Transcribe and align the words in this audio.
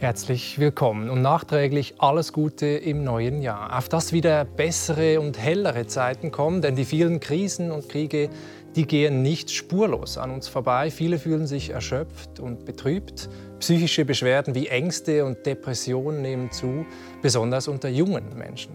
Herzlich 0.00 0.58
willkommen 0.58 1.10
und 1.10 1.20
nachträglich 1.20 1.96
alles 1.98 2.32
Gute 2.32 2.64
im 2.64 3.04
neuen 3.04 3.42
Jahr. 3.42 3.76
Auf 3.76 3.90
dass 3.90 4.14
wieder 4.14 4.46
bessere 4.46 5.20
und 5.20 5.38
hellere 5.38 5.86
Zeiten 5.88 6.30
kommen, 6.30 6.62
denn 6.62 6.74
die 6.74 6.86
vielen 6.86 7.20
Krisen 7.20 7.70
und 7.70 7.90
Kriege, 7.90 8.30
die 8.76 8.86
gehen 8.86 9.20
nicht 9.20 9.50
spurlos 9.50 10.16
an 10.16 10.30
uns 10.30 10.48
vorbei. 10.48 10.90
Viele 10.90 11.18
fühlen 11.18 11.46
sich 11.46 11.68
erschöpft 11.68 12.40
und 12.40 12.64
betrübt. 12.64 13.28
Psychische 13.58 14.06
Beschwerden 14.06 14.54
wie 14.54 14.68
Ängste 14.68 15.26
und 15.26 15.44
Depressionen 15.44 16.22
nehmen 16.22 16.50
zu, 16.50 16.86
besonders 17.20 17.68
unter 17.68 17.90
jungen 17.90 18.38
Menschen. 18.38 18.74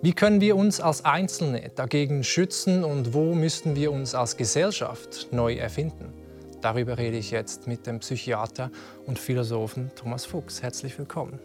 Wie 0.00 0.14
können 0.14 0.40
wir 0.40 0.56
uns 0.56 0.80
als 0.80 1.04
Einzelne 1.04 1.70
dagegen 1.74 2.24
schützen 2.24 2.82
und 2.82 3.12
wo 3.12 3.34
müssten 3.34 3.76
wir 3.76 3.92
uns 3.92 4.14
als 4.14 4.38
Gesellschaft 4.38 5.28
neu 5.32 5.56
erfinden? 5.56 6.25
Darüber 6.60 6.98
rede 6.98 7.16
ich 7.18 7.30
jetzt 7.30 7.66
mit 7.66 7.86
dem 7.86 8.00
Psychiater 8.00 8.70
und 9.06 9.18
Philosophen 9.18 9.90
Thomas 9.94 10.24
Fuchs. 10.24 10.62
Herzlich 10.62 10.98
willkommen. 10.98 11.38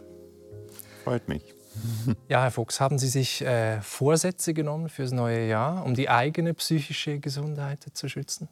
Freut 1.04 1.28
mich. 1.28 1.54
Ja, 2.28 2.42
Herr 2.42 2.50
Fuchs, 2.50 2.80
haben 2.80 2.98
Sie 2.98 3.08
sich 3.08 3.42
äh, 3.42 3.80
Vorsätze 3.80 4.54
genommen 4.54 4.88
fürs 4.88 5.12
neue 5.12 5.46
Jahr, 5.46 5.84
um 5.84 5.94
die 5.94 6.08
eigene 6.08 6.54
psychische 6.54 7.18
Gesundheit 7.18 7.86
zu 7.92 8.08
schützen? 8.08 8.48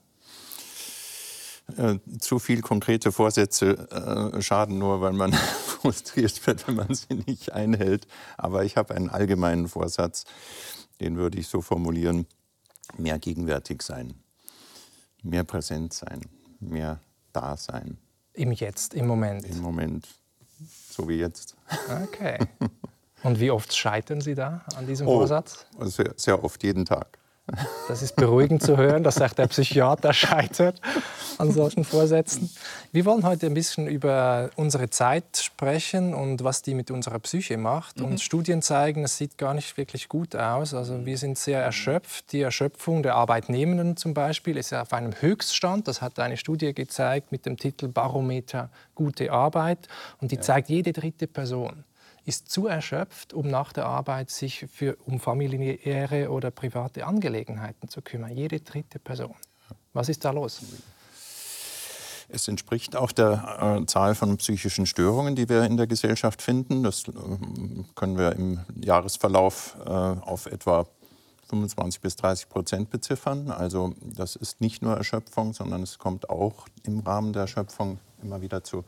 Äh, 1.76 1.98
zu 2.18 2.38
viel 2.38 2.62
konkrete 2.62 3.12
Vorsätze 3.12 4.32
äh, 4.34 4.42
schaden 4.42 4.78
nur, 4.78 5.00
weil 5.00 5.12
man 5.12 5.32
frustriert 5.66 6.46
wird, 6.46 6.66
wenn 6.66 6.76
man 6.76 6.94
sie 6.94 7.14
nicht 7.26 7.52
einhält. 7.52 8.06
Aber 8.36 8.64
ich 8.64 8.76
habe 8.76 8.94
einen 8.94 9.08
allgemeinen 9.08 9.68
Vorsatz, 9.68 10.24
den 11.00 11.16
würde 11.16 11.38
ich 11.38 11.48
so 11.48 11.60
formulieren, 11.60 12.26
mehr 12.96 13.18
gegenwärtig 13.18 13.82
sein, 13.82 14.14
mehr 15.22 15.44
präsent 15.44 15.92
sein 15.92 16.22
mehr 16.60 17.00
da 17.32 17.56
sein. 17.56 17.98
Im 18.32 18.52
Jetzt, 18.52 18.94
im 18.94 19.06
Moment. 19.06 19.44
Im 19.44 19.60
Moment, 19.60 20.08
so 20.90 21.08
wie 21.08 21.16
jetzt. 21.16 21.56
Okay. 22.04 22.38
Und 23.22 23.38
wie 23.38 23.50
oft 23.50 23.74
scheitern 23.76 24.20
Sie 24.20 24.34
da 24.34 24.64
an 24.76 24.86
diesem 24.86 25.06
oh, 25.06 25.18
Vorsatz? 25.18 25.66
Sehr, 25.80 26.14
sehr 26.16 26.42
oft, 26.42 26.62
jeden 26.62 26.86
Tag. 26.86 27.18
Das 27.88 28.02
ist 28.02 28.14
beruhigend 28.16 28.62
zu 28.62 28.76
hören, 28.76 29.02
dass 29.02 29.20
auch 29.20 29.32
der 29.32 29.48
Psychiater 29.48 30.12
scheitert 30.12 30.80
an 31.38 31.50
solchen 31.50 31.84
Vorsätzen. 31.84 32.50
Wir 32.92 33.04
wollen 33.04 33.24
heute 33.24 33.46
ein 33.46 33.54
bisschen 33.54 33.88
über 33.88 34.50
unsere 34.56 34.90
Zeit 34.90 35.38
sprechen 35.38 36.14
und 36.14 36.44
was 36.44 36.62
die 36.62 36.74
mit 36.74 36.90
unserer 36.90 37.18
Psyche 37.18 37.56
macht. 37.56 37.98
Mhm. 37.98 38.04
Und 38.04 38.20
Studien 38.20 38.62
zeigen, 38.62 39.04
es 39.04 39.16
sieht 39.16 39.38
gar 39.38 39.54
nicht 39.54 39.76
wirklich 39.76 40.08
gut 40.08 40.36
aus. 40.36 40.74
Also 40.74 41.04
wir 41.04 41.18
sind 41.18 41.38
sehr 41.38 41.60
erschöpft. 41.60 42.32
Die 42.32 42.42
Erschöpfung 42.42 43.02
der 43.02 43.16
Arbeitnehmenden 43.16 43.96
zum 43.96 44.14
Beispiel 44.14 44.56
ist 44.56 44.70
ja 44.70 44.82
auf 44.82 44.92
einem 44.92 45.14
Höchststand. 45.20 45.88
Das 45.88 46.02
hat 46.02 46.18
eine 46.20 46.36
Studie 46.36 46.72
gezeigt 46.74 47.32
mit 47.32 47.46
dem 47.46 47.56
Titel 47.56 47.88
Barometer 47.88 48.70
Gute 48.94 49.32
Arbeit. 49.32 49.88
Und 50.20 50.30
die 50.30 50.36
ja. 50.36 50.42
zeigt 50.42 50.68
jede 50.68 50.92
dritte 50.92 51.26
Person 51.26 51.84
ist 52.24 52.50
zu 52.50 52.66
erschöpft, 52.66 53.32
um 53.32 53.48
nach 53.48 53.72
der 53.72 53.86
Arbeit 53.86 54.30
sich 54.30 54.66
für, 54.72 54.96
um 55.06 55.20
familiäre 55.20 56.30
oder 56.30 56.50
private 56.50 57.06
Angelegenheiten 57.06 57.88
zu 57.88 58.02
kümmern. 58.02 58.36
Jede 58.36 58.60
dritte 58.60 58.98
Person. 58.98 59.34
Was 59.92 60.08
ist 60.08 60.24
da 60.24 60.30
los? 60.30 60.62
Es 62.32 62.46
entspricht 62.46 62.94
auch 62.94 63.10
der 63.10 63.80
äh, 63.82 63.86
Zahl 63.86 64.14
von 64.14 64.36
psychischen 64.36 64.86
Störungen, 64.86 65.34
die 65.34 65.48
wir 65.48 65.64
in 65.64 65.76
der 65.76 65.88
Gesellschaft 65.88 66.42
finden. 66.42 66.84
Das 66.84 67.08
äh, 67.08 67.12
können 67.96 68.16
wir 68.16 68.32
im 68.36 68.60
Jahresverlauf 68.80 69.76
äh, 69.84 69.90
auf 69.90 70.46
etwa 70.46 70.86
25 71.48 72.00
bis 72.00 72.14
30 72.16 72.48
Prozent 72.48 72.90
beziffern. 72.90 73.50
Also 73.50 73.94
das 74.00 74.36
ist 74.36 74.60
nicht 74.60 74.82
nur 74.82 74.96
Erschöpfung, 74.96 75.52
sondern 75.52 75.82
es 75.82 75.98
kommt 75.98 76.30
auch 76.30 76.68
im 76.84 77.00
Rahmen 77.00 77.32
der 77.32 77.42
Erschöpfung 77.42 77.98
immer 78.22 78.40
wieder 78.40 78.62
zu 78.62 78.84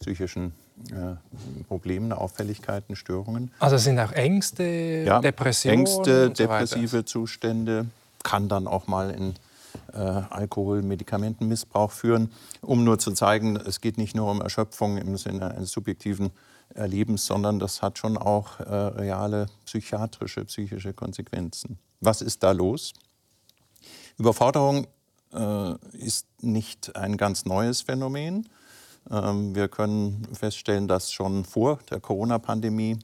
psychischen 0.00 0.52
Problemen, 1.68 2.12
Auffälligkeiten, 2.12 2.96
Störungen. 2.96 3.50
Also 3.58 3.76
es 3.76 3.84
sind 3.84 3.98
auch 3.98 4.12
Ängste, 4.12 4.64
ja, 5.06 5.20
Depressionen? 5.20 5.80
Ängste, 5.80 6.28
so 6.28 6.32
depressive 6.32 6.92
weiter. 6.92 7.06
Zustände, 7.06 7.86
kann 8.22 8.48
dann 8.48 8.66
auch 8.66 8.86
mal 8.86 9.10
in 9.10 9.34
äh, 9.92 9.98
Alkohol, 9.98 10.82
Medikamentenmissbrauch 10.82 11.90
führen, 11.90 12.32
um 12.60 12.84
nur 12.84 12.98
zu 12.98 13.12
zeigen, 13.12 13.56
es 13.56 13.80
geht 13.80 13.98
nicht 13.98 14.14
nur 14.16 14.30
um 14.30 14.40
Erschöpfung 14.40 14.98
im 14.98 15.16
Sinne 15.16 15.50
eines 15.50 15.70
subjektiven 15.70 16.30
Erlebens, 16.74 17.26
sondern 17.26 17.58
das 17.58 17.82
hat 17.82 17.98
schon 17.98 18.16
auch 18.16 18.60
äh, 18.60 18.64
reale 18.64 19.46
psychiatrische, 19.66 20.44
psychische 20.44 20.92
Konsequenzen. 20.92 21.78
Was 22.00 22.22
ist 22.22 22.42
da 22.42 22.52
los? 22.52 22.94
Überforderung 24.18 24.86
äh, 25.32 25.74
ist 25.92 26.26
nicht 26.40 26.96
ein 26.96 27.16
ganz 27.16 27.44
neues 27.44 27.82
Phänomen. 27.82 28.48
Ähm, 29.10 29.54
wir 29.54 29.68
können 29.68 30.26
feststellen, 30.32 30.88
dass 30.88 31.12
schon 31.12 31.44
vor 31.44 31.78
der 31.90 32.00
Corona-Pandemie 32.00 32.98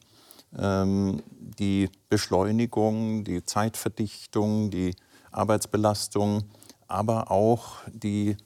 ähm, 0.57 1.23
die 1.59 1.91
Beschleunigung, 2.09 3.25
die 3.25 3.45
Zeitverdichtung, 3.45 4.71
die 4.71 4.95
Arbeitsbelastung, 5.31 6.45
aber 6.87 7.31
auch 7.31 7.77
die, 7.93 8.37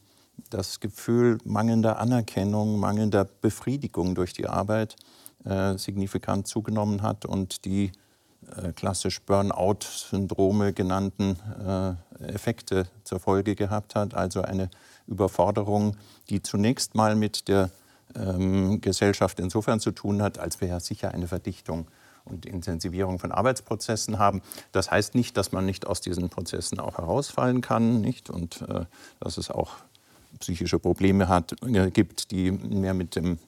das 0.51 0.81
Gefühl 0.81 1.39
mangelnder 1.45 1.99
Anerkennung, 1.99 2.79
mangelnder 2.79 3.25
Befriedigung 3.25 4.15
durch 4.15 4.33
die 4.33 4.49
Arbeit 4.49 4.97
äh, 5.45 5.77
signifikant 5.79 6.47
zugenommen 6.47 7.03
hat 7.03 7.25
und 7.25 7.65
die 7.65 7.93
äh, 8.57 8.73
klassisch 8.73 9.23
Burnout-Syndrome 9.23 10.73
genannten 10.73 11.37
äh, 11.65 12.25
Effekte 12.25 12.87
zur 13.05 13.21
Folge 13.21 13.55
gehabt 13.55 13.95
hat, 13.95 14.15
also 14.15 14.43
eine 14.43 14.69
Überforderung, 15.13 15.97
die 16.31 16.43
zunächst 16.43 16.95
mal 16.95 17.15
mit 17.15 17.49
der 17.49 17.71
ähm, 18.17 18.81
Gesellschaft 18.81 19.39
insofern 19.41 19.81
zu 19.81 19.91
tun 19.93 20.23
hat, 20.23 20.39
als 20.39 20.61
wir 20.61 20.69
ja 20.69 20.81
sicher 20.81 21.13
eine 21.13 21.29
Verdichtung 21.29 21.87
und 22.25 22.47
Intensivierung 22.47 23.19
von 23.19 23.33
Arbeitsprozessen 23.33 24.19
haben. 24.19 24.43
Das 24.71 24.91
heißt 24.91 25.15
nicht, 25.15 25.37
dass 25.37 25.53
man 25.53 25.67
nicht 25.67 25.87
aus 25.87 26.01
diesen 26.01 26.29
Prozessen 26.29 26.79
auch 26.79 26.99
herausfallen 26.99 27.61
kann 27.61 28.01
nicht? 28.01 28.31
und 28.31 28.63
äh, 28.63 28.85
dass 29.21 29.39
es 29.39 29.51
auch 29.51 29.73
psychische 30.39 30.79
Probleme 30.79 31.29
hat, 31.29 31.55
äh, 31.63 31.91
gibt, 31.91 32.31
die 32.31 32.51
mehr 32.51 32.95
mit 32.95 33.17
dem 33.17 33.39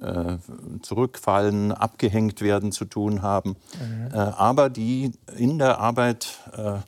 äh, 0.00 0.36
Zurückfallen, 0.82 1.72
abgehängt 1.72 2.40
werden 2.40 2.70
zu 2.70 2.84
tun 2.84 3.22
haben, 3.22 3.56
mhm. 3.80 4.08
äh, 4.12 4.16
aber 4.16 4.70
die 4.70 5.12
in 5.36 5.58
der 5.58 5.78
Arbeit 5.78 6.38
äh, 6.56 6.78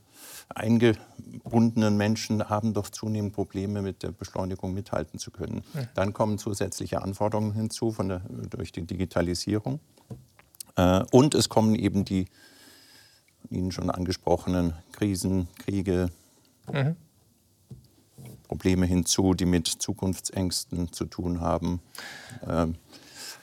eingebundenen 0.55 1.97
Menschen 1.97 2.49
haben 2.49 2.75
doch 2.75 2.91
zunehmend 2.91 3.33
Probleme 3.33 3.83
mit 3.83 4.03
der 4.03 4.11
Beschleunigung 4.11 4.75
mithalten 4.75 5.19
zu 5.19 5.31
können. 5.31 5.63
Dann 5.95 6.13
kommen 6.13 6.39
zusätzliche 6.39 7.03
Anforderungen 7.03 7.53
hinzu 7.53 7.93
von 7.93 8.09
der, 8.09 8.23
durch 8.51 8.73
die 8.73 8.83
Digitalisierung. 8.83 9.81
Äh, 10.77 11.05
und 11.13 11.35
es 11.35 11.49
kommen 11.49 11.75
eben 11.75 12.05
die 12.05 12.27
Ihnen 13.49 13.73
schon 13.73 13.91
angesprochenen 13.91 14.75
Krisen, 14.93 15.49
Kriege, 15.59 16.11
mhm. 16.71 16.97
Probleme 18.45 18.87
hinzu, 18.87 19.35
die 19.35 19.47
mit 19.47 19.67
Zukunftsängsten 19.67 20.93
zu 20.93 21.05
tun 21.07 21.41
haben. 21.41 21.81
Ähm, 22.47 22.75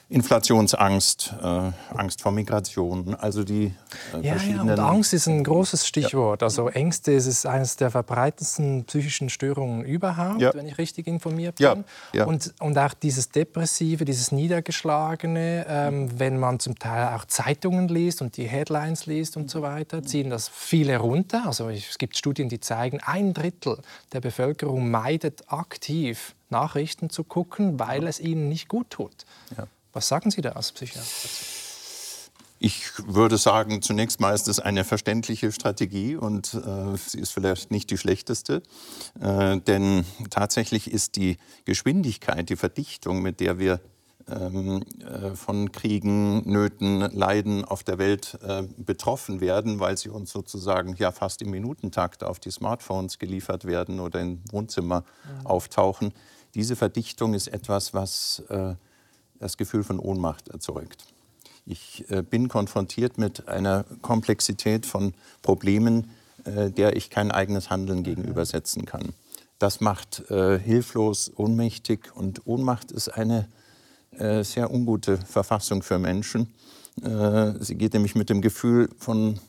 Inflationsangst, 0.09 1.33
äh, 1.41 1.71
Angst 1.95 2.21
vor 2.21 2.31
Migration, 2.31 3.13
also 3.15 3.43
die 3.43 3.73
äh, 4.13 4.21
ja, 4.21 4.33
verschiedenen... 4.33 4.67
Ja, 4.67 4.73
und 4.75 4.79
Angst 4.79 5.13
ist 5.13 5.27
ein 5.27 5.43
großes 5.43 5.85
Stichwort. 5.85 6.41
Ja. 6.41 6.45
Also 6.47 6.69
Ängste 6.69 7.11
ist 7.11 7.45
eines 7.45 7.75
der 7.75 7.91
verbreitetsten 7.91 8.85
psychischen 8.85 9.29
Störungen 9.29 9.83
überhaupt, 9.83 10.39
ja. 10.39 10.53
wenn 10.53 10.65
ich 10.65 10.77
richtig 10.77 11.07
informiert 11.07 11.57
bin. 11.57 11.83
Und, 12.25 12.53
und 12.59 12.77
auch 12.77 12.93
dieses 12.93 13.29
Depressive, 13.29 14.05
dieses 14.05 14.31
Niedergeschlagene, 14.31 15.65
ähm, 15.67 16.17
wenn 16.17 16.39
man 16.39 16.59
zum 16.59 16.79
Teil 16.79 17.13
auch 17.13 17.25
Zeitungen 17.25 17.89
liest 17.89 18.21
und 18.21 18.37
die 18.37 18.47
Headlines 18.47 19.07
liest 19.07 19.35
und 19.35 19.51
so 19.51 19.61
weiter, 19.61 20.03
ziehen 20.03 20.29
das 20.29 20.47
viele 20.47 20.97
runter. 20.99 21.43
Also 21.45 21.69
es 21.69 21.97
gibt 21.97 22.17
Studien, 22.17 22.47
die 22.47 22.61
zeigen, 22.61 23.01
ein 23.05 23.33
Drittel 23.33 23.79
der 24.13 24.21
Bevölkerung 24.21 24.89
meidet 24.89 25.51
aktiv 25.51 26.33
Nachrichten 26.49 27.09
zu 27.09 27.25
gucken, 27.25 27.77
weil 27.77 28.07
es 28.07 28.21
ihnen 28.21 28.47
nicht 28.47 28.69
gut 28.69 28.89
tut. 28.89 29.25
Ja. 29.57 29.67
Was 29.97 30.09
sagen 30.09 30.29
Sie 30.29 30.41
da 30.41 30.49
als 30.49 30.73
Psychiater 30.73 31.07
Ich 32.59 32.83
würde 33.07 33.39
sagen, 33.39 33.81
zunächst 33.81 34.19
mal 34.19 34.35
ist 34.35 34.47
es 34.47 34.59
eine 34.59 34.83
verständliche 34.83 35.51
Strategie 35.51 36.15
und 36.15 36.53
äh, 36.53 36.95
sie 36.97 37.19
ist 37.19 37.31
vielleicht 37.31 37.71
nicht 37.71 37.89
die 37.89 37.97
schlechteste. 37.97 38.61
Äh, 39.19 39.57
denn 39.61 40.05
tatsächlich 40.29 40.91
ist 40.91 41.15
die 41.15 41.37
Geschwindigkeit, 41.65 42.47
die 42.47 42.57
Verdichtung, 42.57 43.23
mit 43.23 43.39
der 43.39 43.57
wir 43.57 43.79
ähm, 44.29 44.83
äh, 44.99 45.31
von 45.33 45.71
Kriegen, 45.71 46.47
Nöten, 46.47 46.99
Leiden 46.99 47.65
auf 47.65 47.83
der 47.83 47.97
Welt 47.97 48.37
äh, 48.43 48.67
betroffen 48.77 49.41
werden, 49.41 49.79
weil 49.79 49.97
sie 49.97 50.09
uns 50.09 50.29
sozusagen 50.31 50.95
ja 50.97 51.11
fast 51.11 51.41
im 51.41 51.49
Minutentakt 51.49 52.23
auf 52.23 52.39
die 52.39 52.51
Smartphones 52.51 53.17
geliefert 53.17 53.65
werden 53.65 53.99
oder 53.99 54.19
im 54.19 54.43
Wohnzimmer 54.51 55.05
mhm. 55.39 55.47
auftauchen. 55.47 56.13
Diese 56.53 56.75
Verdichtung 56.75 57.33
ist 57.33 57.47
etwas, 57.47 57.95
was 57.95 58.43
äh, 58.49 58.75
das 59.39 59.57
Gefühl 59.57 59.83
von 59.83 59.99
Ohnmacht 59.99 60.49
erzeugt. 60.49 61.05
Ich 61.65 62.09
äh, 62.09 62.21
bin 62.21 62.47
konfrontiert 62.47 63.17
mit 63.17 63.49
einer 63.49 63.83
Komplexität 64.01 64.85
von 64.85 65.13
Problemen, 65.41 66.11
äh, 66.45 66.71
der 66.71 66.95
ich 66.95 67.09
kein 67.09 67.29
eigenes 67.29 67.69
Handeln 67.69 68.03
gegenübersetzen 68.03 68.85
kann. 68.85 69.13
Das 69.59 69.81
macht 69.81 70.29
äh, 70.31 70.57
hilflos, 70.59 71.31
ohnmächtig 71.35 72.15
und 72.15 72.47
Ohnmacht 72.47 72.91
ist 72.91 73.09
eine 73.09 73.47
sehr 74.19 74.73
ungute 74.73 75.17
Verfassung 75.17 75.83
für 75.83 75.99
Menschen. 75.99 76.51
Sie 76.95 77.75
geht 77.75 77.93
nämlich 77.93 78.15
mit 78.15 78.31
dem 78.31 78.41
Gefühl 78.41 78.89
von 78.97 79.39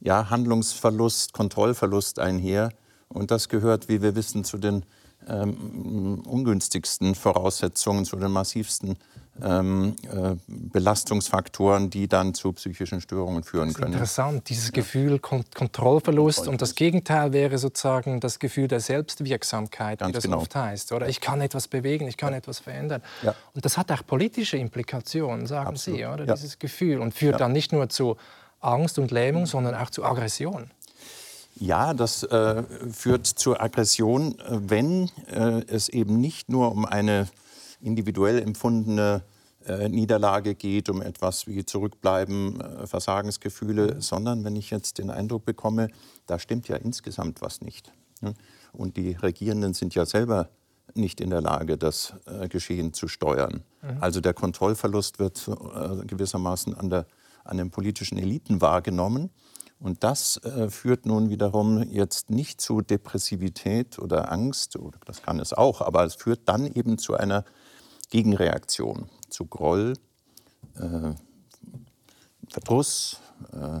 ja, 0.00 0.28
Handlungsverlust, 0.28 1.32
Kontrollverlust 1.32 2.18
einher. 2.18 2.72
Und 3.08 3.30
das 3.30 3.48
gehört, 3.48 3.88
wie 3.88 4.02
wir 4.02 4.14
wissen, 4.14 4.44
zu 4.44 4.58
den 4.58 4.84
ähm, 5.28 6.20
ungünstigsten 6.26 7.14
Voraussetzungen, 7.14 8.04
zu 8.04 8.16
den 8.16 8.32
massivsten 8.32 8.98
ähm, 9.42 9.96
äh, 10.04 10.34
Belastungsfaktoren, 10.46 11.90
die 11.90 12.08
dann 12.08 12.34
zu 12.34 12.52
psychischen 12.52 13.00
Störungen 13.00 13.42
führen 13.42 13.72
können. 13.72 13.92
Interessant, 13.92 14.48
dieses 14.48 14.66
ja. 14.66 14.72
Gefühl 14.72 15.18
Kon 15.18 15.44
Kontrollverlust 15.54 16.48
und 16.48 16.62
das 16.62 16.74
Gegenteil 16.74 17.32
wäre 17.32 17.58
sozusagen 17.58 18.20
das 18.20 18.38
Gefühl 18.38 18.68
der 18.68 18.80
Selbstwirksamkeit, 18.80 19.98
Ganz 19.98 20.10
wie 20.10 20.12
das 20.12 20.24
genau. 20.24 20.38
oft 20.38 20.54
heißt. 20.54 20.92
Oder 20.92 21.08
ich 21.08 21.20
kann 21.20 21.40
etwas 21.40 21.68
bewegen, 21.68 22.06
ich 22.08 22.16
kann 22.16 22.32
ja. 22.32 22.38
etwas 22.38 22.60
verändern. 22.60 23.02
Ja. 23.22 23.34
Und 23.54 23.64
das 23.64 23.76
hat 23.76 23.90
auch 23.90 24.06
politische 24.06 24.56
Implikationen, 24.56 25.46
sagen 25.46 25.68
Absolut. 25.68 25.98
Sie, 25.98 26.06
oder 26.06 26.26
dieses 26.26 26.58
Gefühl 26.58 27.00
und 27.00 27.14
führt 27.14 27.40
dann 27.40 27.52
nicht 27.52 27.72
nur 27.72 27.88
zu 27.88 28.16
Angst 28.60 28.98
und 28.98 29.10
Lähmung, 29.10 29.46
sondern 29.46 29.74
auch 29.74 29.90
zu 29.90 30.04
Aggression. 30.04 30.70
Ja, 31.56 31.92
das 31.92 32.22
äh, 32.22 32.62
führt 32.90 33.26
zur 33.26 33.60
Aggression, 33.60 34.38
äh, 34.38 34.58
wenn 34.68 35.10
äh, 35.28 35.62
es 35.66 35.88
eben 35.88 36.20
nicht 36.20 36.48
nur 36.48 36.72
um 36.72 36.86
eine 36.86 37.28
individuell 37.82 38.40
empfundene 38.40 39.22
Niederlage 39.88 40.54
geht, 40.54 40.88
um 40.88 41.02
etwas 41.02 41.46
wie 41.46 41.64
Zurückbleiben, 41.64 42.60
äh, 42.60 42.86
Versagensgefühle, 42.86 44.00
sondern 44.00 44.44
wenn 44.44 44.56
ich 44.56 44.70
jetzt 44.70 44.98
den 44.98 45.10
Eindruck 45.10 45.44
bekomme, 45.44 45.88
da 46.26 46.38
stimmt 46.38 46.68
ja 46.68 46.76
insgesamt 46.76 47.42
was 47.42 47.60
nicht. 47.60 47.92
Ne? 48.20 48.34
Und 48.72 48.96
die 48.96 49.12
Regierenden 49.12 49.74
sind 49.74 49.94
ja 49.94 50.06
selber 50.06 50.48
nicht 50.94 51.20
in 51.20 51.30
der 51.30 51.40
Lage, 51.40 51.78
das 51.78 52.14
äh, 52.26 52.48
Geschehen 52.48 52.92
zu 52.92 53.08
steuern. 53.08 53.62
Mhm. 53.82 53.98
Also 54.00 54.20
der 54.20 54.34
Kontrollverlust 54.34 55.18
wird 55.18 55.50
gewissermaßen 56.06 56.74
an, 56.74 56.90
der, 56.90 57.06
an 57.44 57.56
den 57.56 57.70
politischen 57.70 58.18
Eliten 58.18 58.60
wahrgenommen. 58.60 59.30
Und 59.82 60.04
das 60.04 60.36
äh, 60.44 60.70
führt 60.70 61.06
nun 61.06 61.28
wiederum 61.28 61.82
jetzt 61.90 62.30
nicht 62.30 62.60
zu 62.60 62.82
Depressivität 62.82 63.98
oder 63.98 64.30
Angst, 64.30 64.78
das 65.06 65.22
kann 65.22 65.40
es 65.40 65.52
auch, 65.52 65.80
aber 65.80 66.04
es 66.04 66.14
führt 66.14 66.48
dann 66.48 66.66
eben 66.66 66.98
zu 66.98 67.14
einer 67.14 67.44
Gegenreaktion 68.10 69.08
zu 69.32 69.46
Groll, 69.46 69.94
äh, 70.76 71.12
Verdruss, 72.48 73.20
äh, 73.52 73.80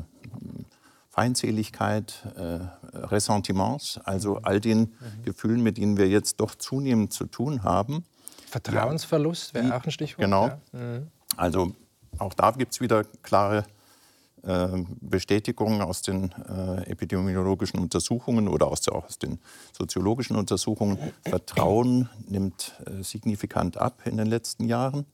Feindseligkeit, 1.08 2.14
äh, 2.36 2.60
Ressentiments, 2.96 4.00
also 4.04 4.38
all 4.38 4.60
den 4.60 4.80
mhm. 4.80 5.22
Gefühlen, 5.24 5.62
mit 5.62 5.76
denen 5.76 5.98
wir 5.98 6.08
jetzt 6.08 6.40
doch 6.40 6.54
zunehmend 6.54 7.12
zu 7.12 7.26
tun 7.26 7.64
haben. 7.64 8.04
Vertrauensverlust 8.48 9.54
wäre 9.54 9.76
auch 9.76 9.84
ein 9.84 9.90
Stichwort. 9.90 10.24
Genau. 10.24 10.46
Ja. 10.48 10.60
Mhm. 10.72 11.08
Also 11.36 11.72
auch 12.18 12.34
da 12.34 12.50
gibt 12.52 12.72
es 12.72 12.80
wieder 12.80 13.04
klare 13.22 13.64
äh, 14.42 14.68
Bestätigungen 15.00 15.82
aus 15.82 16.02
den 16.02 16.32
äh, 16.32 16.90
epidemiologischen 16.90 17.78
Untersuchungen 17.78 18.48
oder 18.48 18.66
aus, 18.68 18.80
der, 18.80 18.94
aus, 18.94 19.18
den 19.18 19.38
soziologischen 19.72 20.36
Untersuchungen. 20.36 20.98
Vertrauen 21.24 22.08
nimmt 22.26 22.74
äh, 22.86 23.02
signifikant 23.02 23.76
ab 23.76 24.02
in 24.04 24.16
den 24.16 24.26
letzten 24.26 24.64
Jahren, 24.64 25.06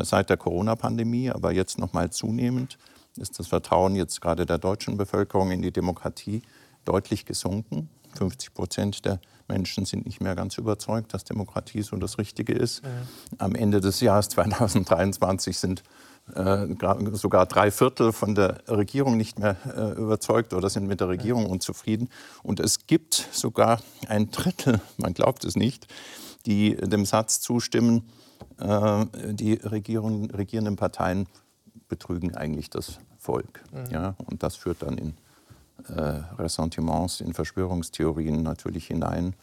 seit 0.00 0.30
der 0.30 0.36
Corona-Pandemie, 0.36 1.30
aber 1.30 1.52
jetzt 1.52 1.78
noch 1.78 1.92
mal 1.92 2.10
zunehmend 2.10 2.78
ist 3.16 3.38
das 3.38 3.48
Vertrauen 3.48 3.94
jetzt 3.94 4.20
gerade 4.20 4.46
der 4.46 4.58
deutschen 4.58 4.96
Bevölkerung 4.96 5.50
in 5.50 5.62
die 5.62 5.72
Demokratie 5.72 6.42
deutlich 6.84 7.26
gesunken. 7.26 7.88
50 8.14 8.54
Prozent 8.54 9.04
der 9.04 9.20
Menschen 9.48 9.84
sind 9.84 10.06
nicht 10.06 10.20
mehr 10.20 10.34
ganz 10.34 10.58
überzeugt, 10.58 11.14
dass 11.14 11.24
Demokratie 11.24 11.82
so 11.82 11.96
das 11.96 12.18
Richtige 12.18 12.52
ist. 12.52 12.82
Am 13.38 13.54
Ende 13.54 13.80
des 13.80 14.00
Jahres 14.00 14.28
2023 14.30 15.58
sind 15.58 15.82
äh, 16.34 16.66
sogar 17.12 17.46
drei 17.46 17.70
Viertel 17.70 18.12
von 18.12 18.34
der 18.34 18.62
Regierung 18.68 19.16
nicht 19.16 19.38
mehr 19.38 19.56
äh, 19.66 19.98
überzeugt 20.00 20.54
oder 20.54 20.70
sind 20.70 20.86
mit 20.86 21.00
der 21.00 21.08
Regierung 21.08 21.46
unzufrieden. 21.46 22.08
Und 22.42 22.60
es 22.60 22.86
gibt 22.86 23.14
sogar 23.32 23.80
ein 24.08 24.30
Drittel, 24.30 24.80
man 24.96 25.14
glaubt 25.14 25.44
es 25.44 25.56
nicht, 25.56 25.86
die 26.46 26.76
dem 26.76 27.04
Satz 27.04 27.40
zustimmen, 27.40 28.08
äh, 28.58 29.06
die 29.32 29.54
Regierung, 29.54 30.30
regierenden 30.30 30.76
Parteien 30.76 31.26
betrügen 31.88 32.34
eigentlich 32.34 32.70
das 32.70 32.98
Volk. 33.18 33.62
Mhm. 33.72 33.92
Ja? 33.92 34.14
Und 34.26 34.42
das 34.42 34.56
führt 34.56 34.82
dann 34.82 34.98
in 34.98 35.14
äh, 35.88 36.22
Ressentiments, 36.38 37.20
in 37.20 37.34
Verschwörungstheorien 37.34 38.42
natürlich 38.42 38.86
hinein, 38.86 39.34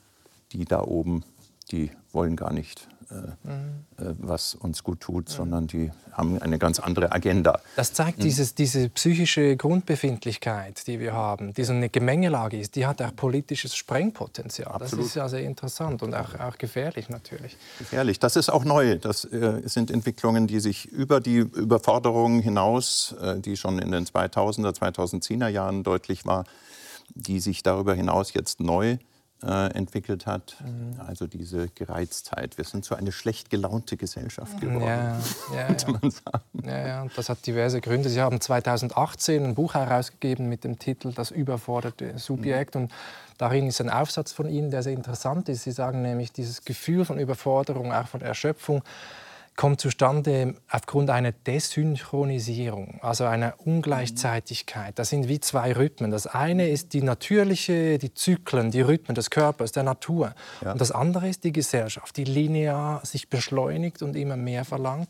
die 0.51 0.65
da 0.65 0.81
oben, 0.81 1.23
die 1.71 1.91
wollen 2.11 2.35
gar 2.35 2.53
nicht 2.53 2.87
mhm. 3.09 3.85
was 4.19 4.55
uns 4.55 4.83
gut 4.83 5.01
tut, 5.01 5.29
sondern 5.29 5.67
die 5.67 5.91
haben 6.11 6.41
eine 6.41 6.59
ganz 6.59 6.79
andere 6.79 7.11
Agenda. 7.11 7.59
Das 7.75 7.93
zeigt 7.93 8.19
mhm. 8.19 8.23
dieses, 8.23 8.55
diese 8.55 8.89
psychische 8.89 9.55
Grundbefindlichkeit, 9.55 10.85
die 10.87 10.99
wir 10.99 11.13
haben, 11.13 11.53
die 11.53 11.63
so 11.63 11.73
eine 11.73 11.89
Gemengelage 11.89 12.59
ist, 12.59 12.75
die 12.75 12.85
hat 12.85 13.01
auch 13.01 13.15
politisches 13.15 13.75
Sprengpotenzial. 13.75 14.71
Absolut. 14.71 15.05
Das 15.05 15.09
ist 15.09 15.15
ja 15.15 15.29
sehr 15.29 15.43
interessant 15.43 16.03
und 16.03 16.13
auch, 16.13 16.39
auch 16.39 16.57
gefährlich 16.57 17.09
natürlich. 17.09 17.57
Gefährlich, 17.77 18.19
das 18.19 18.35
ist 18.35 18.49
auch 18.49 18.65
neu. 18.65 18.97
Das 18.97 19.25
äh, 19.25 19.61
sind 19.65 19.91
Entwicklungen, 19.91 20.47
die 20.47 20.59
sich 20.59 20.85
über 20.85 21.19
die 21.19 21.37
Überforderungen 21.37 22.41
hinaus, 22.41 23.15
äh, 23.21 23.39
die 23.39 23.57
schon 23.57 23.79
in 23.79 23.91
den 23.91 24.05
2000er, 24.05 24.75
2010er 24.75 25.47
Jahren 25.47 25.83
deutlich 25.83 26.25
war, 26.25 26.45
die 27.15 27.39
sich 27.39 27.63
darüber 27.63 27.93
hinaus 27.93 28.33
jetzt 28.33 28.59
neu 28.59 28.91
äh, 28.91 28.97
entwickelt 29.47 30.25
hat. 30.25 30.57
Mhm. 30.63 30.99
Also 30.99 31.27
diese 31.27 31.69
Gereiztheit. 31.69 32.57
Wir 32.57 32.65
sind 32.65 32.83
so 32.83 32.95
eine 32.95 33.11
schlecht 33.11 33.49
gelaunte 33.49 33.95
Gesellschaft 33.95 34.59
geworden, 34.59 34.83
ja, 34.83 35.19
ja, 35.55 35.63
könnte 35.67 35.91
man 35.91 36.11
sagen. 36.11 36.43
Ja, 36.63 36.87
ja, 36.87 37.05
das 37.15 37.29
hat 37.29 37.45
diverse 37.45 37.79
Gründe. 37.79 38.09
Sie 38.09 38.21
haben 38.21 38.41
2018 38.41 39.43
ein 39.43 39.55
Buch 39.55 39.75
herausgegeben 39.75 40.49
mit 40.49 40.63
dem 40.63 40.77
Titel 40.77 41.13
Das 41.13 41.31
überforderte 41.31 42.17
Subjekt. 42.17 42.75
Mhm. 42.75 42.81
Und 42.81 42.91
darin 43.37 43.67
ist 43.67 43.79
ein 43.79 43.89
Aufsatz 43.89 44.33
von 44.33 44.49
Ihnen, 44.49 44.71
der 44.71 44.83
sehr 44.83 44.93
interessant 44.93 45.47
ist. 45.47 45.63
Sie 45.63 45.71
sagen 45.71 46.01
nämlich, 46.01 46.33
dieses 46.33 46.65
Gefühl 46.65 47.05
von 47.05 47.17
Überforderung, 47.17 47.93
auch 47.93 48.07
von 48.07 48.21
Erschöpfung, 48.21 48.83
kommt 49.59 49.81
zustande 49.81 50.55
aufgrund 50.71 51.09
einer 51.09 51.33
Desynchronisierung, 51.33 52.99
also 53.01 53.25
einer 53.25 53.55
Ungleichzeitigkeit. 53.57 54.97
Das 54.97 55.09
sind 55.09 55.27
wie 55.27 55.41
zwei 55.41 55.73
Rhythmen. 55.73 56.11
Das 56.11 56.27
eine 56.27 56.69
ist 56.69 56.93
die 56.93 57.01
natürliche, 57.01 57.97
die 57.97 58.13
Zyklen, 58.13 58.71
die 58.71 58.79
Rhythmen 58.79 59.15
des 59.15 59.29
Körpers, 59.29 59.73
der 59.73 59.83
Natur. 59.83 60.33
Ja. 60.63 60.71
Und 60.71 60.79
das 60.79 60.91
andere 60.91 61.27
ist 61.27 61.43
die 61.43 61.51
Gesellschaft, 61.51 62.15
die 62.15 62.23
linear 62.23 63.05
sich 63.05 63.29
beschleunigt 63.29 64.01
und 64.01 64.15
immer 64.15 64.37
mehr 64.37 64.63
verlangt. 64.63 65.09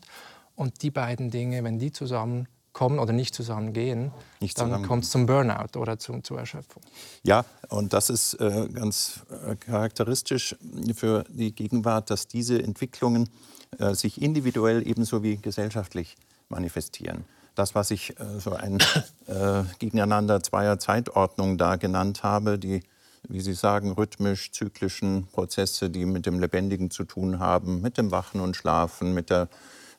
Und 0.56 0.82
die 0.82 0.90
beiden 0.90 1.30
Dinge, 1.30 1.62
wenn 1.62 1.78
die 1.78 1.92
zusammenkommen 1.92 2.98
oder 2.98 3.12
nicht 3.12 3.36
zusammengehen, 3.36 4.10
nicht 4.40 4.58
dann 4.58 4.84
kommt 4.84 5.04
es 5.04 5.10
zum 5.10 5.26
Burnout 5.26 5.78
oder 5.78 5.96
zum, 6.00 6.24
zur 6.24 6.40
Erschöpfung. 6.40 6.82
Ja, 7.22 7.44
und 7.68 7.92
das 7.92 8.10
ist 8.10 8.34
äh, 8.34 8.68
ganz 8.72 9.20
äh, 9.30 9.54
charakteristisch 9.54 10.56
für 10.96 11.22
die 11.28 11.54
Gegenwart, 11.54 12.10
dass 12.10 12.26
diese 12.26 12.60
Entwicklungen 12.60 13.30
äh, 13.78 13.94
sich 13.94 14.20
individuell 14.20 14.86
ebenso 14.86 15.22
wie 15.22 15.36
gesellschaftlich 15.36 16.16
manifestieren. 16.48 17.24
Das, 17.54 17.74
was 17.74 17.90
ich 17.90 18.18
äh, 18.18 18.38
so 18.38 18.52
ein 18.52 18.78
äh, 19.26 19.62
Gegeneinander 19.78 20.42
zweier 20.42 20.78
Zeitordnungen 20.78 21.58
da 21.58 21.76
genannt 21.76 22.22
habe, 22.22 22.58
die, 22.58 22.82
wie 23.28 23.40
Sie 23.40 23.52
sagen, 23.52 23.92
rhythmisch-zyklischen 23.92 25.26
Prozesse, 25.28 25.90
die 25.90 26.04
mit 26.04 26.26
dem 26.26 26.40
Lebendigen 26.40 26.90
zu 26.90 27.04
tun 27.04 27.38
haben, 27.38 27.80
mit 27.80 27.98
dem 27.98 28.10
Wachen 28.10 28.40
und 28.40 28.56
Schlafen, 28.56 29.14
mit 29.14 29.30
der 29.30 29.48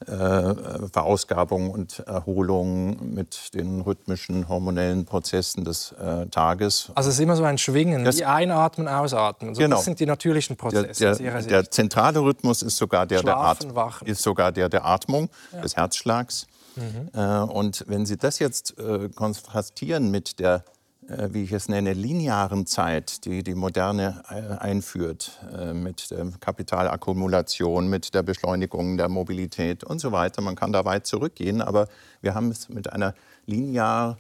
äh, 0.08 0.88
Verausgabung 0.92 1.70
und 1.70 2.00
Erholung 2.00 3.14
mit 3.14 3.54
den 3.54 3.82
rhythmischen 3.82 4.50
hormonellen 4.50 5.06
Prozessen 5.06 5.64
des 5.64 5.92
äh, 5.94 6.28
Tages. 6.28 6.92
Also 6.96 7.10
es 7.10 7.16
ist 7.16 7.22
immer 7.22 7.36
so 7.36 7.44
ein 7.44 7.58
Schwingen, 7.58 8.04
das, 8.04 8.18
wie 8.18 8.26
einatmen, 8.26 8.88
ausatmen. 8.88 9.50
Also 9.50 9.62
genau. 9.62 9.76
Das 9.78 9.86
sind 9.86 10.00
die 10.00 10.06
natürlichen 10.06 10.58
Prozesse. 10.58 11.16
Der, 11.16 11.16
der, 11.16 11.42
der 11.42 11.72
zentrale 11.72 12.20
Rhythmus 12.20 12.62
ist 12.62 12.78
sogar 12.78 13.06
der, 13.06 13.20
Schlafen, 13.20 13.74
der, 13.74 13.84
At 13.84 14.02
ist 14.04 14.22
sogar 14.22 14.52
der 14.52 14.70
der 14.70 14.86
Atmung, 14.86 15.30
ja. 15.52 15.62
des 15.62 15.76
Herzschlags. 15.76 16.48
Mhm. 16.76 17.10
Äh, 17.14 17.40
und 17.52 17.86
wenn 17.88 18.06
Sie 18.06 18.18
das 18.18 18.40
jetzt 18.40 18.78
äh, 18.80 19.10
kontrastieren 19.10 20.10
mit 20.10 20.40
der 20.40 20.64
wie 21.08 21.44
ich 21.44 21.52
es 21.52 21.68
nenne, 21.68 21.94
linearen 21.94 22.66
Zeit, 22.66 23.26
die 23.26 23.44
die 23.44 23.56
Moderne 23.56 24.24
äh, 24.30 24.58
einführt, 24.58 25.40
äh, 25.52 25.74
mit 25.74 26.12
der 26.12 26.28
Kapitalakkumulation, 26.40 27.90
mit 27.90 28.14
der 28.14 28.24
Beschleunigung 28.24 28.98
der 28.98 29.10
Mobilität 29.10 29.84
und 29.84 30.00
so 30.00 30.12
weiter. 30.12 30.42
Man 30.42 30.56
kann 30.56 30.72
da 30.72 30.86
weit 30.86 31.08
zurückgehen, 31.08 31.62
aber 31.62 31.88
wir 32.22 32.36
haben 32.36 32.52
es 32.52 32.70
mit 32.70 32.92
einer 32.92 33.16
linear 33.46 34.18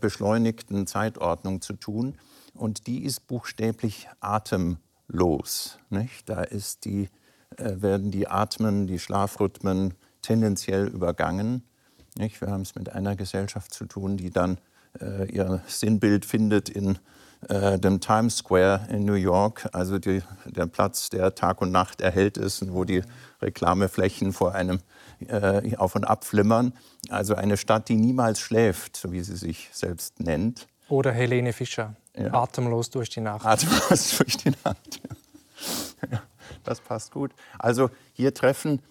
beschleunigten 0.00 0.86
Zeitordnung 0.86 1.60
zu 1.60 1.74
tun 1.74 2.14
und 2.54 2.86
die 2.86 3.04
ist 3.04 3.26
buchstäblich 3.26 4.08
atemlos. 4.20 5.78
Nicht? 5.90 6.30
Da 6.30 6.42
ist 6.42 6.86
die, 6.86 7.10
werden 7.58 8.10
die 8.10 8.26
Atmen, 8.26 8.86
die 8.86 8.98
Schlafrhythmen 8.98 9.92
tendenziell 10.22 10.86
übergangen. 10.86 11.62
Nicht? 12.16 12.40
Wir 12.40 12.48
haben 12.48 12.62
es 12.62 12.74
mit 12.74 12.88
einer 12.88 13.16
Gesellschaft 13.16 13.74
zu 13.74 13.84
tun, 13.84 14.16
die 14.16 14.30
dann 14.30 14.54
äh, 14.54 14.69
ihr 14.98 15.62
Sinnbild 15.66 16.24
findet 16.24 16.68
in 16.68 16.98
äh, 17.48 17.78
dem 17.78 18.00
Times 18.00 18.38
Square 18.38 18.88
in 18.90 19.06
New 19.06 19.14
York, 19.14 19.68
also 19.72 19.98
die, 19.98 20.22
der 20.44 20.66
Platz, 20.66 21.08
der 21.08 21.34
Tag 21.34 21.62
und 21.62 21.72
Nacht 21.72 22.00
erhellt 22.02 22.36
ist 22.36 22.60
und 22.60 22.74
wo 22.74 22.84
die 22.84 23.02
Reklameflächen 23.40 24.32
vor 24.32 24.54
einem 24.54 24.80
äh, 25.26 25.74
auf 25.76 25.96
und 25.96 26.04
ab 26.04 26.24
flimmern. 26.24 26.74
Also 27.08 27.34
eine 27.34 27.56
Stadt, 27.56 27.88
die 27.88 27.96
niemals 27.96 28.40
schläft, 28.40 28.96
so 28.96 29.12
wie 29.12 29.22
sie 29.22 29.36
sich 29.36 29.70
selbst 29.72 30.20
nennt. 30.20 30.66
Oder 30.88 31.12
Helene 31.12 31.54
Fischer, 31.54 31.94
ja. 32.14 32.34
atemlos 32.34 32.90
durch 32.90 33.08
die 33.08 33.20
Nacht. 33.20 33.46
Atemlos 33.46 34.16
durch 34.18 34.36
die 34.36 34.52
Nacht, 34.62 35.00
ja. 36.10 36.22
das 36.64 36.80
passt 36.80 37.10
gut. 37.10 37.32
Also 37.58 37.88
hier 38.12 38.34
treffen 38.34 38.82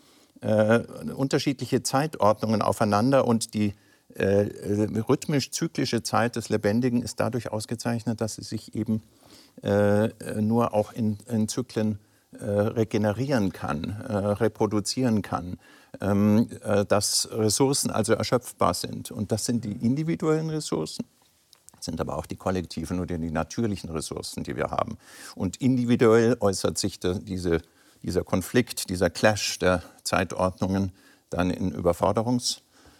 äh, 0.41 0.79
unterschiedliche 1.13 1.83
Zeitordnungen 1.83 2.63
aufeinander 2.63 3.25
und 3.27 3.53
die 3.53 3.67
äh, 3.67 3.73
rhythmisch-zyklische 4.19 6.03
Zeit 6.03 6.35
des 6.35 6.49
Lebendigen 6.49 7.01
ist 7.01 7.19
dadurch 7.19 7.51
ausgezeichnet, 7.51 8.21
dass 8.21 8.35
sie 8.35 8.43
sich 8.43 8.75
eben 8.75 9.01
äh, 9.63 10.09
nur 10.41 10.73
auch 10.73 10.91
in, 10.91 11.17
in 11.27 11.47
Zyklen 11.47 11.99
äh, 12.31 12.45
regenerieren 12.45 13.51
kann, 13.51 14.01
äh, 14.07 14.13
reproduzieren 14.13 15.21
kann, 15.21 15.57
ähm, 15.99 16.49
äh, 16.63 16.85
dass 16.85 17.27
Ressourcen 17.31 17.89
also 17.89 18.13
erschöpfbar 18.13 18.75
sind. 18.75 19.09
Und 19.09 19.31
das 19.31 19.45
sind 19.45 19.65
die 19.65 19.71
individuellen 19.71 20.49
Ressourcen 20.49 21.05
sind 21.81 22.01
aber 22.01 22.17
auch 22.17 22.25
die 22.25 22.35
kollektiven 22.35 22.99
oder 22.99 23.17
die 23.17 23.31
natürlichen 23.31 23.89
Ressourcen, 23.89 24.43
die 24.43 24.55
wir 24.55 24.69
haben. 24.69 24.97
Und 25.35 25.57
individuell 25.57 26.37
äußert 26.39 26.77
sich 26.77 26.99
diese, 26.99 27.61
dieser 28.03 28.23
Konflikt, 28.23 28.89
dieser 28.89 29.09
Clash 29.09 29.59
der 29.59 29.81
Zeitordnungen 30.03 30.91
dann 31.29 31.49
in 31.49 31.71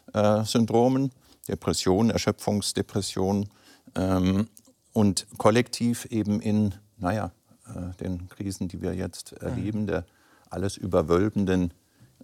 Überforderungssyndromen, 0.10 1.12
Depression, 1.48 2.10
Erschöpfungsdepression 2.10 3.50
ähm, 3.96 4.48
und 4.94 5.28
kollektiv 5.38 6.06
eben 6.06 6.42
in, 6.42 6.76
naja, 6.98 7.32
äh, 7.68 7.96
den 8.04 8.28
Krisen, 8.30 8.68
die 8.68 8.82
wir 8.82 8.94
jetzt 8.94 9.34
erleben, 9.34 9.88
der 9.88 10.06
alles 10.50 10.78
überwölbenden 10.78 11.74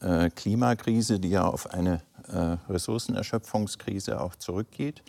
äh, 0.01 0.29
Klimakrise, 0.29 1.19
die 1.19 1.29
ja 1.29 1.45
auf 1.45 1.71
eine 1.71 2.01
äh, 2.27 2.57
Ressourcenerschöpfungskrise 2.71 4.19
auch 4.19 4.35
zurückgeht. 4.35 5.03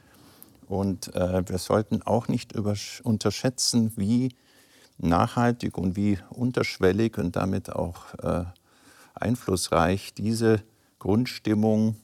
Und 0.66 1.14
äh, 1.14 1.49
wir 1.49 1.59
sollten 1.59 2.02
auch 2.02 2.28
nicht 2.28 2.54
unterschätzen, 2.56 3.92
wie 3.97 4.35
nachhaltig 4.99 5.78
und 5.78 5.97
wie 5.97 6.18
unterschwellig 6.30 7.18
und 7.18 7.37
damit 7.37 7.71
auch 7.71 8.14
äh, 8.14 8.45
einflussreich 9.14 10.14
diese 10.14 10.62
Grundstimmung 10.99 11.97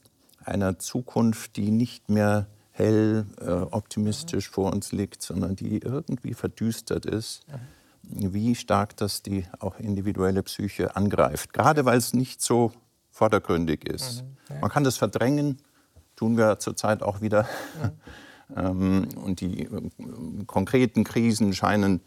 einer 0.44 0.78
Zukunft, 0.78 1.56
die 1.56 1.70
nicht 1.70 2.08
mehr 2.08 2.46
hell, 2.70 3.26
äh, 3.40 3.50
optimistisch 3.50 4.49
vor 4.49 4.72
uns 4.72 4.92
liegt, 4.92 5.22
sondern 5.22 5.56
die 5.56 5.78
irgendwie 5.78 6.34
verdüstert 6.34 7.06
ist, 7.06 7.44
wie 8.02 8.54
stark 8.54 8.96
das 8.96 9.22
die 9.22 9.44
auch 9.58 9.78
individuelle 9.78 10.42
Psyche 10.42 10.96
angreift. 10.96 11.52
Gerade 11.52 11.84
weil 11.84 11.99
es 11.99 12.14
nicht 12.14 12.42
so 12.42 12.72
vordergründig 13.11 13.87
ist. 13.87 14.25
Mhm, 14.49 14.61
Man 14.61 14.70
kann 14.70 14.84
das 14.84 14.96
verdrängen, 14.96 15.58
tun 16.16 16.37
wir 16.37 16.58
zurzeit 16.58 17.02
auch 17.02 17.20
wieder. 17.20 17.42
Mhm. 17.82 17.90
Ähm, 18.54 19.08
und 19.25 19.40
die 19.40 19.62
äh, 19.62 19.90
konkreten 20.46 21.04
Krisen 21.04 21.54
scheinen 21.54 22.02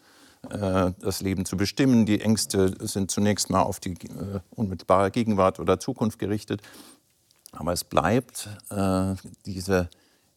äh, 0.49 0.91
das 0.99 1.21
Leben 1.21 1.45
zu 1.45 1.57
bestimmen. 1.57 2.05
Die 2.05 2.21
Ängste 2.21 2.75
sind 2.85 3.09
zunächst 3.09 3.49
mal 3.49 3.63
auf 3.63 3.79
die 3.79 3.93
äh, 3.93 4.39
unmittelbare 4.51 5.11
Gegenwart 5.11 5.59
oder 5.59 5.79
Zukunft 5.79 6.19
gerichtet. 6.19 6.61
Aber 7.55 7.73
es 7.73 7.83
bleibt 7.83 8.49
diese 9.45 9.89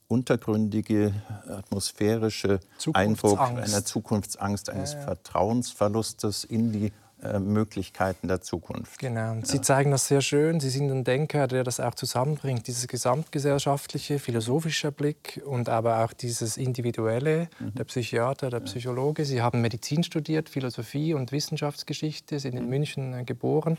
untergründige 0.09 1.13
atmosphärische 1.47 2.61
Eindruck 2.95 3.39
einer 3.39 3.85
Zukunftsangst, 3.85 4.71
eines 4.71 4.95
ja, 4.95 5.01
ja. 5.01 5.05
Vertrauensverlustes 5.05 6.45
in 6.45 6.73
die 6.73 6.87
äh, 6.87 6.93
Möglichkeiten 7.41 8.29
der 8.29 8.41
Zukunft. 8.41 9.01
Genau. 9.01 9.37
Sie 9.43 9.57
ja. 9.57 9.63
zeigen 9.63 9.91
das 9.91 10.07
sehr 10.07 10.21
schön. 10.21 10.61
Sie 10.61 10.71
sind 10.71 10.91
ein 10.91 11.03
Denker, 11.03 11.49
der 11.49 11.65
das 11.65 11.81
auch 11.81 11.95
zusammenbringt, 11.95 12.67
dieses 12.67 12.87
gesamtgesellschaftliche, 12.87 14.19
philosophische 14.19 14.93
Blick 14.93 15.43
und 15.45 15.69
aber 15.69 16.05
auch 16.05 16.13
dieses 16.13 16.57
individuelle, 16.57 17.49
mhm. 17.59 17.75
der 17.75 17.85
Psychiater, 17.85 18.51
der 18.51 18.61
Psychologe. 18.61 19.25
Sie 19.25 19.43
haben 19.43 19.61
Medizin 19.61 20.05
studiert, 20.05 20.49
Philosophie 20.49 21.15
und 21.15 21.33
Wissenschaftsgeschichte, 21.33 22.39
sind 22.39 22.57
in 22.57 22.65
mhm. 22.65 22.71
München 22.71 23.15
äh, 23.15 23.25
geboren. 23.25 23.79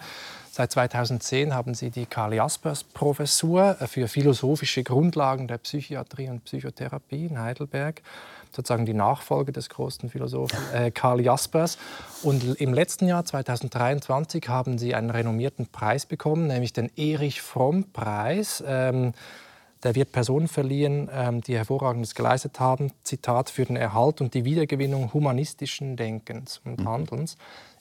Seit 0.52 0.72
2010 0.74 1.54
haben 1.54 1.74
Sie 1.76 1.92
die 1.92 2.06
Karl 2.06 2.34
Jaspers 2.34 2.84
Professur 2.84 3.76
für 3.88 4.08
philosophische 4.10 4.84
Grundlagen 4.84 5.48
der 5.48 5.60
Psychiatrie 5.60 6.30
und 6.30 6.44
Psychotherapie 6.44 7.28
in 7.28 7.40
Heidelberg 7.40 8.02
sozusagen 8.52 8.86
die 8.86 8.94
Nachfolge 8.94 9.52
des 9.52 9.70
großen 9.70 10.10
Philosophen 10.10 10.60
äh, 10.74 10.92
Karl 10.92 11.22
Jaspers. 11.22 11.78
Und 12.24 12.60
im 12.60 12.74
letzten 12.74 13.08
Jahr, 13.08 13.26
2023, 13.26 14.48
haben 14.48 14.78
sie 14.78 14.96
einen 14.96 15.10
renommierten 15.10 15.68
Preis 15.68 16.06
bekommen, 16.06 16.48
nämlich 16.48 16.74
den 16.74 16.90
Erich 16.96 17.42
Fromm-Preis. 17.42 18.64
Ähm, 18.66 19.14
der 19.84 19.96
wird 19.96 20.12
Personen 20.12 20.48
verliehen, 20.48 21.10
ähm, 21.14 21.42
die 21.42 21.56
hervorragendes 21.56 22.14
geleistet 22.14 22.60
haben, 22.60 22.92
Zitat, 23.04 23.50
für 23.50 23.66
den 23.66 23.78
Erhalt 23.78 24.20
und 24.20 24.34
die 24.34 24.44
Wiedergewinnung 24.44 25.14
humanistischen 25.14 25.96
Denkens 25.96 26.60
und 26.66 26.82
mhm. 26.82 26.88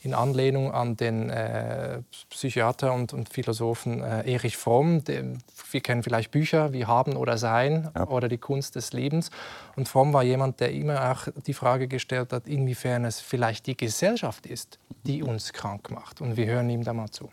In 0.02 0.14
Anlehnung 0.14 0.73
an 0.73 0.97
den 0.97 1.28
äh, 1.28 2.02
Psychiater 2.31 2.93
und, 2.93 3.12
und 3.12 3.28
Philosophen 3.28 4.02
äh, 4.02 4.31
Erich 4.33 4.57
Fromm. 4.57 5.02
Den, 5.02 5.43
wir 5.73 5.81
kennen 5.81 6.02
vielleicht 6.05 6.31
Bücher 6.31 6.73
wie 6.73 6.87
Haben 6.87 7.17
oder 7.17 7.37
Sein 7.37 7.90
ja. 7.95 8.07
oder 8.07 8.28
die 8.28 8.38
Kunst 8.38 8.76
des 8.76 8.93
Lebens. 8.93 9.31
Und 9.75 9.88
Fromm 9.88 10.12
war 10.12 10.23
jemand, 10.23 10.61
der 10.61 10.73
immer 10.73 11.11
auch 11.11 11.26
die 11.47 11.55
Frage 11.55 11.88
gestellt 11.88 12.33
hat, 12.33 12.47
inwiefern 12.47 13.05
es 13.05 13.21
vielleicht 13.21 13.67
die 13.67 13.76
Gesellschaft 13.76 14.47
ist, 14.47 14.78
die 15.05 15.23
uns 15.23 15.52
krank 15.52 15.90
macht. 15.90 16.21
Und 16.21 16.37
wir 16.37 16.47
hören 16.47 16.71
ihm 16.71 16.85
da 16.85 16.93
mal 16.93 17.11
zu. 17.11 17.28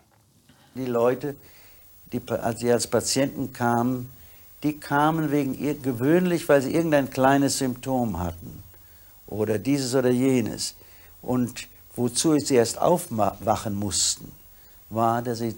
Die 0.74 0.86
Leute, 0.86 1.36
die, 2.12 2.20
als 2.28 2.60
sie 2.60 2.72
als 2.72 2.86
Patienten 2.86 3.52
kamen, 3.52 4.10
die 4.62 4.78
kamen 4.78 5.30
wegen 5.30 5.54
ihr, 5.54 5.74
gewöhnlich, 5.74 6.48
weil 6.48 6.62
sie 6.62 6.74
irgendein 6.74 7.10
kleines 7.10 7.58
Symptom 7.58 8.18
hatten 8.18 8.62
oder 9.26 9.58
dieses 9.58 9.94
oder 9.94 10.10
jenes. 10.10 10.74
Und 11.22 11.68
wozu 11.96 12.38
sie 12.38 12.54
erst 12.54 12.78
aufwachen 12.78 13.74
mussten, 13.74 14.30
war, 14.90 15.22
dass 15.22 15.38
sie 15.38 15.56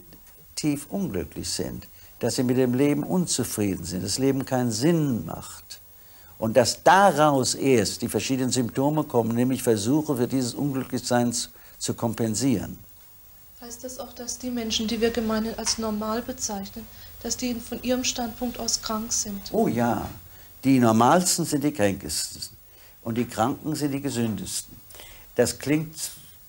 tief 0.55 0.87
unglücklich 0.89 1.49
sind, 1.51 1.87
dass 2.21 2.37
sie 2.37 2.43
mit 2.43 2.57
dem 2.57 2.75
Leben 2.75 3.03
unzufrieden 3.03 3.85
sind, 3.85 4.03
das 4.03 4.19
Leben 4.19 4.45
keinen 4.45 4.71
Sinn 4.71 5.27
macht. 5.27 5.81
Und 6.39 6.57
dass 6.57 6.83
daraus 6.85 7.55
erst 7.55 8.03
die 8.03 8.09
verschiedenen 8.09 8.51
Symptome 8.51 9.05
kommen, 9.05 9.35
nämlich 9.35 9.63
Versuche 9.63 10.17
für 10.17 10.29
dieses 10.29 10.55
Unglücklichsein 10.55 11.35
zu 11.79 11.95
kompensieren. 11.95 12.79
Heißt 13.61 13.83
das 13.83 13.99
auch, 13.99 14.13
dass 14.13 14.39
die 14.39 14.51
Menschen, 14.51 14.87
die 14.87 15.01
wir 15.01 15.11
gemeinhin 15.11 15.59
als 15.59 15.79
normal 15.79 16.23
bezeichnen, 16.23 16.87
dass 17.25 17.37
die 17.37 17.55
von 17.55 17.83
ihrem 17.83 18.05
Standpunkt 18.05 18.59
aus 18.61 18.81
krank 18.81 19.13
sind? 19.13 19.41
Oh 19.51 19.67
ja, 19.67 20.09
die 20.63 20.79
Normalsten 20.79 21.45
sind 21.45 21.65
die 21.65 21.73
Kränkesten 21.73 22.41
und 23.03 23.19
die 23.19 23.25
Kranken 23.25 23.75
sind 23.75 23.91
die 23.91 24.01
Gesündesten. 24.01 24.77
Das 25.35 25.59
klingt 25.59 25.97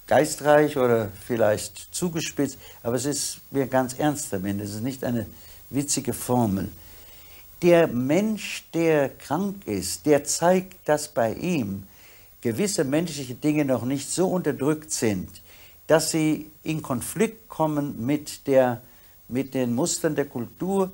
geistreich 0.10 0.76
oder 0.76 1.12
vielleicht 1.26 1.94
zugespitzt, 1.94 2.58
aber 2.82 2.96
es 2.96 3.06
ist 3.06 3.42
mir 3.52 3.68
ganz 3.68 3.94
ernst 3.94 4.34
damit. 4.34 4.60
Es 4.60 4.74
ist 4.74 4.82
nicht 4.82 5.04
eine 5.04 5.28
witzige 5.70 6.14
Formel. 6.14 6.70
Der 7.62 7.88
Mensch, 7.88 8.66
der 8.74 9.10
krank 9.10 9.68
ist, 9.68 10.08
der 10.08 10.24
zeigt, 10.24 10.90
dass 10.90 11.10
bei 11.10 11.34
ihm 11.34 11.84
gewisse 12.42 12.84
menschliche 12.86 13.36
Dinge 13.36 13.66
noch 13.66 13.84
nicht 13.84 14.10
so 14.10 14.30
unterdrückt 14.30 14.92
sind, 14.92 15.30
dass 15.86 16.10
sie 16.10 16.50
in 16.64 16.82
Konflikt 16.82 17.48
kommen 17.48 18.04
mit, 18.04 18.48
der, 18.48 18.82
mit 19.28 19.54
den 19.54 19.76
Mustern 19.76 20.16
der 20.16 20.26
Kultur 20.26 20.92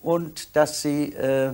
und 0.00 0.56
dass 0.56 0.80
sie 0.80 1.12
äh, 1.12 1.52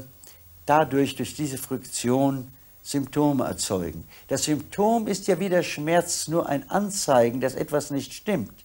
dadurch, 0.64 1.16
durch 1.16 1.34
diese 1.34 1.58
Friktion, 1.58 2.52
Symptome 2.90 3.44
erzeugen. 3.44 4.04
Das 4.26 4.44
Symptom 4.44 5.06
ist 5.06 5.28
ja 5.28 5.38
wie 5.38 5.48
der 5.48 5.62
Schmerz 5.62 6.26
nur 6.26 6.48
ein 6.48 6.68
Anzeigen, 6.68 7.40
dass 7.40 7.54
etwas 7.54 7.90
nicht 7.90 8.12
stimmt. 8.12 8.64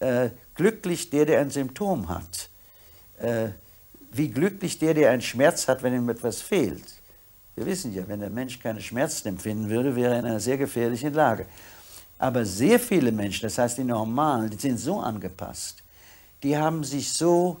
Äh, 0.00 0.30
glücklich 0.54 1.08
der, 1.08 1.24
der 1.24 1.40
ein 1.40 1.50
Symptom 1.50 2.10
hat. 2.10 2.50
Äh, 3.18 3.48
wie 4.12 4.28
glücklich 4.28 4.78
der, 4.78 4.92
der 4.92 5.10
einen 5.10 5.22
Schmerz 5.22 5.66
hat, 5.66 5.82
wenn 5.82 5.94
ihm 5.94 6.08
etwas 6.10 6.42
fehlt. 6.42 6.84
Wir 7.54 7.64
wissen 7.64 7.94
ja, 7.94 8.06
wenn 8.06 8.20
der 8.20 8.28
Mensch 8.28 8.60
keine 8.60 8.82
Schmerzen 8.82 9.28
empfinden 9.28 9.70
würde, 9.70 9.96
wäre 9.96 10.12
er 10.12 10.20
in 10.20 10.26
einer 10.26 10.40
sehr 10.40 10.58
gefährlichen 10.58 11.14
Lage. 11.14 11.46
Aber 12.18 12.44
sehr 12.44 12.78
viele 12.78 13.12
Menschen, 13.12 13.42
das 13.44 13.56
heißt 13.56 13.78
die 13.78 13.84
Normalen, 13.84 14.50
die 14.50 14.58
sind 14.58 14.78
so 14.78 15.00
angepasst, 15.00 15.82
die 16.42 16.56
haben 16.56 16.84
sich 16.84 17.12
so, 17.12 17.60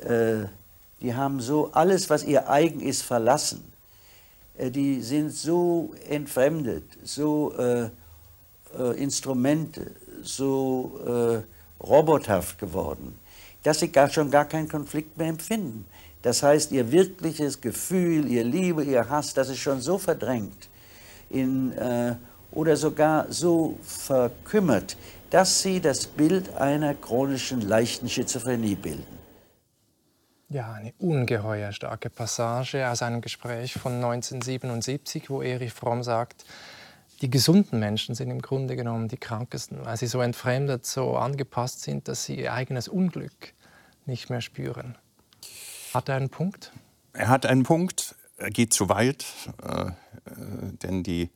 äh, 0.00 0.46
die 1.02 1.14
haben 1.14 1.40
so 1.40 1.70
alles, 1.72 2.08
was 2.08 2.24
ihr 2.24 2.48
eigen 2.48 2.80
ist, 2.80 3.02
verlassen 3.02 3.72
die 4.58 5.00
sind 5.02 5.32
so 5.32 5.94
entfremdet, 6.08 6.84
so 7.04 7.54
äh, 7.56 7.90
äh, 8.76 9.02
Instrumente, 9.02 9.92
so 10.22 11.00
äh, 11.06 11.84
robothaft 11.84 12.58
geworden, 12.58 13.14
dass 13.62 13.80
sie 13.80 13.88
gar 13.88 14.10
schon 14.10 14.30
gar 14.30 14.44
keinen 14.44 14.68
Konflikt 14.68 15.16
mehr 15.16 15.28
empfinden. 15.28 15.84
Das 16.22 16.42
heißt, 16.42 16.72
ihr 16.72 16.90
wirkliches 16.90 17.60
Gefühl, 17.60 18.26
ihr 18.26 18.44
Liebe, 18.44 18.82
ihr 18.82 19.08
Hass, 19.08 19.34
das 19.34 19.48
ist 19.48 19.58
schon 19.58 19.80
so 19.80 19.98
verdrängt, 19.98 20.68
in, 21.30 21.72
äh, 21.72 22.16
oder 22.50 22.76
sogar 22.76 23.26
so 23.30 23.78
verkümmert, 23.82 24.96
dass 25.30 25.62
sie 25.62 25.80
das 25.80 26.06
Bild 26.06 26.54
einer 26.54 26.94
chronischen 26.94 27.60
leichten 27.60 28.08
Schizophrenie 28.08 28.74
bilden. 28.74 29.17
Ja, 30.50 30.72
eine 30.72 30.94
ungeheuer 30.98 31.72
starke 31.72 32.08
Passage 32.08 32.88
aus 32.88 33.02
einem 33.02 33.20
Gespräch 33.20 33.74
von 33.74 33.96
1977, 33.96 35.28
wo 35.28 35.42
Erich 35.42 35.74
Fromm 35.74 36.02
sagt, 36.02 36.46
die 37.20 37.28
gesunden 37.28 37.78
Menschen 37.78 38.14
sind 38.14 38.30
im 38.30 38.40
Grunde 38.40 38.74
genommen 38.74 39.08
die 39.08 39.18
krankesten, 39.18 39.84
weil 39.84 39.98
sie 39.98 40.06
so 40.06 40.22
entfremdet, 40.22 40.86
so 40.86 41.18
angepasst 41.18 41.82
sind, 41.82 42.08
dass 42.08 42.24
sie 42.24 42.36
ihr 42.36 42.54
eigenes 42.54 42.88
Unglück 42.88 43.52
nicht 44.06 44.30
mehr 44.30 44.40
spüren. 44.40 44.96
Hat 45.92 46.08
er 46.08 46.16
einen 46.16 46.30
Punkt? 46.30 46.72
Er 47.12 47.28
hat 47.28 47.44
einen 47.44 47.64
Punkt, 47.64 48.14
er 48.38 48.48
geht 48.50 48.72
zu 48.72 48.88
weit, 48.88 49.26
äh, 49.62 49.82
äh, 49.82 49.92
denn 50.82 51.02
die 51.02 51.30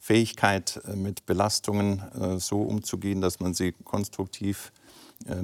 Fähigkeit, 0.00 0.80
äh, 0.88 0.96
mit 0.96 1.24
Belastungen 1.24 2.02
äh, 2.20 2.40
so 2.40 2.62
umzugehen, 2.62 3.20
dass 3.20 3.38
man 3.38 3.54
sie 3.54 3.72
konstruktiv 3.84 4.72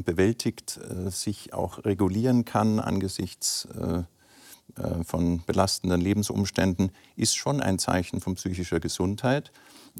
bewältigt, 0.04 0.78
äh, 0.78 1.10
sich 1.10 1.52
auch 1.52 1.84
regulieren 1.84 2.44
kann 2.44 2.80
angesichts 2.80 3.68
von 5.06 5.42
belastenden 5.46 6.00
Lebensumständen, 6.00 6.90
ist 7.14 7.36
schon 7.36 7.62
ein 7.62 7.78
Zeichen 7.78 8.20
von 8.20 8.34
psychischer 8.34 8.78
Gesundheit. 8.80 9.50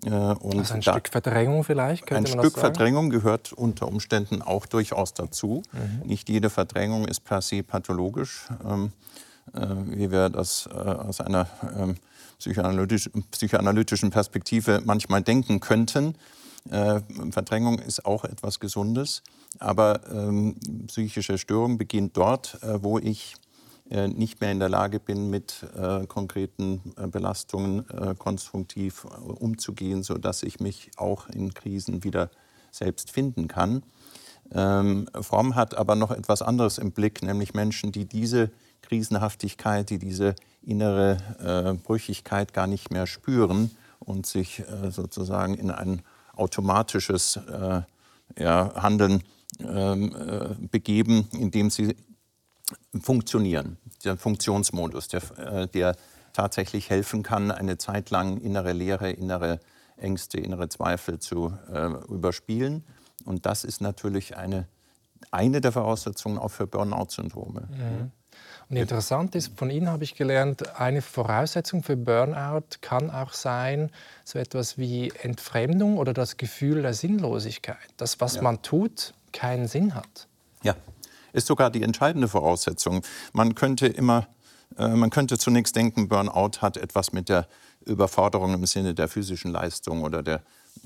Und 0.03 0.59
also 0.59 0.75
ein 0.75 0.83
Stück 0.83 1.09
Verdrängung 1.09 1.65
vielleicht? 1.65 2.13
ein 2.13 2.27
Stück 2.27 2.59
Verdrängung 2.59 3.09
gehört 3.09 3.53
unter 3.55 3.89
Umständen 3.89 4.43
auch 4.43 4.67
durchaus 4.67 5.15
dazu. 5.15 5.63
Mhm. 5.73 6.09
Nicht 6.09 6.29
jede 6.29 6.51
Verdrängung 6.51 7.07
ist 7.07 7.21
per 7.21 7.41
se 7.41 7.63
pathologisch, 7.63 8.49
ähm, 8.69 8.93
äh, 9.55 9.61
wie 9.87 10.11
wir 10.11 10.29
das 10.29 10.69
äh, 10.71 10.77
aus 10.77 11.21
einer 11.21 11.49
ähm, 11.77 11.97
psychoanalytisch, 12.39 13.11
psychoanalytischen 13.31 14.11
Perspektive 14.11 14.83
manchmal 14.85 15.23
denken 15.23 15.61
könnten. 15.61 16.17
Äh, 16.71 17.01
Verdrängung 17.31 17.79
ist 17.79 18.05
auch 18.05 18.25
etwas 18.25 18.61
Gesundes, 18.61 19.23
aber 19.59 20.01
ähm, 20.13 20.57
psychische 20.87 21.39
Störung 21.39 21.79
beginnt 21.79 22.17
dort, 22.17 22.63
äh, 22.63 22.83
wo 22.83 22.99
ich 22.99 23.35
äh, 23.91 24.09
nicht 24.09 24.41
mehr 24.41 24.51
in 24.51 24.59
der 24.59 24.69
Lage 24.69 24.99
bin, 24.99 25.31
mit 25.31 25.65
äh, 25.77 26.07
konkreten 26.07 26.81
äh, 26.97 27.07
Belastungen 27.07 27.89
äh, 27.91 28.15
konstruktiv 28.17 29.05
umzugehen, 29.05 30.03
sodass 30.03 30.43
ich 30.43 30.59
mich 30.61 30.91
auch 30.97 31.29
in 31.29 31.55
Krisen 31.55 32.03
wieder 32.03 32.31
selbst 32.73 33.11
finden 33.11 33.47
kann. 33.47 33.83
Ähm, 34.53 35.09
Fromm 35.21 35.55
hat 35.55 35.77
aber 35.77 35.95
noch 35.95 36.11
etwas 36.11 36.43
anderes 36.43 36.79
im 36.79 36.93
Blick, 36.93 37.23
nämlich 37.23 37.55
Menschen, 37.55 37.93
die 37.93 38.07
diese 38.07 38.51
Krisenhaftigkeit, 38.83 39.91
die 39.91 39.99
diese 39.99 40.35
innere 40.63 41.19
äh, 41.39 41.75
Brüchigkeit 41.75 42.53
gar 42.53 42.67
nicht 42.67 42.91
mehr 42.91 43.07
spüren 43.07 43.71
und 44.01 44.27
sich 44.27 44.61
äh, 44.61 44.91
sozusagen 44.91 45.55
in 45.55 45.71
ein 45.71 46.03
automatisches 46.35 47.37
äh, 47.37 47.83
ja, 48.39 48.73
Handeln 48.75 49.21
äh, 49.21 49.36
begeben, 49.59 51.29
indem 51.33 51.71
sie 51.71 51.97
funktionieren. 53.01 53.79
Der 54.05 54.17
Funktionsmodus, 54.17 55.09
der, 55.09 55.23
äh, 55.39 55.69
der 55.69 55.97
tatsächlich 56.33 56.91
helfen 56.91 57.23
kann, 57.23 57.51
eine 57.51 57.79
Zeit 57.79 58.11
lang 58.11 58.41
innere 58.41 58.73
Leere, 58.73 59.11
innere 59.11 59.61
Ängste, 59.97 60.39
innere 60.39 60.69
Zweifel 60.69 61.19
zu 61.19 61.57
äh, 61.73 61.87
überspielen. 62.13 62.85
Und 63.25 63.47
das 63.47 63.65
ist 63.65 63.81
natürlich 63.81 64.37
eine, 64.37 64.69
eine 65.31 65.61
der 65.61 65.73
Voraussetzungen 65.73 66.39
auch 66.39 66.51
für 66.51 66.67
Burnout-Syndrome. 66.67 67.69
Mhm. 67.71 68.11
Und 68.69 68.77
interessant 68.77 69.35
ist, 69.37 69.57
von 69.57 69.71
Ihnen 69.71 69.89
habe 69.89 70.05
ich 70.05 70.15
gelernt, 70.17 70.77
eine 70.79 71.01
Voraussetzung 71.01 71.83
für 71.83 71.97
Burnout 71.97 72.65
kann 72.81 73.11
auch 73.11 73.33
sein, 73.33 73.91
so 74.25 74.39
etwas 74.39 74.77
wie 74.77 75.13
Entfremdung 75.23 75.97
oder 75.97 76.13
das 76.13 76.37
Gefühl 76.37 76.83
der 76.83 76.93
Sinnlosigkeit, 76.93 77.79
dass 77.97 78.21
was 78.21 78.37
ja. 78.37 78.43
man 78.43 78.61
tut, 78.63 79.15
keinen 79.33 79.69
Sinn 79.69 79.95
hat. 79.95 80.29
Ja, 80.63 80.75
ist 81.33 81.47
sogar 81.47 81.71
die 81.71 81.83
entscheidende 81.83 82.29
Voraussetzung. 82.29 83.03
Man 83.33 83.55
könnte 83.55 83.87
immer, 83.87 84.27
äh, 84.79 84.89
man 84.89 85.11
könnte 85.11 85.39
zunächst 85.39 85.77
denken, 85.77 86.09
Burnout 86.09 86.61
hat 86.61 86.77
etwas 86.77 87.13
mit 87.13 87.29
der 87.29 87.47
Überforderung 87.85 88.55
im 88.55 88.67
Sinne 88.67 88.95
der 88.95 89.09
physischen 89.09 89.53
Leistung 89.53 90.03
oder 90.03 90.23
der 90.23 90.43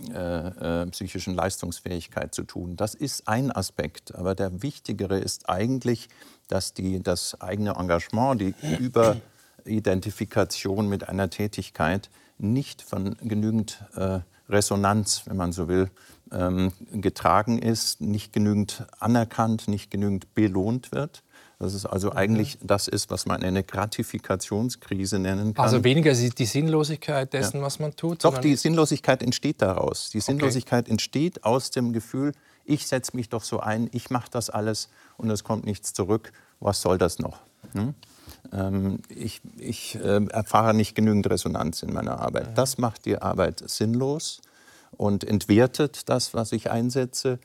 äh, 0.09 0.83
äh, 0.83 0.87
psychischen 0.87 1.35
Leistungsfähigkeit 1.35 2.35
zu 2.35 2.45
tun. 2.45 2.77
Das 2.77 2.95
ist 2.95 3.29
ein 3.29 3.51
Aspekt, 3.51 4.15
aber 4.15 4.35
der 4.35 4.63
wichtigere 4.63 5.19
ist 5.19 5.49
eigentlich, 5.49 6.09
dass 6.49 6.75
die, 6.75 7.03
das 7.03 7.41
eigene 7.41 7.73
Engagement, 7.73 8.41
die 8.41 8.55
Überidentifikation 8.79 10.89
mit 10.89 11.09
einer 11.09 11.29
Tätigkeit 11.29 12.09
nicht 12.39 12.83
von 12.83 13.17
genügend 13.21 13.85
äh, 13.95 14.21
Resonanz, 14.49 15.23
wenn 15.27 15.37
man 15.37 15.53
so 15.53 15.69
will, 15.69 15.91
ähm, 16.33 16.73
getragen 16.93 17.59
ist, 17.59 18.01
nicht 18.01 18.33
genügend 18.33 18.85
anerkannt, 18.99 19.69
nicht 19.69 19.91
genügend 19.91 20.35
belohnt 20.35 20.93
wird. 20.93 21.23
Dass 21.59 21.75
es 21.75 21.85
also 21.85 22.13
eigentlich 22.13 22.57
das 22.63 22.89
ist, 22.89 23.11
was 23.11 23.27
man 23.27 23.43
eine 23.43 23.63
Gratifikationskrise 23.63 25.19
nennen 25.19 25.53
kann. 25.53 25.63
Also 25.63 25.85
weniger 25.85 26.15
die 26.15 26.47
Sinnlosigkeit 26.47 27.35
dessen, 27.35 27.59
ja. 27.59 27.63
was 27.63 27.79
man 27.79 27.95
tut? 27.95 28.25
Doch, 28.25 28.39
die 28.39 28.57
Sinnlosigkeit 28.57 29.23
entsteht 29.23 29.61
daraus. 29.61 30.09
Die 30.09 30.21
Sinnlosigkeit 30.21 30.85
okay. 30.85 30.93
entsteht 30.93 31.45
aus 31.45 31.71
dem 31.71 31.93
Gefühl, 31.93 32.33
ich 32.65 32.87
setze 32.87 33.15
mich 33.15 33.29
doch 33.29 33.45
so 33.45 33.61
ein, 33.61 33.91
ich 33.93 34.09
mache 34.09 34.31
das 34.31 34.49
alles 34.49 34.89
und 35.19 35.29
es 35.29 35.45
kommt 35.45 35.67
nichts 35.67 35.93
zurück. 35.93 36.33
Was 36.61 36.81
soll 36.81 36.97
das 36.97 37.19
noch? 37.19 37.41
Hm? 37.73 37.95
Ähm, 38.53 39.01
ich, 39.11 39.43
ich 39.59 39.97
äh, 39.97 40.25
erfahre 40.31 40.73
nicht 40.73 40.95
genügend 40.95 41.29
Resonanz 41.29 41.83
in 41.83 41.93
meiner 41.93 42.21
Arbeit. 42.21 42.57
Das 42.57 42.79
macht 42.79 43.05
die 43.05 43.19
Arbeit 43.19 43.63
sinnlos 43.69 44.41
und 45.01 45.25
entwertet 45.25 46.11
das, 46.11 46.35
was 46.35 46.53
ich 46.53 46.71
einsetze 46.71 47.39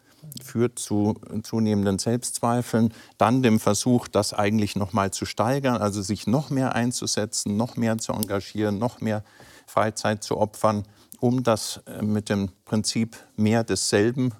führt 0.43 0.77
zu 0.77 1.15
zunehmenden 1.43 1.99
Selbstzweifeln, 1.99 2.93
dann 3.17 3.43
dem 3.43 3.61
Versuch, 3.61 4.09
das 4.09 4.33
eigentlich 4.33 4.75
noch 4.75 4.91
mal 4.91 5.11
zu 5.11 5.25
steigern, 5.25 5.77
also 5.77 6.01
sich 6.01 6.27
noch 6.27 6.49
mehr 6.49 6.75
einzusetzen, 6.75 7.55
noch 7.55 7.77
mehr 7.77 7.97
zu 7.97 8.11
engagieren, 8.11 8.77
noch 8.77 8.99
mehr 8.99 9.23
Freizeit 9.67 10.21
zu 10.21 10.37
opfern, 10.37 10.83
um 11.21 11.43
das 11.43 11.79
äh, 11.85 12.01
mit 12.01 12.27
dem 12.27 12.49
Prinzip 12.65 13.15
mehr 13.37 13.63
desselben 13.63 14.33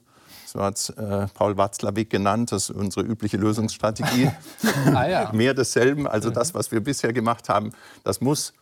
so 0.45 0.61
hat 0.61 0.77
es 0.77 0.89
äh, 0.89 1.27
Paul 1.33 1.57
Watzlawick 1.57 2.09
genannt, 2.09 2.53
das 2.53 2.69
ist 2.69 2.75
unsere 2.77 3.05
übliche 3.05 3.35
Lösungsstrategie. 3.35 4.31
ah, 4.93 5.05
ja. 5.05 5.31
Mehr 5.33 5.53
desselben, 5.53 6.07
also 6.07 6.29
das, 6.29 6.53
was 6.53 6.71
wir 6.71 6.79
bisher 6.79 7.11
gemacht 7.11 7.49
haben, 7.49 7.71
das 8.05 8.21
muss 8.21 8.53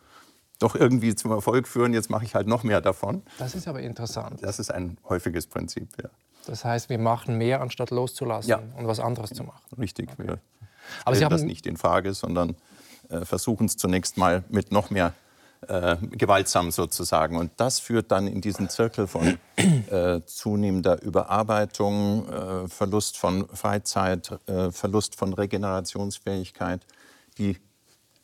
doch 0.58 0.74
irgendwie 0.74 1.14
zum 1.14 1.32
Erfolg 1.32 1.66
führen. 1.68 1.92
Jetzt 1.92 2.10
mache 2.10 2.24
ich 2.24 2.34
halt 2.34 2.46
noch 2.46 2.62
mehr 2.62 2.80
davon. 2.80 3.22
Das 3.38 3.54
ist 3.54 3.68
aber 3.68 3.80
interessant. 3.80 4.42
Das 4.42 4.58
ist 4.58 4.70
ein 4.70 4.98
häufiges 5.08 5.46
Prinzip, 5.46 5.88
ja. 6.02 6.08
Das 6.46 6.64
heißt, 6.64 6.90
wir 6.90 6.98
machen 6.98 7.38
mehr, 7.38 7.60
anstatt 7.62 7.90
loszulassen 7.90 8.50
ja. 8.50 8.60
und 8.76 8.86
was 8.86 9.00
anderes 9.00 9.30
zu 9.30 9.44
machen. 9.44 9.62
Richtig. 9.78 10.10
Okay. 10.12 10.26
Wir 10.26 10.38
aber 11.04 11.16
Sie 11.16 11.24
haben 11.24 11.30
das 11.30 11.42
nicht 11.42 11.66
in 11.66 11.76
Frage, 11.76 12.14
sondern 12.14 12.56
äh, 13.08 13.24
versuchen 13.24 13.66
es 13.66 13.76
zunächst 13.76 14.16
mal 14.16 14.44
mit 14.48 14.72
noch 14.72 14.90
mehr 14.90 15.14
äh, 15.68 15.96
gewaltsam 16.10 16.70
sozusagen. 16.70 17.36
Und 17.36 17.52
das 17.56 17.80
führt 17.80 18.10
dann 18.10 18.26
in 18.26 18.40
diesen 18.40 18.68
Zirkel 18.68 19.06
von 19.06 19.38
äh, 19.90 20.20
zunehmender 20.26 21.02
Überarbeitung, 21.02 22.28
äh, 22.28 22.68
Verlust 22.68 23.16
von 23.16 23.48
Freizeit, 23.48 24.38
äh, 24.46 24.70
Verlust 24.70 25.16
von 25.16 25.32
Regenerationsfähigkeit. 25.32 26.86
Die, 27.38 27.58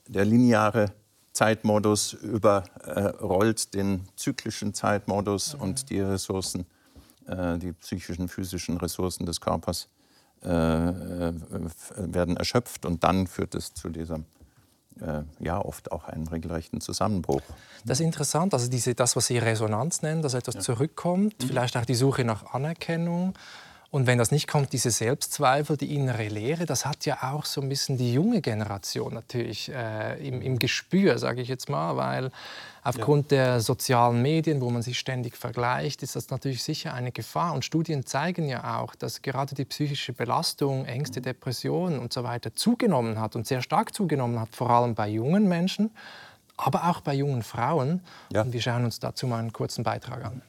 der 0.06 0.24
lineare 0.24 0.92
Zeitmodus 1.40 2.12
überrollt 2.12 3.72
den 3.72 4.06
zyklischen 4.14 4.74
Zeitmodus 4.74 5.54
mhm. 5.54 5.60
und 5.62 5.88
die 5.88 6.00
Ressourcen 6.00 6.66
äh, 7.26 7.56
die 7.56 7.72
psychischen, 7.72 8.28
physischen 8.28 8.76
Ressourcen 8.76 9.24
des 9.24 9.40
Körpers 9.40 9.88
äh, 10.42 10.48
äh, 10.48 11.32
werden 11.96 12.36
erschöpft 12.36 12.84
und 12.84 13.04
dann 13.04 13.26
führt 13.26 13.54
es 13.54 13.72
zu 13.72 13.88
diesem 13.88 14.26
ja, 15.38 15.58
oft 15.58 15.92
auch 15.92 16.04
einen 16.04 16.28
regelrechten 16.28 16.82
Zusammenbruch. 16.82 17.40
Das 17.86 18.00
ist 18.00 18.04
interessant, 18.04 18.52
also 18.52 18.68
diese, 18.68 18.94
das, 18.94 19.16
was 19.16 19.28
Sie 19.28 19.38
Resonanz 19.38 20.02
nennen, 20.02 20.20
dass 20.20 20.34
etwas 20.34 20.56
ja. 20.56 20.60
zurückkommt, 20.60 21.42
mhm. 21.42 21.46
vielleicht 21.46 21.74
auch 21.78 21.86
die 21.86 21.94
Suche 21.94 22.22
nach 22.22 22.52
Anerkennung. 22.52 23.32
Und 23.90 24.06
wenn 24.06 24.18
das 24.18 24.30
nicht 24.30 24.46
kommt, 24.46 24.72
diese 24.72 24.92
Selbstzweifel, 24.92 25.76
die 25.76 25.96
innere 25.96 26.28
Leere, 26.28 26.64
das 26.64 26.86
hat 26.86 27.06
ja 27.06 27.32
auch 27.32 27.44
so 27.44 27.60
ein 27.60 27.68
bisschen 27.68 27.98
die 27.98 28.12
junge 28.12 28.40
Generation 28.40 29.12
natürlich 29.12 29.68
äh, 29.68 30.26
im, 30.26 30.40
im, 30.42 30.60
Gespür, 30.60 31.18
sage 31.18 31.40
ich 31.40 31.48
jetzt 31.48 31.68
mal, 31.68 31.96
weil 31.96 32.30
aufgrund 32.84 33.32
ja. 33.32 33.38
der 33.38 33.60
sozialen 33.60 34.22
Medien, 34.22 34.60
wo 34.60 34.70
man 34.70 34.82
sich 34.82 34.96
ständig 34.96 35.36
vergleicht, 35.36 36.04
ist 36.04 36.14
das 36.14 36.30
natürlich 36.30 36.62
sicher 36.62 36.94
eine 36.94 37.10
Gefahr. 37.10 37.52
Und 37.52 37.64
Studien 37.64 38.06
zeigen 38.06 38.48
ja 38.48 38.78
auch, 38.78 38.94
dass 38.94 39.22
gerade 39.22 39.56
die 39.56 39.64
psychische 39.64 40.12
Belastung, 40.12 40.84
Ängste, 40.84 41.20
Depressionen 41.20 41.98
und 41.98 42.12
so 42.12 42.22
weiter 42.22 42.54
zugenommen 42.54 43.18
hat 43.18 43.34
und 43.34 43.48
sehr 43.48 43.60
stark 43.60 43.92
zugenommen 43.92 44.38
hat, 44.38 44.54
vor 44.54 44.70
allem 44.70 44.94
bei 44.94 45.08
jungen 45.08 45.48
Menschen, 45.48 45.90
aber 46.56 46.88
auch 46.88 47.00
bei 47.00 47.14
jungen 47.14 47.42
Frauen. 47.42 48.02
Ja. 48.32 48.42
Und 48.42 48.52
wir 48.52 48.62
schauen 48.62 48.84
uns 48.84 49.00
dazu 49.00 49.26
mal 49.26 49.38
einen 49.38 49.52
kurzen 49.52 49.82
Beitrag 49.82 50.24
an. 50.24 50.42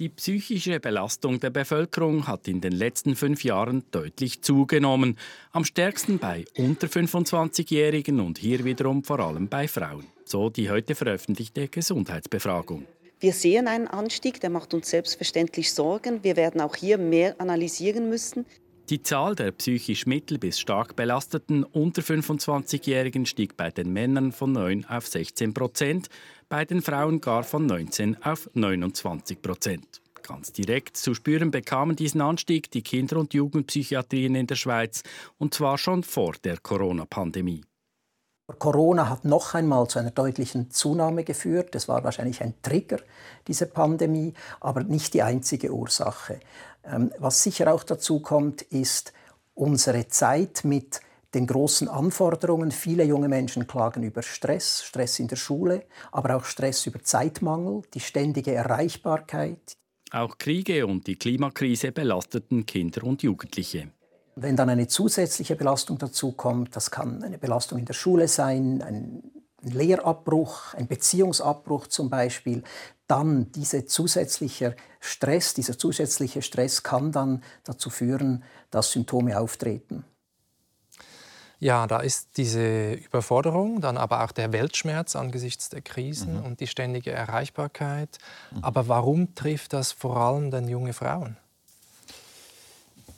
Die 0.00 0.08
psychische 0.08 0.80
Belastung 0.80 1.38
der 1.38 1.50
Bevölkerung 1.50 2.26
hat 2.26 2.48
in 2.48 2.60
den 2.60 2.72
letzten 2.72 3.14
fünf 3.14 3.44
Jahren 3.44 3.84
deutlich 3.92 4.42
zugenommen. 4.42 5.16
Am 5.52 5.64
stärksten 5.64 6.18
bei 6.18 6.44
unter 6.56 6.88
25-Jährigen 6.88 8.18
und 8.18 8.38
hier 8.38 8.64
wiederum 8.64 9.04
vor 9.04 9.20
allem 9.20 9.46
bei 9.48 9.68
Frauen. 9.68 10.04
So 10.24 10.50
die 10.50 10.68
heute 10.68 10.96
veröffentlichte 10.96 11.68
Gesundheitsbefragung. 11.68 12.86
Wir 13.20 13.32
sehen 13.32 13.68
einen 13.68 13.86
Anstieg, 13.86 14.40
der 14.40 14.50
macht 14.50 14.74
uns 14.74 14.90
selbstverständlich 14.90 15.72
Sorgen. 15.72 16.24
Wir 16.24 16.34
werden 16.34 16.60
auch 16.60 16.74
hier 16.74 16.98
mehr 16.98 17.40
analysieren 17.40 18.08
müssen. 18.08 18.46
Die 18.90 19.00
Zahl 19.00 19.34
der 19.34 19.50
psychisch 19.52 20.04
mittel 20.04 20.36
bis 20.38 20.60
stark 20.60 20.94
belasteten 20.94 21.64
unter 21.64 22.02
25-Jährigen 22.02 23.24
stieg 23.24 23.56
bei 23.56 23.70
den 23.70 23.94
Männern 23.94 24.30
von 24.30 24.52
9 24.52 24.84
auf 24.84 25.06
16 25.06 25.54
Prozent, 25.54 26.08
bei 26.50 26.66
den 26.66 26.82
Frauen 26.82 27.22
gar 27.22 27.44
von 27.44 27.64
19 27.64 28.22
auf 28.22 28.50
29 28.52 29.40
Prozent. 29.40 30.02
Ganz 30.22 30.52
direkt 30.52 30.98
zu 30.98 31.14
spüren 31.14 31.50
bekamen 31.50 31.96
diesen 31.96 32.20
Anstieg 32.20 32.70
die 32.70 32.82
Kinder- 32.82 33.16
und 33.16 33.32
Jugendpsychiatrien 33.32 34.34
in 34.34 34.46
der 34.46 34.56
Schweiz, 34.56 35.02
und 35.38 35.54
zwar 35.54 35.78
schon 35.78 36.02
vor 36.02 36.34
der 36.44 36.58
Corona-Pandemie. 36.58 37.62
Corona 38.58 39.08
hat 39.08 39.24
noch 39.24 39.54
einmal 39.54 39.88
zu 39.88 39.98
einer 39.98 40.10
deutlichen 40.10 40.70
Zunahme 40.70 41.24
geführt. 41.24 41.74
Das 41.74 41.88
war 41.88 42.04
wahrscheinlich 42.04 42.42
ein 42.42 42.54
Trigger, 42.62 42.98
diese 43.48 43.66
Pandemie, 43.66 44.34
aber 44.60 44.82
nicht 44.84 45.14
die 45.14 45.22
einzige 45.22 45.72
Ursache. 45.72 46.40
Ähm, 46.84 47.10
was 47.18 47.42
sicher 47.42 47.72
auch 47.72 47.84
dazu 47.84 48.20
kommt, 48.20 48.60
ist 48.62 49.14
unsere 49.54 50.08
Zeit 50.08 50.62
mit 50.64 51.00
den 51.32 51.46
großen 51.46 51.88
Anforderungen. 51.88 52.70
Viele 52.70 53.04
junge 53.04 53.28
Menschen 53.28 53.66
klagen 53.66 54.02
über 54.02 54.22
Stress, 54.22 54.84
Stress 54.84 55.18
in 55.18 55.28
der 55.28 55.36
Schule, 55.36 55.84
aber 56.12 56.36
auch 56.36 56.44
Stress 56.44 56.86
über 56.86 57.02
Zeitmangel, 57.02 57.82
die 57.94 58.00
ständige 58.00 58.52
Erreichbarkeit. 58.52 59.72
Auch 60.10 60.36
Kriege 60.38 60.86
und 60.86 61.06
die 61.06 61.16
Klimakrise 61.16 61.92
belasteten 61.92 62.66
Kinder 62.66 63.04
und 63.04 63.22
Jugendliche. 63.22 63.88
Wenn 64.36 64.56
dann 64.56 64.68
eine 64.68 64.88
zusätzliche 64.88 65.54
Belastung 65.54 65.98
dazu 65.98 66.32
kommt, 66.32 66.74
das 66.74 66.90
kann 66.90 67.22
eine 67.22 67.38
Belastung 67.38 67.78
in 67.78 67.84
der 67.84 67.94
Schule 67.94 68.26
sein, 68.26 68.82
ein 68.82 69.22
Lehrabbruch, 69.62 70.74
ein 70.74 70.86
Beziehungsabbruch 70.86 71.86
zum 71.86 72.10
Beispiel, 72.10 72.62
dann 73.06 73.52
dieser 73.52 73.86
zusätzliche 73.86 74.76
Stress, 75.00 75.54
dieser 75.54 75.78
zusätzliche 75.78 76.42
Stress 76.42 76.82
kann 76.82 77.12
dann 77.12 77.42
dazu 77.64 77.90
führen, 77.90 78.44
dass 78.70 78.92
Symptome 78.92 79.38
auftreten. 79.38 80.04
Ja, 81.60 81.86
da 81.86 82.00
ist 82.00 82.36
diese 82.36 82.92
Überforderung, 82.92 83.80
dann 83.80 83.96
aber 83.96 84.24
auch 84.24 84.32
der 84.32 84.52
Weltschmerz 84.52 85.16
angesichts 85.16 85.68
der 85.70 85.80
Krisen 85.80 86.38
mhm. 86.38 86.44
und 86.44 86.60
die 86.60 86.66
ständige 86.66 87.12
Erreichbarkeit. 87.12 88.18
Mhm. 88.50 88.64
Aber 88.64 88.88
warum 88.88 89.34
trifft 89.34 89.72
das 89.72 89.92
vor 89.92 90.16
allem 90.16 90.50
dann 90.50 90.68
junge 90.68 90.92
Frauen? 90.92 91.38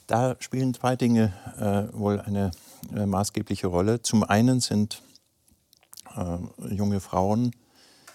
Da 0.07 0.37
spielen 0.39 0.73
zwei 0.73 0.95
Dinge 0.95 1.33
äh, 1.59 1.93
wohl 1.97 2.21
eine 2.21 2.51
äh, 2.95 3.05
maßgebliche 3.05 3.67
Rolle. 3.67 4.01
Zum 4.01 4.23
einen 4.23 4.61
sind 4.61 5.01
äh, 6.15 6.73
junge 6.73 7.01
Frauen 7.01 7.51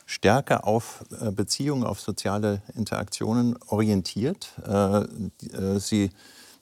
stärker 0.06 0.66
auf 0.66 1.04
äh, 1.20 1.30
Beziehungen, 1.30 1.84
auf 1.84 2.00
soziale 2.00 2.62
Interaktionen 2.74 3.58
orientiert. 3.66 4.52
Äh, 4.66 5.02
äh, 5.02 5.78
sie 5.78 6.10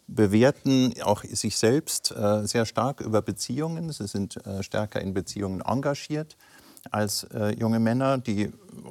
bewerten 0.08 0.94
auch 1.04 1.22
sich 1.22 1.56
selbst 1.56 2.12
sehr 2.42 2.66
stark 2.66 3.00
über 3.00 3.22
Beziehungen. 3.22 3.92
Sie 3.92 4.08
sind 4.08 4.40
stärker 4.60 5.00
in 5.00 5.14
Beziehungen 5.14 5.60
engagiert 5.60 6.36
als 6.90 7.26
junge 7.58 7.78
Männer, 7.78 8.18
die 8.18 8.50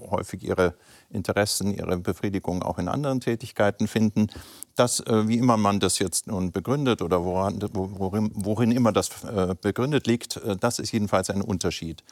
häufig 0.09 0.43
ihre 0.43 0.75
Interessen, 1.09 1.73
ihre 1.73 1.97
Befriedigung 1.97 2.61
auch 2.63 2.77
in 2.77 2.87
anderen 2.87 3.19
Tätigkeiten 3.19 3.87
finden. 3.87 4.27
Das, 4.75 4.99
äh, 5.01 5.27
wie 5.27 5.37
immer 5.37 5.57
man 5.57 5.79
das 5.79 5.99
jetzt 5.99 6.27
nun 6.27 6.51
begründet 6.51 7.01
oder 7.01 7.23
woran, 7.23 7.59
worin, 7.73 8.31
worin 8.33 8.71
immer 8.71 8.91
das 8.91 9.23
äh, 9.23 9.55
begründet 9.59 10.07
liegt, 10.07 10.37
äh, 10.37 10.55
das 10.55 10.79
ist 10.79 10.91
jedenfalls 10.91 11.29
ein 11.29 11.41
Unterschied. 11.41 12.03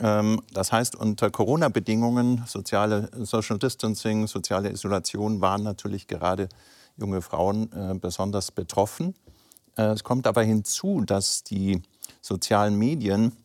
Ähm, 0.00 0.42
das 0.52 0.72
heißt, 0.72 0.96
unter 0.96 1.30
Corona-Bedingungen, 1.30 2.44
soziale 2.46 3.10
Social 3.24 3.58
Distancing, 3.58 4.26
soziale 4.26 4.70
Isolation 4.70 5.40
waren 5.40 5.62
natürlich 5.62 6.06
gerade 6.06 6.48
junge 6.96 7.22
Frauen 7.22 8.00
besonders 8.00 8.50
betroffen. 8.50 9.14
Es 9.76 10.02
kommt 10.02 10.26
aber 10.26 10.42
hinzu, 10.42 11.02
dass 11.02 11.44
die 11.44 11.80
sozialen 12.20 12.74
Medien 12.74 13.36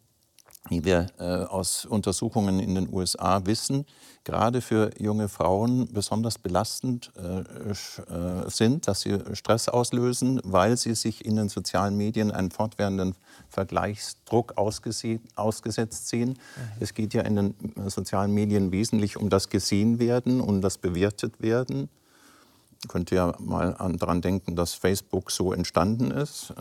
wie 0.69 0.85
wir 0.85 1.07
äh, 1.19 1.23
aus 1.23 1.85
Untersuchungen 1.85 2.59
in 2.59 2.75
den 2.75 2.91
USA 2.91 3.45
wissen, 3.45 3.85
gerade 4.23 4.61
für 4.61 4.91
junge 4.97 5.27
Frauen 5.27 5.91
besonders 5.91 6.37
belastend 6.37 7.11
äh, 7.17 7.41
äh, 7.71 8.49
sind, 8.49 8.87
dass 8.87 9.01
sie 9.01 9.19
Stress 9.33 9.67
auslösen, 9.67 10.39
weil 10.45 10.77
sie 10.77 10.95
sich 10.95 11.25
in 11.25 11.35
den 11.35 11.49
sozialen 11.49 11.97
Medien 11.97 12.31
einen 12.31 12.49
fortwährenden 12.49 13.15
Vergleichsdruck 13.49 14.53
ausgesetzt 14.57 16.07
sehen. 16.07 16.29
Mhm. 16.29 16.35
Es 16.79 16.93
geht 16.93 17.13
ja 17.13 17.23
in 17.23 17.35
den 17.35 17.55
sozialen 17.87 18.33
Medien 18.33 18.71
wesentlich 18.71 19.17
um 19.17 19.29
das 19.29 19.49
Gesehenwerden, 19.49 20.39
um 20.39 20.61
das 20.61 20.77
Bewertetwerden. 20.77 21.89
Ich 22.81 22.89
könnte 22.89 23.15
ja 23.15 23.33
mal 23.39 23.75
daran 23.97 24.21
denken, 24.21 24.55
dass 24.55 24.73
Facebook 24.73 25.31
so 25.31 25.53
entstanden 25.53 26.11
ist. 26.11 26.53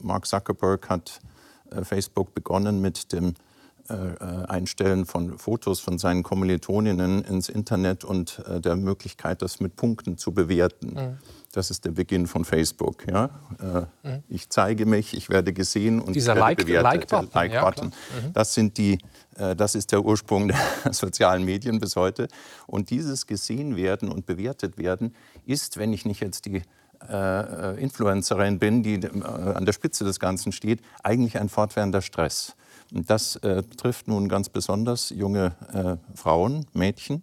Mark 0.00 0.26
Zuckerberg 0.26 0.88
hat 0.90 1.20
Facebook 1.82 2.34
begonnen 2.34 2.80
mit 2.80 3.12
dem 3.12 3.34
äh, 3.88 3.94
äh, 3.94 4.46
Einstellen 4.46 5.06
von 5.06 5.38
Fotos 5.38 5.80
von 5.80 5.98
seinen 5.98 6.22
Kommilitoninnen 6.22 7.24
ins 7.24 7.48
Internet 7.48 8.04
und 8.04 8.40
der 8.46 8.76
Möglichkeit, 8.76 9.42
das 9.42 9.60
mit 9.60 9.76
Punkten 9.76 10.16
zu 10.16 10.32
bewerten. 10.32 10.94
Mhm. 10.94 11.18
Das 11.52 11.70
ist 11.70 11.84
der 11.84 11.90
Beginn 11.90 12.26
von 12.26 12.44
Facebook. 12.44 13.06
Ja? 13.08 13.30
Mhm. 14.02 14.22
Ich 14.28 14.48
zeige 14.50 14.86
mich, 14.86 15.14
ich 15.14 15.28
werde 15.30 15.52
gesehen 15.52 16.00
und 16.00 16.14
Dieser 16.14 16.36
werde 16.36 16.40
like, 16.40 16.58
bewertet. 16.58 17.10
Like-Button. 17.10 17.30
Like 17.34 17.52
ja, 17.52 17.70
mhm. 17.70 18.32
das, 18.32 18.54
sind 18.54 18.78
die, 18.78 18.98
das 19.36 19.74
ist 19.74 19.92
der 19.92 20.04
Ursprung 20.04 20.48
der 20.48 20.58
sozialen 20.92 21.44
Medien 21.44 21.78
bis 21.78 21.96
heute. 21.96 22.28
Und 22.66 22.90
dieses 22.90 23.26
gesehen 23.26 23.76
werden 23.76 24.10
und 24.10 24.26
bewertet 24.26 24.78
werden 24.78 25.14
ist, 25.44 25.76
wenn 25.76 25.92
ich 25.92 26.06
nicht 26.06 26.20
jetzt 26.20 26.46
die 26.46 26.62
äh, 27.10 27.80
Influencerin 27.80 28.58
bin, 28.58 28.82
die 28.82 28.94
äh, 28.94 29.22
an 29.22 29.64
der 29.64 29.72
Spitze 29.72 30.04
des 30.04 30.20
Ganzen 30.20 30.52
steht, 30.52 30.80
eigentlich 31.02 31.38
ein 31.38 31.48
fortwährender 31.48 32.02
Stress. 32.02 32.54
Und 32.92 33.08
das 33.08 33.36
äh, 33.36 33.62
trifft 33.76 34.08
nun 34.08 34.28
ganz 34.28 34.48
besonders 34.48 35.10
junge 35.10 35.54
äh, 35.72 35.96
Frauen, 36.16 36.66
Mädchen. 36.72 37.22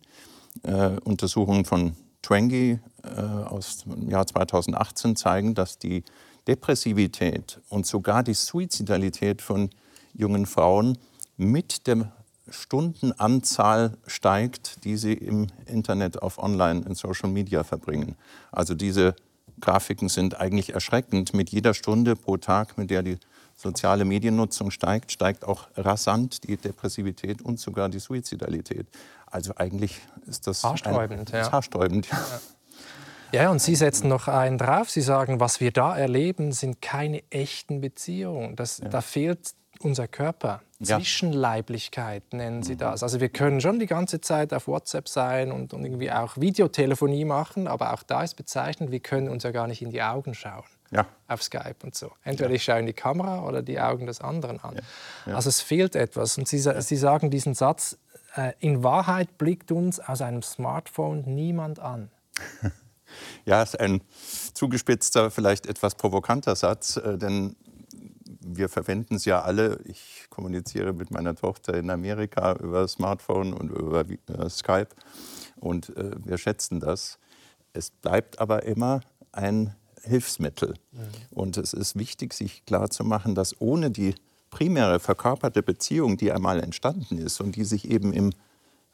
Äh, 0.64 0.98
Untersuchungen 1.04 1.64
von 1.64 1.96
Twangy 2.22 2.80
äh, 3.04 3.22
aus 3.22 3.84
dem 3.84 4.10
Jahr 4.10 4.26
2018 4.26 5.16
zeigen, 5.16 5.54
dass 5.54 5.78
die 5.78 6.04
Depressivität 6.48 7.62
und 7.70 7.86
sogar 7.86 8.24
die 8.24 8.34
Suizidalität 8.34 9.42
von 9.42 9.70
jungen 10.14 10.46
Frauen 10.46 10.98
mit 11.38 11.88
der 11.88 12.12
Stundenanzahl 12.50 13.98
steigt, 14.08 14.84
die 14.84 14.98
sie 14.98 15.14
im 15.14 15.48
Internet 15.66 16.22
auf 16.22 16.40
Online, 16.40 16.84
in 16.86 16.96
Social 16.96 17.30
Media 17.30 17.64
verbringen. 17.64 18.16
Also 18.52 18.74
diese 18.74 19.16
Grafiken 19.62 20.10
sind 20.10 20.40
eigentlich 20.40 20.74
erschreckend. 20.74 21.34
Mit 21.34 21.50
jeder 21.50 21.74
Stunde 21.74 22.16
pro 22.16 22.38
Tag, 22.38 22.78
mit 22.78 22.90
der 22.90 23.04
die 23.04 23.18
soziale 23.56 24.06
Mediennutzung 24.06 24.72
steigt, 24.72 25.12
steigt 25.12 25.44
auch 25.44 25.68
rasant 25.76 26.48
die 26.48 26.58
Depressivität 26.58 27.42
und 27.42 27.60
sogar 27.60 27.90
die 27.90 28.00
Suizidalität. 28.00 28.88
Also 29.26 29.54
eigentlich 29.58 30.00
ist 30.28 30.48
das 30.48 30.64
haarsträubend. 30.64 31.34
Ein, 31.34 31.40
ja. 31.40 31.52
haarsträubend 31.52 32.08
ja. 32.08 32.18
Ja. 33.32 33.44
ja, 33.44 33.52
und 33.52 33.62
Sie 33.62 33.76
setzen 33.76 34.08
noch 34.08 34.28
einen 34.28 34.58
drauf. 34.58 34.90
Sie 34.90 35.02
sagen, 35.02 35.40
was 35.40 35.60
wir 35.60 35.72
da 35.72 35.98
erleben, 35.98 36.52
sind 36.54 36.82
keine 36.82 37.22
echten 37.30 37.82
Beziehungen. 37.82 38.56
Das, 38.56 38.80
ja. 38.80 38.88
Da 38.88 39.02
fehlt 39.02 39.54
unser 39.84 40.08
Körper. 40.08 40.62
Zwischenleiblichkeit 40.82 42.34
nennen 42.34 42.64
sie 42.64 42.78
das. 42.78 43.04
Also 43.04 43.20
wir 43.20 43.30
können 43.30 43.60
schon 43.60 43.80
die 43.80 43.86
ganze 43.86 44.22
Zeit 44.22 44.54
auf 44.54 44.68
WhatsApp 44.68 45.10
sein 45.10 45.52
und, 45.52 45.74
und, 45.74 45.84
irgendwie 45.84 46.12
auch 46.12 46.38
Videotelefonie 46.38 47.26
machen, 47.26 47.68
aber 47.68 47.94
auch 47.94 48.04
da 48.04 48.24
ist 48.24 48.36
bezeichnend, 48.36 48.92
wir 48.92 49.02
können 49.02 49.28
uns 49.28 49.44
ja 49.44 49.52
gar 49.52 49.68
nicht 49.68 49.82
in 49.82 49.90
die 49.90 50.02
Augen 50.02 50.34
schauen. 50.34 50.64
Ja. 50.92 51.06
Auf 51.28 51.44
Skype 51.44 51.76
und 51.84 51.96
so. 51.96 52.12
Entweder 52.24 52.50
ja. 52.50 52.56
ich 52.56 52.64
schaue 52.64 52.80
in 52.80 52.86
die 52.86 52.94
Kamera 52.94 53.46
oder 53.46 53.62
die 53.62 53.80
Augen 53.80 54.06
des 54.06 54.22
anderen 54.22 54.60
an. 54.62 54.80
Ja. 55.26 55.36
Also 55.36 55.50
es 55.50 55.62
fehlt 55.62 55.96
etwas. 55.96 56.38
Und 56.38 56.48
Sie, 56.48 56.58
Sie 56.58 56.96
sagen 56.96 57.30
diesen 57.30 57.54
Satz, 57.54 57.98
äh, 58.36 58.54
in 58.60 58.84
Wahrheit 58.84 59.38
blickt 59.38 59.72
uns 59.72 60.00
aus 60.00 60.22
einem 60.22 60.42
Smartphone 60.42 61.24
niemand 61.26 61.80
an. 61.80 62.10
Ja, 63.44 63.64
ist 63.64 63.80
ein 63.80 64.02
zugespitzter, 64.54 65.32
vielleicht 65.32 65.66
etwas 65.66 65.96
provokanter 65.96 66.56
Satz, 66.56 66.98
äh, 66.98 67.18
denn 67.18 67.56
wir 68.40 68.70
verwenden 68.70 69.16
es 69.16 69.26
ja 69.26 69.42
alle. 69.42 69.80
Ich 69.86 70.28
kommuniziere 70.30 70.94
mit 70.94 71.12
meiner 71.12 71.36
Tochter 71.36 71.76
in 71.76 71.90
Amerika 71.90 72.54
über 72.54 72.88
Smartphone 72.88 73.54
und 73.54 73.70
über 73.72 74.06
äh, 74.10 74.50
Skype 74.50 74.90
und 75.58 75.96
äh, 75.98 76.12
wir 76.24 76.38
schätzen 76.38 76.80
das. 76.80 77.20
Es 77.74 77.92
bleibt 77.92 78.40
aber 78.40 78.64
immer 78.64 79.02
ein 79.32 79.76
Hilfsmittel. 80.04 80.76
Mhm. 80.92 81.00
Und 81.32 81.58
es 81.58 81.74
ist 81.74 81.98
wichtig, 81.98 82.34
sich 82.34 82.66
klarzumachen, 82.66 83.36
dass 83.36 83.60
ohne 83.60 83.92
die 83.92 84.16
primäre 84.50 85.00
verkörperte 85.00 85.62
Beziehung, 85.62 86.18
die 86.18 86.32
einmal 86.32 86.60
entstanden 86.60 87.18
ist 87.18 87.40
und 87.42 87.56
die 87.56 87.64
sich 87.64 87.90
eben 87.90 88.14
im 88.14 88.32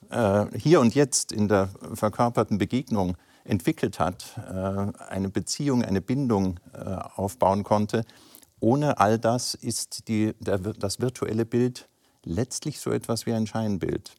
äh, 0.09 0.45
Hier 0.57 0.79
und 0.79 0.95
Jetzt 0.95 1.31
in 1.31 1.47
der 1.47 1.69
verkörperten 1.93 2.57
Begegnung 2.57 3.15
entwickelt 3.43 3.99
hat, 3.99 4.25
äh, 4.37 5.03
eine 5.09 5.29
Beziehung, 5.29 5.83
eine 5.83 6.01
Bindung 6.01 6.59
äh, 6.73 6.79
aufbauen 6.79 7.63
konnte. 7.63 8.03
Ohne 8.65 8.97
all 8.97 9.19
das 9.19 9.53
ist 9.53 10.07
die, 10.07 10.33
der, 10.39 10.57
das 10.57 10.99
virtuelle 10.99 11.45
Bild 11.45 11.87
letztlich 12.23 12.79
so 12.79 12.89
etwas 12.89 13.27
wie 13.27 13.33
ein 13.33 13.45
Scheinbild. 13.45 14.15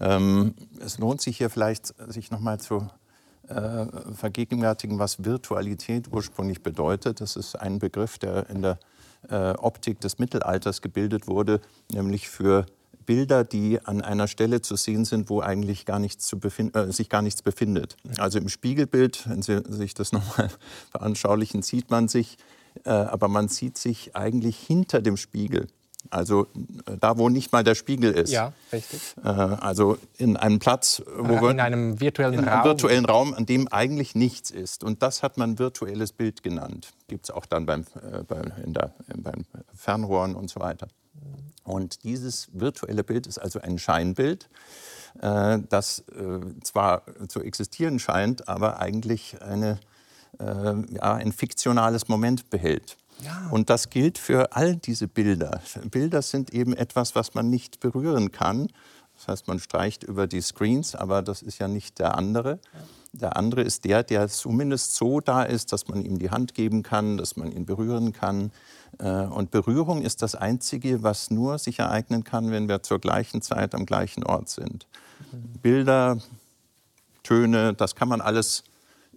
Ähm, 0.00 0.56
es 0.80 0.98
lohnt 0.98 1.20
sich 1.20 1.38
hier 1.38 1.50
vielleicht, 1.50 1.94
sich 2.08 2.32
nochmal 2.32 2.58
zu 2.58 2.88
äh, 3.46 3.86
vergegenwärtigen, 4.12 4.98
was 4.98 5.24
Virtualität 5.24 6.08
ursprünglich 6.10 6.64
bedeutet. 6.64 7.20
Das 7.20 7.36
ist 7.36 7.54
ein 7.54 7.78
Begriff, 7.78 8.18
der 8.18 8.50
in 8.50 8.60
der 8.62 8.80
äh, 9.30 9.50
Optik 9.50 10.00
des 10.00 10.18
Mittelalters 10.18 10.82
gebildet 10.82 11.28
wurde, 11.28 11.60
nämlich 11.92 12.28
für 12.28 12.66
Bilder, 13.06 13.44
die 13.44 13.78
an 13.84 14.02
einer 14.02 14.26
Stelle 14.26 14.62
zu 14.62 14.74
sehen 14.74 15.04
sind, 15.04 15.30
wo 15.30 15.42
eigentlich 15.42 15.86
gar 15.86 16.00
nichts 16.00 16.32
äh, 16.32 16.90
sich 16.90 17.08
gar 17.08 17.22
nichts 17.22 17.42
befindet. 17.42 17.98
Also 18.18 18.40
im 18.40 18.48
Spiegelbild, 18.48 19.28
wenn 19.28 19.42
Sie 19.42 19.62
sich 19.68 19.94
das 19.94 20.10
nochmal 20.10 20.50
veranschaulichen, 20.90 21.62
sieht 21.62 21.88
man 21.88 22.08
sich, 22.08 22.36
aber 22.82 23.28
man 23.28 23.48
sieht 23.48 23.78
sich 23.78 24.16
eigentlich 24.16 24.58
hinter 24.58 25.00
dem 25.00 25.16
Spiegel. 25.16 25.68
Also 26.10 26.46
äh, 26.86 26.96
da, 26.98 27.18
wo 27.18 27.28
nicht 27.28 27.52
mal 27.52 27.64
der 27.64 27.74
Spiegel 27.74 28.12
ist. 28.12 28.30
Ja, 28.30 28.52
richtig. 28.72 29.00
Äh, 29.22 29.28
also 29.28 29.98
in 30.16 30.36
einem 30.36 30.58
Platz, 30.58 31.02
wo 31.16 31.48
äh, 31.48 31.50
in 31.50 31.60
einem 31.60 32.00
virtuellen 32.00 32.34
in 32.34 32.40
Raum. 32.40 32.48
einem 32.48 32.64
virtuellen 32.64 33.04
Raum, 33.04 33.34
an 33.34 33.46
dem 33.46 33.68
eigentlich 33.68 34.14
nichts 34.14 34.50
ist. 34.50 34.84
Und 34.84 35.02
das 35.02 35.22
hat 35.22 35.38
man 35.38 35.58
virtuelles 35.58 36.12
Bild 36.12 36.42
genannt. 36.42 36.90
Gibt 37.08 37.24
es 37.24 37.30
auch 37.30 37.46
dann 37.46 37.66
beim, 37.66 37.82
äh, 37.94 38.22
bei, 38.22 38.42
in 38.64 38.74
der, 38.74 38.94
beim 39.16 39.44
Fernrohren 39.74 40.34
und 40.34 40.50
so 40.50 40.60
weiter. 40.60 40.88
Und 41.64 42.04
dieses 42.04 42.48
virtuelle 42.52 43.04
Bild 43.04 43.26
ist 43.26 43.38
also 43.38 43.60
ein 43.60 43.78
Scheinbild, 43.78 44.50
äh, 45.20 45.58
das 45.68 46.00
äh, 46.10 46.40
zwar 46.62 47.04
zu 47.28 47.40
existieren 47.40 47.98
scheint, 47.98 48.48
aber 48.48 48.80
eigentlich 48.80 49.40
eine, 49.40 49.78
ja, 50.38 51.14
ein 51.14 51.32
fiktionales 51.32 52.08
Moment 52.08 52.50
behält. 52.50 52.96
Ja. 53.22 53.48
Und 53.50 53.70
das 53.70 53.90
gilt 53.90 54.18
für 54.18 54.52
all 54.52 54.76
diese 54.76 55.08
Bilder. 55.08 55.60
Bilder 55.90 56.22
sind 56.22 56.52
eben 56.52 56.74
etwas, 56.74 57.14
was 57.14 57.34
man 57.34 57.48
nicht 57.48 57.80
berühren 57.80 58.32
kann. 58.32 58.68
Das 59.16 59.28
heißt, 59.28 59.48
man 59.48 59.60
streicht 59.60 60.02
über 60.02 60.26
die 60.26 60.40
Screens, 60.40 60.94
aber 60.94 61.22
das 61.22 61.40
ist 61.42 61.58
ja 61.58 61.68
nicht 61.68 61.98
der 61.98 62.16
andere. 62.16 62.58
Der 63.12 63.36
andere 63.36 63.62
ist 63.62 63.84
der, 63.84 64.02
der 64.02 64.28
zumindest 64.28 64.96
so 64.96 65.20
da 65.20 65.44
ist, 65.44 65.72
dass 65.72 65.86
man 65.86 66.04
ihm 66.04 66.18
die 66.18 66.30
Hand 66.30 66.54
geben 66.54 66.82
kann, 66.82 67.16
dass 67.16 67.36
man 67.36 67.52
ihn 67.52 67.64
berühren 67.64 68.12
kann. 68.12 68.50
Äh, 68.98 69.26
und 69.26 69.52
Berührung 69.52 70.02
ist 70.02 70.20
das 70.22 70.34
Einzige, 70.34 71.04
was 71.04 71.30
nur 71.30 71.58
sich 71.58 71.78
ereignen 71.78 72.24
kann, 72.24 72.50
wenn 72.50 72.68
wir 72.68 72.82
zur 72.82 72.98
gleichen 72.98 73.40
Zeit 73.40 73.74
am 73.74 73.86
gleichen 73.86 74.24
Ort 74.24 74.48
sind. 74.48 74.88
Bilder, 75.62 76.18
Töne, 77.22 77.72
das 77.72 77.94
kann 77.94 78.08
man 78.08 78.20
alles 78.20 78.64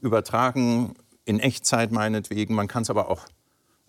übertragen, 0.01 0.93
in 1.27 1.39
Echtzeit 1.39 1.91
meinetwegen. 1.91 2.55
Man 2.55 2.67
kann 2.67 2.83
es 2.83 2.89
aber 2.89 3.09
auch 3.09 3.25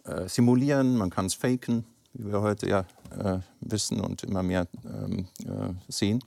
äh, 0.04 0.28
simulieren, 0.28 0.96
man 0.96 1.10
kann 1.10 1.26
es 1.26 1.34
faken, 1.34 1.84
wie 2.12 2.32
wir 2.32 2.42
heute 2.42 2.68
ja 2.68 2.84
äh, 3.16 3.38
wissen 3.60 4.00
und 4.00 4.24
immer 4.24 4.42
mehr 4.42 4.66
ähm, 4.84 5.28
äh, 5.44 5.72
sehen. 5.88 6.22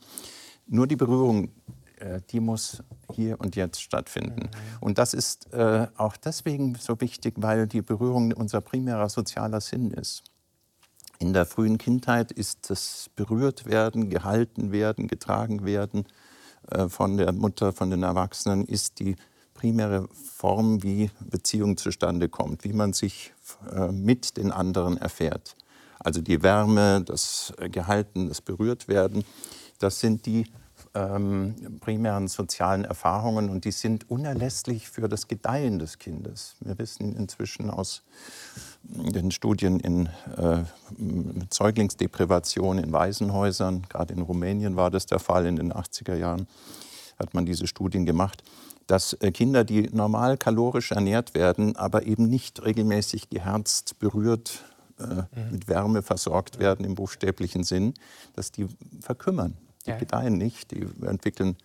Nur 0.67 0.87
die 0.87 0.95
Berührung, 0.95 1.51
äh, 1.97 2.21
die 2.29 2.39
muss 2.39 2.81
hier 3.11 3.41
und 3.41 3.57
jetzt 3.57 3.81
stattfinden. 3.81 4.43
Mhm. 4.43 4.77
Und 4.79 4.97
das 4.97 5.13
ist 5.13 5.51
äh, 5.53 5.87
auch 5.97 6.15
deswegen 6.15 6.75
so 6.75 6.99
wichtig, 7.01 7.33
weil 7.37 7.67
die 7.67 7.81
Berührung 7.81 8.31
unser 8.31 8.61
primärer 8.61 9.09
sozialer 9.09 9.59
Sinn 9.59 9.91
ist. 9.91 10.23
In 11.19 11.33
der 11.33 11.45
frühen 11.45 11.77
Kindheit 11.77 12.31
ist 12.31 12.69
das 12.69 13.09
berührt 13.17 13.65
werden, 13.65 14.09
gehalten 14.09 14.71
werden, 14.71 15.07
getragen 15.07 15.65
werden 15.65 16.05
äh, 16.69 16.87
von 16.87 17.17
der 17.17 17.33
Mutter, 17.33 17.73
von 17.73 17.89
den 17.89 18.03
Erwachsenen, 18.03 18.63
ist 18.65 18.99
die 18.99 19.17
primäre 19.61 20.07
Form, 20.11 20.81
wie 20.81 21.11
Beziehung 21.19 21.77
zustande 21.77 22.29
kommt, 22.29 22.63
wie 22.63 22.73
man 22.73 22.93
sich 22.93 23.31
äh, 23.71 23.91
mit 23.91 24.37
den 24.37 24.51
anderen 24.51 24.97
erfährt. 24.97 25.55
Also 25.99 26.19
die 26.19 26.41
Wärme, 26.41 27.03
das 27.05 27.53
Gehalten, 27.71 28.27
das 28.27 28.41
Berührtwerden, 28.41 29.23
das 29.77 29.99
sind 29.99 30.25
die 30.25 30.47
ähm, 30.95 31.77
primären 31.79 32.27
sozialen 32.27 32.85
Erfahrungen 32.85 33.49
und 33.49 33.65
die 33.65 33.71
sind 33.71 34.09
unerlässlich 34.09 34.89
für 34.89 35.07
das 35.07 35.27
Gedeihen 35.27 35.77
des 35.77 35.99
Kindes. 35.99 36.55
Wir 36.61 36.79
wissen 36.79 37.15
inzwischen 37.15 37.69
aus 37.69 38.01
den 38.81 39.29
Studien 39.29 39.79
in 39.79 40.07
äh, 40.37 40.63
Säuglingsdeprivation 41.51 42.79
in 42.79 42.91
Waisenhäusern, 42.91 43.83
gerade 43.89 44.15
in 44.15 44.23
Rumänien 44.23 44.75
war 44.75 44.89
das 44.89 45.05
der 45.05 45.19
Fall 45.19 45.45
in 45.45 45.57
den 45.57 45.71
80er 45.71 46.15
Jahren, 46.15 46.47
hat 47.19 47.35
man 47.35 47.45
diese 47.45 47.67
Studien 47.67 48.07
gemacht, 48.07 48.43
dass 48.91 49.13
äh, 49.13 49.31
Kinder, 49.31 49.63
die 49.63 49.89
normal 49.93 50.35
kalorisch 50.35 50.91
ernährt 50.91 51.33
werden, 51.33 51.77
aber 51.77 52.05
eben 52.05 52.27
nicht 52.27 52.61
regelmäßig 52.61 53.29
geherzt, 53.29 53.97
berührt, 53.99 54.65
äh, 54.99 55.03
mhm. 55.03 55.51
mit 55.51 55.69
Wärme 55.69 56.01
versorgt 56.01 56.59
werden 56.59 56.85
im 56.85 56.95
buchstäblichen 56.95 57.63
Sinn, 57.63 57.93
dass 58.35 58.51
die 58.51 58.67
verkümmern. 58.99 59.55
Die 59.87 59.97
gedeihen 59.97 60.37
nicht, 60.37 60.71
die 60.71 60.85
entwickeln 61.03 61.55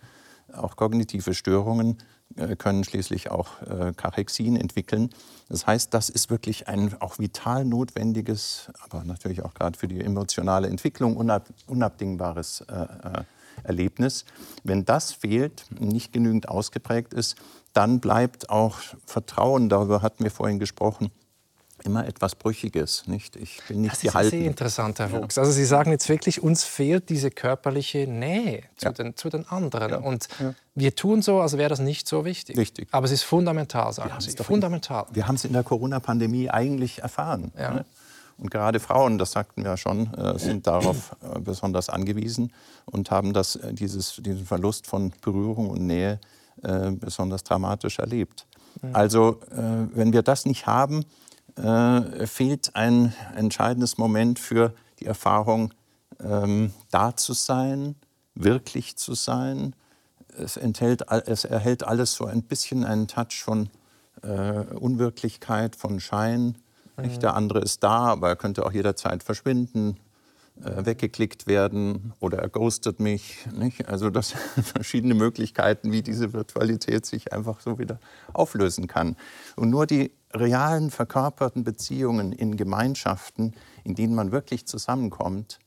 auch 0.53 0.77
kognitive 0.77 1.35
Störungen, 1.35 1.99
äh, 2.37 2.55
können 2.55 2.85
schließlich 2.85 3.29
auch 3.31 3.49
Karexin 3.97 4.57
entwickeln. 4.57 5.11
Das 5.49 5.67
heißt, 5.67 5.93
das 5.93 6.09
ist 6.09 6.31
wirklich 6.31 6.69
ein 6.69 6.95
auch 7.01 7.19
vital 7.19 7.65
notwendiges, 7.65 8.71
aber 8.85 9.03
natürlich 9.03 9.43
auch 9.43 9.53
gerade 9.53 9.77
für 9.77 9.89
die 9.89 10.01
emotionale 10.01 10.69
Entwicklung 10.69 11.17
unab, 11.17 11.49
unabdingbares 11.67 12.61
äh 12.69 13.25
Erlebnis. 13.65 14.25
Wenn 14.65 14.85
das 14.85 15.13
fehlt, 15.13 15.65
nicht 15.79 16.13
genügend 16.13 16.49
ausgeprägt 16.49 17.15
ist, 17.15 17.37
dann 17.73 18.01
bleibt 18.01 18.49
auch 18.49 18.79
Vertrauen, 19.05 19.69
darüber 19.69 20.03
hatten 20.03 20.25
wir 20.25 20.31
vorhin 20.31 20.59
gesprochen, 20.59 21.11
immer 21.85 22.07
etwas 22.07 22.35
Brüchiges. 22.35 23.07
Nicht? 23.07 23.37
Ich 23.37 23.61
bin 23.69 23.83
nicht 23.83 23.93
das 23.93 24.01
gehalten. 24.01 24.31
Das 24.31 24.33
ist 24.33 24.41
sehr 24.41 24.51
interessant, 24.51 24.99
Herr 24.99 25.09
Fuchs. 25.09 25.37
Ja. 25.37 25.43
Also 25.43 25.53
Sie 25.53 25.65
sagen 25.65 25.91
jetzt 25.91 26.09
wirklich, 26.09 26.43
uns 26.43 26.65
fehlt 26.65 27.09
diese 27.09 27.31
körperliche 27.31 28.07
Nähe 28.07 28.63
zu, 28.77 28.87
ja. 28.87 28.93
den, 28.93 29.17
zu 29.17 29.29
den 29.29 29.47
anderen. 29.49 29.91
Ja. 29.91 29.99
Und 29.99 30.29
wir 30.75 30.95
tun 30.95 31.23
so, 31.23 31.41
als 31.41 31.57
wäre 31.57 31.69
das 31.69 31.79
nicht 31.79 32.09
so 32.09 32.25
wichtig. 32.25 32.57
Richtig. 32.57 32.89
Aber 32.91 33.05
es 33.05 33.13
ist 33.13 33.23
fundamental, 33.23 33.93
sagen 33.93 34.15
Sie. 34.21 34.37
Fundamental. 34.37 35.07
wir 35.13 35.29
haben 35.29 35.37
es 35.37 35.45
in 35.45 35.53
der 35.53 35.63
Corona-Pandemie 35.63 36.51
eigentlich 36.51 37.03
erfahren. 37.03 37.53
Ne? 37.57 37.85
Und 38.39 38.51
gerade 38.51 38.81
Frauen, 38.81 39.19
das 39.19 39.33
sagten 39.33 39.63
wir 39.63 39.71
ja 39.71 39.77
schon, 39.77 40.13
äh, 40.15 40.39
sind 40.39 40.67
darauf 40.67 41.17
äh, 41.23 41.39
besonders 41.41 41.89
angewiesen 41.89 42.53
und 42.85 43.11
haben 43.11 43.33
das, 43.33 43.57
äh, 43.57 43.73
dieses, 43.73 44.17
diesen 44.17 44.45
Verlust 44.45 44.87
von 44.87 45.13
Berührung 45.23 45.71
und 45.71 45.87
Nähe 45.87 46.21
besonders 47.01 47.45
dramatisch 47.45 47.99
erlebt. 47.99 48.47
Also 48.95 49.41
wenn 49.51 50.15
wir 50.15 50.23
das 50.23 50.47
nicht 50.47 50.67
haben, 50.67 51.05
fehlt 51.55 52.75
ein 52.75 53.13
entscheidendes 53.37 53.99
Moment 53.99 54.39
für 54.39 54.73
die 54.99 55.05
Erfahrung, 55.05 55.75
ähm, 56.19 56.73
da 56.91 57.15
zu 57.15 57.35
sein, 57.35 57.95
wirklich 58.35 58.97
zu 58.97 59.13
sein. 59.13 59.77
Es, 60.39 60.57
enthält, 60.57 61.03
es 61.11 61.45
erhält 61.45 61.85
alles 61.85 62.15
so 62.15 62.25
ein 62.25 62.43
bisschen 62.43 62.85
einen 62.87 63.07
Touch 63.07 63.43
von 63.45 63.69
Unwirklichkeit, 64.23 65.77
von 65.77 66.01
Schein 66.01 66.57
nicht? 66.97 67.23
Der 67.23 67.35
andere 67.35 67.61
ist 67.61 67.83
da, 67.83 68.07
aber 68.07 68.29
er 68.29 68.37
könnte 68.37 68.65
auch 68.65 68.73
jederzeit 68.73 69.23
verschwinden, 69.23 69.97
äh, 70.65 70.87
weggeklickt 70.87 71.47
werden 71.47 72.15
oder 72.19 72.39
er 72.39 72.49
ghostet 72.49 72.99
mich. 72.99 73.47
Nicht? 73.53 73.89
Also 73.89 74.09
das 74.09 74.35
sind 74.55 74.67
verschiedene 74.67 75.15
Möglichkeiten, 75.15 75.93
wie 75.93 76.03
diese 76.03 76.33
Virtualität 76.33 77.05
sich 77.05 77.33
einfach 77.33 77.61
so 77.61 77.79
wieder 77.79 78.01
auflösen 78.33 78.87
kann. 78.87 79.17
Und 79.57 79.69
nur 79.69 79.87
die 79.87 80.13
realen 80.33 80.91
verkörperten 80.91 81.63
Beziehungen 81.63 82.33
in 82.33 82.57
Gemeinschaften, 82.57 83.55
in 83.85 83.95
denen 83.95 84.15
man 84.15 84.33
wirklich 84.33 84.67
zusammenkommt, 84.67 85.59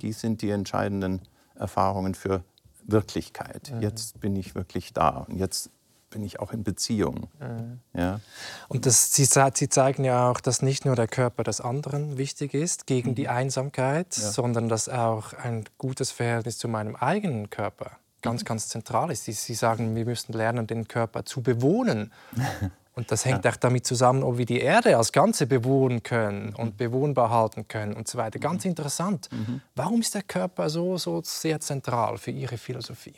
die 0.00 0.12
sind 0.12 0.40
die 0.40 0.50
entscheidenden 0.50 1.20
Erfahrungen 1.54 2.14
für 2.14 2.42
Wirklichkeit. 2.84 3.72
Jetzt 3.80 4.20
bin 4.20 4.36
ich 4.36 4.54
wirklich 4.54 4.94
da 4.94 5.26
und 5.28 5.36
jetzt 5.36 5.70
bin 6.10 6.22
ich 6.22 6.40
auch 6.40 6.52
in 6.52 6.64
Beziehung. 6.64 7.28
Mhm. 7.40 7.80
Ja. 7.94 8.20
Und 8.68 8.86
das, 8.86 9.14
Sie, 9.14 9.24
Sie, 9.24 9.68
zeigen 9.68 10.04
ja 10.04 10.30
auch, 10.30 10.40
dass 10.40 10.60
nicht 10.62 10.84
nur 10.84 10.96
der 10.96 11.08
Körper 11.08 11.44
des 11.44 11.60
anderen 11.60 12.18
wichtig 12.18 12.52
ist 12.52 12.86
gegen 12.86 13.10
mhm. 13.10 13.14
die 13.14 13.28
Einsamkeit, 13.28 14.16
ja. 14.16 14.30
sondern 14.30 14.68
dass 14.68 14.88
auch 14.88 15.32
ein 15.32 15.64
gutes 15.78 16.10
Verhältnis 16.10 16.58
zu 16.58 16.68
meinem 16.68 16.96
eigenen 16.96 17.48
Körper 17.50 17.92
ganz, 18.22 18.42
mhm. 18.42 18.46
ganz 18.46 18.68
zentral 18.68 19.10
ist. 19.10 19.24
Sie, 19.24 19.32
Sie 19.32 19.54
sagen, 19.54 19.94
wir 19.94 20.04
müssen 20.04 20.32
lernen, 20.32 20.66
den 20.66 20.88
Körper 20.88 21.24
zu 21.24 21.42
bewohnen. 21.42 22.12
Und 22.92 23.12
das 23.12 23.24
hängt 23.24 23.44
ja. 23.44 23.52
auch 23.52 23.56
damit 23.56 23.86
zusammen, 23.86 24.22
ob 24.22 24.36
wir 24.36 24.44
die 24.44 24.60
Erde 24.60 24.96
als 24.96 25.12
Ganze 25.12 25.46
bewohnen 25.46 26.02
können 26.02 26.48
mhm. 26.48 26.56
und 26.56 26.76
bewohnbar 26.76 27.30
halten 27.30 27.66
können 27.68 27.94
und 27.94 28.08
so 28.08 28.18
weiter. 28.18 28.38
Ganz 28.38 28.64
mhm. 28.64 28.70
interessant. 28.70 29.28
Mhm. 29.32 29.62
Warum 29.74 30.00
ist 30.00 30.14
der 30.14 30.22
Körper 30.22 30.68
so, 30.68 30.98
so 30.98 31.22
sehr 31.24 31.60
zentral 31.60 32.18
für 32.18 32.32
Ihre 32.32 32.58
Philosophie? 32.58 33.14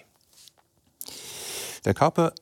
Der 1.85 1.95
Körper 1.95 2.33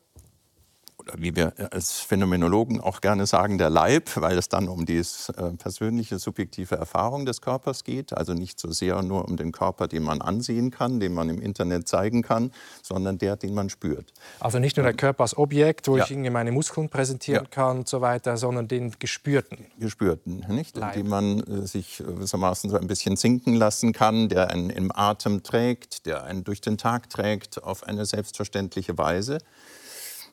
wie 1.16 1.36
wir 1.36 1.52
als 1.72 2.00
Phänomenologen 2.00 2.80
auch 2.80 3.00
gerne 3.00 3.26
sagen, 3.26 3.58
der 3.58 3.70
Leib, 3.70 4.10
weil 4.16 4.38
es 4.38 4.48
dann 4.48 4.68
um 4.68 4.86
die 4.86 4.98
äh, 4.98 5.50
persönliche, 5.58 6.18
subjektive 6.18 6.76
Erfahrung 6.76 7.26
des 7.26 7.40
Körpers 7.40 7.84
geht. 7.84 8.12
Also 8.12 8.34
nicht 8.34 8.58
so 8.58 8.70
sehr 8.70 9.02
nur 9.02 9.26
um 9.26 9.36
den 9.36 9.52
Körper, 9.52 9.88
den 9.88 10.02
man 10.02 10.20
ansehen 10.20 10.70
kann, 10.70 11.00
den 11.00 11.14
man 11.14 11.28
im 11.28 11.40
Internet 11.40 11.88
zeigen 11.88 12.22
kann, 12.22 12.52
sondern 12.82 13.18
der, 13.18 13.36
den 13.36 13.54
man 13.54 13.70
spürt. 13.70 14.12
Also 14.38 14.58
nicht 14.58 14.76
nur 14.76 14.84
der 14.84 14.94
Körper 14.94 15.22
als 15.22 15.36
Objekt, 15.36 15.88
wo 15.88 15.96
ja. 15.96 16.04
ich 16.04 16.10
irgendwie 16.10 16.30
meine 16.30 16.52
Muskeln 16.52 16.88
präsentieren 16.88 17.44
ja. 17.44 17.50
kann 17.50 17.78
und 17.78 17.88
so 17.88 18.00
weiter, 18.00 18.36
sondern 18.36 18.68
den 18.68 18.92
gespürten. 18.98 19.66
Gespürten, 19.78 20.44
nicht? 20.48 20.76
Leib. 20.76 20.94
Den 20.94 21.08
man 21.08 21.40
äh, 21.40 21.66
sich 21.66 21.98
gewissermaßen 21.98 22.70
so 22.70 22.76
ein 22.76 22.86
bisschen 22.86 23.16
sinken 23.16 23.54
lassen 23.54 23.92
kann, 23.92 24.28
der 24.28 24.50
einen 24.50 24.70
im 24.70 24.92
Atem 24.94 25.42
trägt, 25.42 26.06
der 26.06 26.24
einen 26.24 26.44
durch 26.44 26.60
den 26.60 26.78
Tag 26.78 27.10
trägt, 27.10 27.62
auf 27.62 27.84
eine 27.84 28.06
selbstverständliche 28.06 28.96
Weise. 28.98 29.38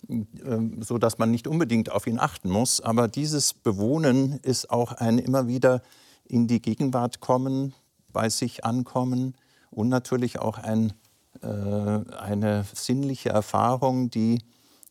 Ähm, 0.09 0.81
so 0.81 0.97
dass 0.97 1.17
man 1.17 1.31
nicht 1.31 1.47
unbedingt 1.47 1.91
auf 1.91 2.07
ihn 2.07 2.19
achten 2.19 2.49
muss. 2.49 2.81
Aber 2.81 3.07
dieses 3.07 3.53
Bewohnen 3.53 4.39
ist 4.41 4.69
auch 4.69 4.93
ein 4.93 5.19
immer 5.19 5.47
wieder 5.47 5.81
in 6.25 6.47
die 6.47 6.61
Gegenwart 6.61 7.19
kommen, 7.19 7.73
bei 8.11 8.29
sich 8.29 8.63
ankommen 8.63 9.35
und 9.69 9.89
natürlich 9.89 10.39
auch 10.39 10.57
ein, 10.57 10.93
äh, 11.41 11.47
eine 11.47 12.65
sinnliche 12.73 13.29
Erfahrung, 13.29 14.09
die 14.09 14.39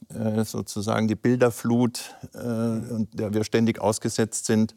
äh, 0.09 0.45
sozusagen 0.45 1.09
die 1.09 1.15
Bilderflut, 1.15 2.15
äh, 2.35 2.39
der 3.15 3.33
wir 3.33 3.45
ständig 3.45 3.81
ausgesetzt 3.81 4.45
sind, 4.45 4.75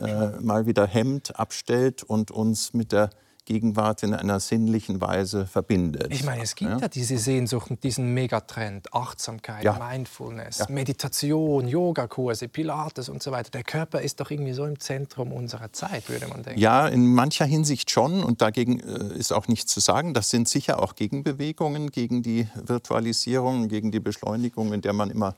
äh, 0.00 0.40
mal 0.40 0.66
wieder 0.66 0.86
hemmt, 0.86 1.38
abstellt 1.38 2.02
und 2.02 2.30
uns 2.30 2.72
mit 2.72 2.92
der 2.92 3.10
Gegenwart 3.44 4.02
in 4.04 4.14
einer 4.14 4.38
sinnlichen 4.38 5.00
Weise 5.00 5.46
verbindet. 5.46 6.08
Ich 6.10 6.22
meine, 6.22 6.42
es 6.42 6.54
gibt 6.54 6.70
ja, 6.70 6.78
ja 6.78 6.88
diese 6.88 7.18
Sehnsucht 7.18 7.70
und 7.70 7.82
diesen 7.82 8.14
Megatrend, 8.14 8.94
Achtsamkeit, 8.94 9.64
ja. 9.64 9.72
Mindfulness, 9.72 10.58
ja. 10.58 10.66
Meditation, 10.68 11.66
Yogakurse, 11.66 12.48
Pilates 12.48 13.08
und 13.08 13.22
so 13.22 13.32
weiter. 13.32 13.50
Der 13.50 13.64
Körper 13.64 14.00
ist 14.00 14.20
doch 14.20 14.30
irgendwie 14.30 14.52
so 14.52 14.64
im 14.64 14.78
Zentrum 14.78 15.32
unserer 15.32 15.72
Zeit, 15.72 16.08
würde 16.08 16.28
man 16.28 16.44
denken. 16.44 16.60
Ja, 16.60 16.86
in 16.86 17.12
mancher 17.12 17.44
Hinsicht 17.44 17.90
schon 17.90 18.22
und 18.22 18.42
dagegen 18.42 18.78
äh, 18.78 19.18
ist 19.18 19.32
auch 19.32 19.48
nichts 19.48 19.72
zu 19.72 19.80
sagen. 19.80 20.14
Das 20.14 20.30
sind 20.30 20.48
sicher 20.48 20.80
auch 20.80 20.94
Gegenbewegungen 20.94 21.90
gegen 21.90 22.22
die 22.22 22.46
Virtualisierung, 22.54 23.68
gegen 23.68 23.90
die 23.90 24.00
Beschleunigung, 24.00 24.72
in 24.72 24.82
der 24.82 24.92
man 24.92 25.10
immer 25.10 25.34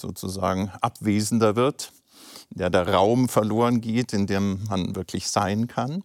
sozusagen 0.00 0.70
abwesender 0.80 1.54
wird, 1.54 1.92
in 2.50 2.58
der 2.58 2.70
der 2.70 2.88
Raum 2.88 3.28
verloren 3.28 3.80
geht, 3.80 4.12
in 4.12 4.26
dem 4.26 4.64
man 4.68 4.96
wirklich 4.96 5.28
sein 5.28 5.68
kann. 5.68 6.02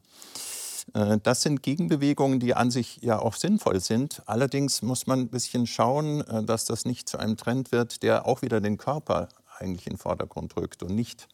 Äh, 0.94 1.20
das 1.24 1.42
sind 1.42 1.64
Gegenbewegungen, 1.64 2.40
die 2.40 2.54
an 2.54 2.72
sich 2.72 3.00
ja 3.02 3.20
auch 3.20 3.34
sinnvoll 3.34 3.80
sind. 3.80 4.22
Allerdings 4.26 4.82
muss 4.82 5.08
man 5.08 5.22
ein 5.22 5.30
bisschen 5.30 5.68
schauen, 5.68 6.22
äh, 6.22 6.44
dass 6.44 6.66
das 6.66 6.86
nicht 6.86 7.10
zu 7.10 7.18
einem 7.18 7.38
Trend 7.38 7.72
wird, 7.72 8.04
der 8.04 8.26
auch 8.26 8.42
wieder 8.42 8.62
den 8.62 8.78
Körper 8.78 9.30
eigentlich 9.58 9.88
in 9.88 9.94
den 9.94 10.00
Vordergrund 10.00 10.56
rückt 10.58 10.84
und 10.84 10.94
nicht 10.94 11.28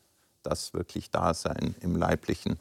das 0.43 0.73
wirklich 0.73 1.11
Dasein 1.11 1.75
im 1.81 1.95
leiblichen, 1.95 2.57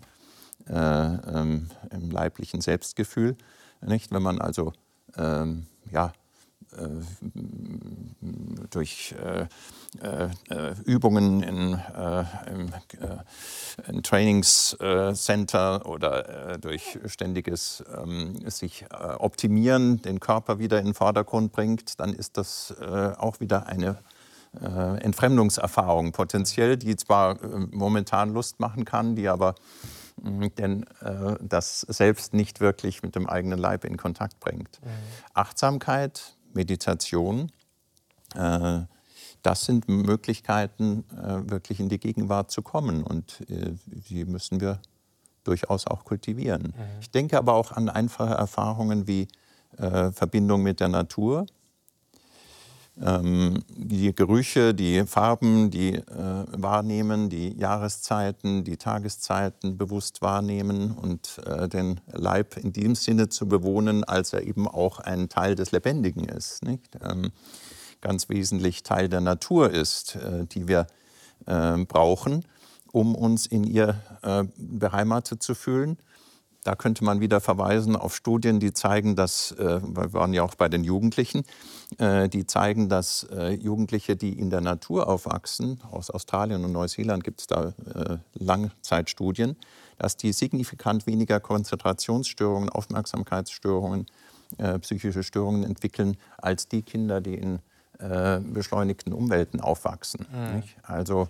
äh, 0.67 0.75
ähm, 0.75 1.71
im 1.91 2.11
leiblichen 2.11 2.61
Selbstgefühl. 2.61 3.37
Nicht? 3.81 4.13
Wenn 4.13 4.23
man 4.23 4.41
also 4.41 4.73
ähm, 5.17 5.67
ja, 5.91 6.13
durch 8.71 9.15
äh, 9.23 9.47
äh, 10.03 10.29
Übungen 10.85 11.43
in, 11.43 11.81
im, 12.47 12.73
im 13.89 14.03
Trainingscenter 14.03 15.87
oder 15.87 16.59
durch 16.59 16.99
ständiges 17.07 17.85
ähm, 18.01 18.39
sich 18.49 18.87
optimieren 19.19 20.03
den 20.03 20.21
Körper 20.21 20.59
wieder 20.59 20.79
in 20.79 20.87
den 20.87 20.95
Vordergrund 20.95 21.53
bringt, 21.53 21.99
dann 21.99 22.13
ist 22.13 22.37
das 22.37 22.75
auch 22.81 23.41
wieder 23.41 23.67
eine 23.67 23.99
Entfremdungserfahrung 24.53 26.11
potenziell, 26.11 26.77
die 26.77 26.97
zwar 26.97 27.39
momentan 27.71 28.33
Lust 28.33 28.59
machen 28.59 28.85
kann, 28.85 29.15
die 29.15 29.29
aber 29.29 29.55
mm, 30.21 30.47
denn 30.59 30.87
äh, 31.01 31.37
das 31.41 31.83
selbst 31.83 32.35
nicht 32.35 32.61
wirklich 32.61 33.05
mit 33.05 33.15
dem 33.15 33.29
eigenen 33.29 33.61
Leib 33.61 33.85
in 33.85 33.97
Kontakt 33.97 34.41
bringt. 34.41 34.81
Mhm. 34.83 34.89
Achtsamkeit 35.35 36.37
Meditation. 36.55 37.51
Äh, 38.35 38.81
das 39.43 39.65
sind 39.65 39.89
Möglichkeiten, 39.89 41.05
äh, 41.11 41.51
wirklich 41.51 41.81
in 41.81 41.89
die 41.89 41.99
Gegenwart 41.99 42.51
zu 42.51 42.63
kommen. 42.63 43.03
Und 43.03 43.41
äh, 43.49 43.73
die 43.87 44.25
müssen 44.25 44.61
wir 44.61 44.81
durchaus 45.45 45.87
auch 45.87 46.05
kultivieren. 46.05 46.63
Mhm. 46.63 47.01
Ich 47.01 47.11
denke 47.11 47.39
aber 47.39 47.55
auch 47.55 47.73
an 47.73 47.89
einfache 47.89 48.35
Erfahrungen 48.35 49.07
wie 49.07 49.29
Verbindung 50.13 50.65
mit 50.65 50.81
der 50.81 50.89
Natur, 50.89 51.47
ähm, 53.05 53.63
die 53.69 54.15
Gerüche, 54.15 54.75
die 54.75 55.05
Farben, 55.07 55.71
die 55.71 55.95
äh, 55.95 56.03
wahrnehmen, 56.53 57.31
die 57.31 57.57
Jahreszeiten, 57.59 58.65
die 58.65 58.77
Tageszeiten 58.77 59.77
bewusst 59.77 60.23
wahrnehmen 60.23 60.93
und 60.93 61.41
äh, 61.47 61.69
den 61.69 62.01
Leib 62.13 62.57
in 62.57 62.73
dem 62.73 62.95
Sinne 62.95 63.29
zu 63.29 63.49
bewohnen, 63.49 64.05
als 64.05 64.33
er 64.33 64.47
eben 64.47 64.69
auch 64.69 64.99
ein 64.99 65.29
Teil 65.29 65.55
des 65.55 65.73
Lebendigen 65.73 66.25
ist. 66.27 66.61
Ähm, 66.65 67.33
ganz 68.01 68.29
wesentlich 68.29 68.83
Teil 68.83 69.09
der 69.09 69.21
Natur 69.21 69.71
ist, 69.71 70.17
äh, 70.17 70.47
die 70.47 70.69
wir 70.69 70.87
äh, 71.47 71.77
brauchen, 71.85 72.45
um 72.93 73.15
uns 73.15 73.47
in 73.47 73.65
ihr 73.65 74.01
äh, 74.23 74.45
beheimatet 74.57 75.43
zu 75.43 75.55
fühlen 75.55 75.97
da 76.65 76.75
könnte 76.75 77.05
man 77.05 77.21
wieder 77.21 77.41
verweisen 77.41 77.97
auf 77.97 78.15
Studien, 78.15 78.61
die 78.61 78.73
zeigen, 78.73 79.17
dass, 79.17 79.53
äh, 79.53 79.81
wir 79.83 80.13
waren 80.13 80.35
ja 80.35 80.43
auch 80.43 80.55
bei 80.55 80.69
den 80.69 80.85
Jugendlichen, 80.85 81.45
äh, 81.99 82.29
die 82.29 82.47
zeigen, 82.47 82.89
dass 82.89 83.27
äh, 83.33 83.55
Jugendliche, 83.55 84.17
die 84.17 84.39
in 84.39 84.51
der 84.51 84.61
Natur 84.61 85.09
aufwachsen, 85.09 85.81
aus 85.91 86.11
Australien 86.11 86.65
und 86.65 86.73
Neuseeland 86.73 87.25
gibt 87.25 87.41
es 87.41 87.47
da 87.47 87.73
Langzeitstudien, 88.35 89.57
dass 89.99 90.17
die 90.17 90.33
signifikant 90.33 91.07
weniger 91.07 91.41
Konzentrationsstörungen, 91.41 92.69
Aufmerksamkeitsstörungen, 92.69 94.07
psychische 94.81 95.23
Störungen 95.23 95.63
entwickeln, 95.63 96.17
als 96.39 96.69
die 96.69 96.83
Kinder, 96.83 97.21
die 97.21 97.35
in 97.35 97.61
beschleunigten 98.53 99.13
Umwelten 99.13 99.61
aufwachsen. 99.61 100.27
Mhm. 100.33 100.63
Also 100.83 101.29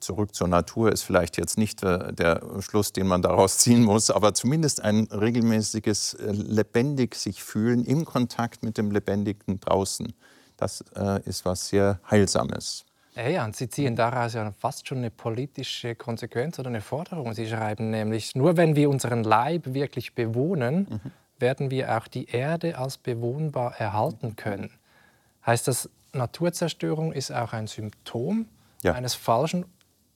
zurück 0.00 0.34
zur 0.34 0.48
Natur 0.48 0.92
ist 0.92 1.02
vielleicht 1.02 1.36
jetzt 1.36 1.56
nicht 1.56 1.82
äh, 1.82 2.12
der 2.12 2.42
Schluss, 2.60 2.92
den 2.92 3.06
man 3.06 3.22
daraus 3.22 3.58
ziehen 3.60 3.82
muss, 3.82 4.10
aber 4.10 4.34
zumindest 4.34 4.82
ein 4.82 5.08
regelmäßiges 5.10 6.14
äh, 6.14 6.32
lebendig 6.32 7.14
sich 7.14 7.42
fühlen 7.42 7.84
im 7.84 8.04
Kontakt 8.04 8.62
mit 8.62 8.78
dem 8.78 8.90
Lebendigen 8.90 9.60
draußen. 9.60 10.12
Das 10.56 10.84
ist 11.24 11.46
was 11.46 11.68
sehr 11.68 12.00
Heilsames. 12.10 12.84
Ja, 13.14 13.46
und 13.46 13.56
Sie 13.56 13.70
ziehen 13.70 13.96
daraus 13.96 14.34
ja 14.34 14.52
fast 14.58 14.86
schon 14.86 14.98
eine 14.98 15.10
politische 15.10 15.94
Konsequenz 15.94 16.58
oder 16.58 16.68
eine 16.68 16.82
Forderung. 16.82 17.32
Sie 17.32 17.48
schreiben 17.48 17.90
nämlich, 17.90 18.34
nur 18.34 18.58
wenn 18.58 18.76
wir 18.76 18.90
unseren 18.90 19.24
Leib 19.24 19.72
wirklich 19.72 20.14
bewohnen, 20.14 20.86
mhm. 20.90 21.10
werden 21.38 21.70
wir 21.70 21.96
auch 21.96 22.06
die 22.08 22.26
Erde 22.26 22.76
als 22.76 22.98
bewohnbar 22.98 23.74
erhalten 23.78 24.36
können. 24.36 24.70
Heißt 25.46 25.66
das, 25.66 25.88
Naturzerstörung 26.12 27.12
ist 27.12 27.32
auch 27.32 27.52
ein 27.52 27.66
Symptom 27.66 28.46
ja. 28.82 28.92
eines 28.92 29.14
falschen 29.14 29.64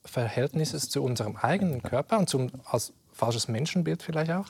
Verhältnisses 0.03 0.89
zu 0.89 1.03
unserem 1.03 1.35
eigenen 1.35 1.81
Körper 1.81 2.17
und 2.17 2.29
zum, 2.29 2.51
als 2.65 2.93
falsches 3.11 3.47
Menschenbild 3.47 4.03
vielleicht 4.03 4.31
auch? 4.31 4.47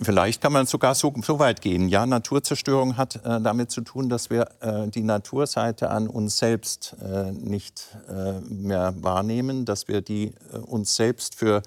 Vielleicht 0.00 0.42
kann 0.42 0.52
man 0.52 0.66
sogar 0.66 0.94
so, 0.94 1.14
so 1.22 1.38
weit 1.38 1.60
gehen. 1.60 1.88
Ja, 1.88 2.06
Naturzerstörung 2.06 2.96
hat 2.96 3.16
äh, 3.24 3.40
damit 3.40 3.70
zu 3.70 3.82
tun, 3.82 4.08
dass 4.08 4.30
wir 4.30 4.48
äh, 4.60 4.88
die 4.88 5.02
Naturseite 5.02 5.90
an 5.90 6.08
uns 6.08 6.38
selbst 6.38 6.96
äh, 7.00 7.30
nicht 7.30 7.96
äh, 8.08 8.40
mehr 8.40 8.94
wahrnehmen, 8.98 9.64
dass 9.64 9.86
wir 9.86 10.00
die 10.00 10.34
äh, 10.52 10.56
uns 10.58 10.96
selbst 10.96 11.36
für 11.36 11.62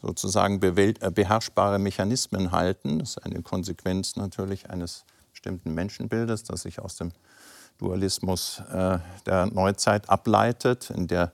sozusagen 0.00 0.62
äh, 0.62 0.94
beherrschbare 1.14 1.78
Mechanismen 1.78 2.50
halten. 2.50 2.98
Das 2.98 3.10
ist 3.10 3.18
eine 3.18 3.42
Konsequenz 3.42 4.16
natürlich 4.16 4.70
eines 4.70 5.04
bestimmten 5.30 5.74
Menschenbildes, 5.74 6.44
das 6.44 6.62
sich 6.62 6.80
aus 6.80 6.96
dem 6.96 7.12
Dualismus 7.80 8.62
äh, 8.72 8.98
der 9.26 9.46
Neuzeit 9.46 10.08
ableitet, 10.08 10.90
in 10.90 11.06
der 11.06 11.32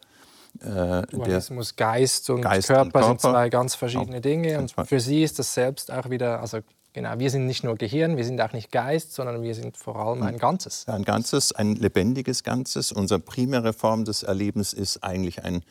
äh, 0.60 1.02
Dualismus 1.08 1.76
Geist 1.76 2.30
und 2.30 2.42
Geist 2.42 2.68
Körper, 2.68 2.84
und 2.84 2.92
Körper, 2.92 3.08
sind 3.08 3.20
zwei 3.20 3.48
ganz 3.48 3.74
verschiedene 3.74 4.20
Dinge. 4.20 4.58
Und 4.58 4.72
für 4.86 5.00
sie 5.00 5.22
ist 5.22 5.38
das 5.38 5.52
selbst 5.52 5.90
auch 5.90 6.08
wieder, 6.08 6.40
also 6.40 6.60
genau, 6.92 7.18
wir 7.18 7.30
sind 7.30 7.46
nicht 7.46 7.64
nur 7.64 7.74
Gehirn, 7.76 8.16
wir 8.16 8.24
sind 8.24 8.40
auch 8.40 8.52
nicht 8.52 8.70
Geist, 8.70 9.12
sondern 9.12 9.42
wir 9.42 9.54
sind 9.54 9.76
vor 9.76 9.96
allem 9.96 10.22
ein 10.22 10.38
Ganzes. 10.38 10.86
Ein 10.88 11.04
Ganzes, 11.04 11.52
ein 11.52 11.74
lebendiges 11.74 12.42
Ganzes. 12.42 12.92
Unsere 12.92 13.20
primäre 13.20 13.72
Form 13.72 14.04
des 14.04 14.22
Erlebens 14.22 14.72
ist 14.72 15.02
eigentlich 15.02 15.44
ein 15.44 15.62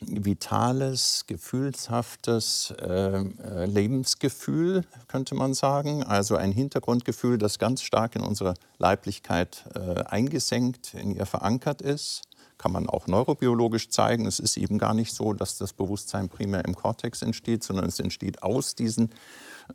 vitales, 0.00 1.24
gefühlshaftes 1.26 2.74
äh, 2.80 3.18
äh, 3.18 3.66
Lebensgefühl, 3.66 4.84
könnte 5.08 5.34
man 5.34 5.52
sagen. 5.52 6.02
Also 6.02 6.36
ein 6.36 6.52
Hintergrundgefühl, 6.52 7.36
das 7.36 7.58
ganz 7.58 7.82
stark 7.82 8.16
in 8.16 8.22
unsere 8.22 8.54
Leiblichkeit 8.78 9.64
äh, 9.74 10.02
eingesenkt, 10.04 10.94
in 10.94 11.14
ihr 11.14 11.26
verankert 11.26 11.82
ist. 11.82 12.22
Kann 12.56 12.72
man 12.72 12.88
auch 12.88 13.06
neurobiologisch 13.06 13.90
zeigen. 13.90 14.26
Es 14.26 14.38
ist 14.38 14.56
eben 14.56 14.78
gar 14.78 14.94
nicht 14.94 15.14
so, 15.14 15.32
dass 15.32 15.58
das 15.58 15.72
Bewusstsein 15.72 16.28
primär 16.28 16.64
im 16.64 16.74
Kortex 16.74 17.22
entsteht, 17.22 17.62
sondern 17.62 17.86
es 17.86 18.00
entsteht 18.00 18.42
aus 18.42 18.74
diesen 18.74 19.10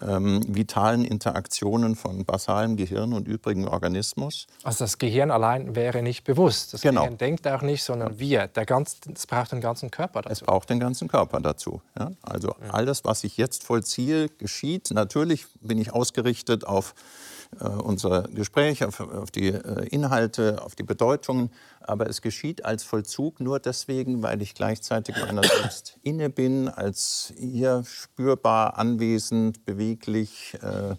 ähm, 0.02 0.41
vitalen 0.48 1.06
Interaktionen 1.06 1.96
von 1.96 2.26
basalem 2.26 2.76
Gehirn 2.78 3.14
und 3.14 3.28
übrigem 3.28 3.68
Organismus. 3.68 4.48
Also 4.64 4.84
das 4.84 4.98
Gehirn 4.98 5.32
allein 5.32 5.76
wäre 5.76 6.02
nicht 6.02 6.24
bewusst. 6.24 6.74
Das 6.74 6.82
genau. 6.82 7.02
Gehirn 7.02 7.18
denkt 7.18 7.48
auch 7.48 7.62
nicht, 7.62 7.84
sondern 7.84 8.20
wir. 8.20 8.48
Der 8.48 8.66
ganz, 8.66 8.98
es 9.14 9.28
braucht 9.28 9.52
den 9.52 9.62
ganzen 9.62 9.91
Körper 9.91 10.22
dazu. 10.22 10.34
Es 10.34 10.41
braucht 10.41 10.70
den 10.70 10.80
ganzen 10.80 11.08
Körper 11.08 11.39
dazu. 11.39 11.82
Ja? 11.98 12.12
Also 12.22 12.50
ja. 12.50 12.72
alles, 12.72 13.04
was 13.06 13.24
ich 13.24 13.38
jetzt 13.38 13.64
vollziehe, 13.64 14.30
geschieht. 14.30 14.91
Natürlich 14.91 15.46
bin 15.62 15.78
ich 15.78 15.93
ausgerichtet 15.93 16.66
auf 16.66 16.93
äh, 17.60 17.68
unser 17.68 18.24
Gespräch, 18.24 18.84
auf, 18.84 18.99
auf 18.99 19.32
die 19.32 19.47
äh, 19.47 19.88
Inhalte, 19.88 20.62
auf 20.62 20.76
die 20.76 20.84
Bedeutungen. 20.84 21.51
Aber 21.82 22.10
es 22.10 22.22
geschieht 22.22 22.66
als 22.66 22.84
Vollzug 22.84 23.39
nur 23.39 23.60
deswegen, 23.60 24.24
weil 24.24 24.41
ich 24.41 24.56
gleichzeitig 24.56 25.16
meiner 25.18 25.43
selbst 25.43 25.97
inne 26.03 26.30
bin, 26.30 26.68
als 26.68 27.34
hier 27.38 27.84
spürbar, 27.86 28.78
anwesend, 28.78 29.66
beweglich, 29.66 30.58
äh, 30.64 30.95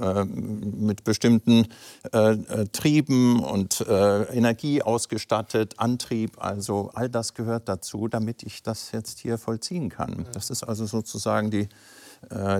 äh, 0.00 0.24
mit 0.24 1.04
bestimmten 1.04 1.66
äh, 2.12 2.32
äh 2.32 2.66
Trieben 2.72 3.42
und 3.42 3.84
Energie 3.86 4.82
ausgestattet, 4.82 5.74
Antrieb. 5.78 6.42
Also 6.42 6.90
all 6.94 7.08
das 7.08 7.34
gehört 7.34 7.68
dazu, 7.68 8.08
damit 8.08 8.42
ich 8.42 8.62
das 8.62 8.92
jetzt 8.92 9.18
hier 9.18 9.38
vollziehen 9.38 9.88
kann. 9.88 10.26
Das 10.32 10.50
ist 10.50 10.62
also 10.62 10.86
sozusagen 10.86 11.50
die, 11.50 11.68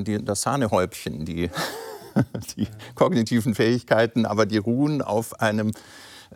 die, 0.01 0.25
das 0.25 0.43
Sahnehäubchen, 0.43 1.25
die 1.25 1.51
die 2.57 2.69
kognitiven 2.95 3.55
Fähigkeiten, 3.55 4.27
aber 4.27 4.47
die 4.47 4.59
ruhen 4.59 5.03
auf 5.03 5.41
einem 5.41 5.73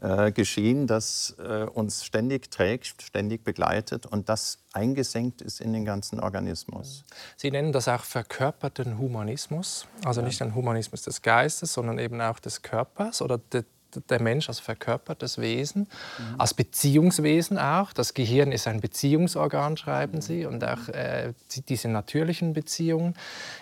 äh, 0.00 0.32
Geschehen, 0.32 0.86
das 0.86 1.36
äh, 1.38 1.64
uns 1.64 2.04
ständig 2.04 2.50
trägt, 2.50 3.02
ständig 3.02 3.44
begleitet 3.44 4.06
und 4.06 4.28
das 4.28 4.58
eingesenkt 4.72 5.42
ist 5.42 5.60
in 5.60 5.72
den 5.72 5.84
ganzen 5.84 6.20
Organismus. 6.20 7.04
Sie 7.36 7.50
nennen 7.50 7.72
das 7.72 7.88
auch 7.88 8.04
verkörperten 8.04 8.98
Humanismus, 8.98 9.86
also 10.04 10.22
nicht 10.22 10.40
ein 10.42 10.54
Humanismus 10.54 11.02
des 11.02 11.22
Geistes, 11.22 11.72
sondern 11.72 11.98
eben 11.98 12.20
auch 12.20 12.38
des 12.38 12.62
Körpers 12.62 13.20
oder 13.20 13.38
de, 13.38 13.64
der 14.08 14.22
Mensch 14.22 14.48
als 14.48 14.60
verkörpertes 14.60 15.38
Wesen, 15.38 15.82
mhm. 16.18 16.40
als 16.40 16.54
Beziehungswesen 16.54 17.58
auch. 17.58 17.92
Das 17.92 18.14
Gehirn 18.14 18.52
ist 18.52 18.66
ein 18.66 18.80
Beziehungsorgan, 18.80 19.76
schreiben 19.76 20.16
mhm. 20.16 20.20
Sie, 20.20 20.46
und 20.46 20.64
auch 20.64 20.88
äh, 20.88 21.32
diese 21.68 21.88
natürlichen 21.88 22.52
Beziehungen. 22.52 23.14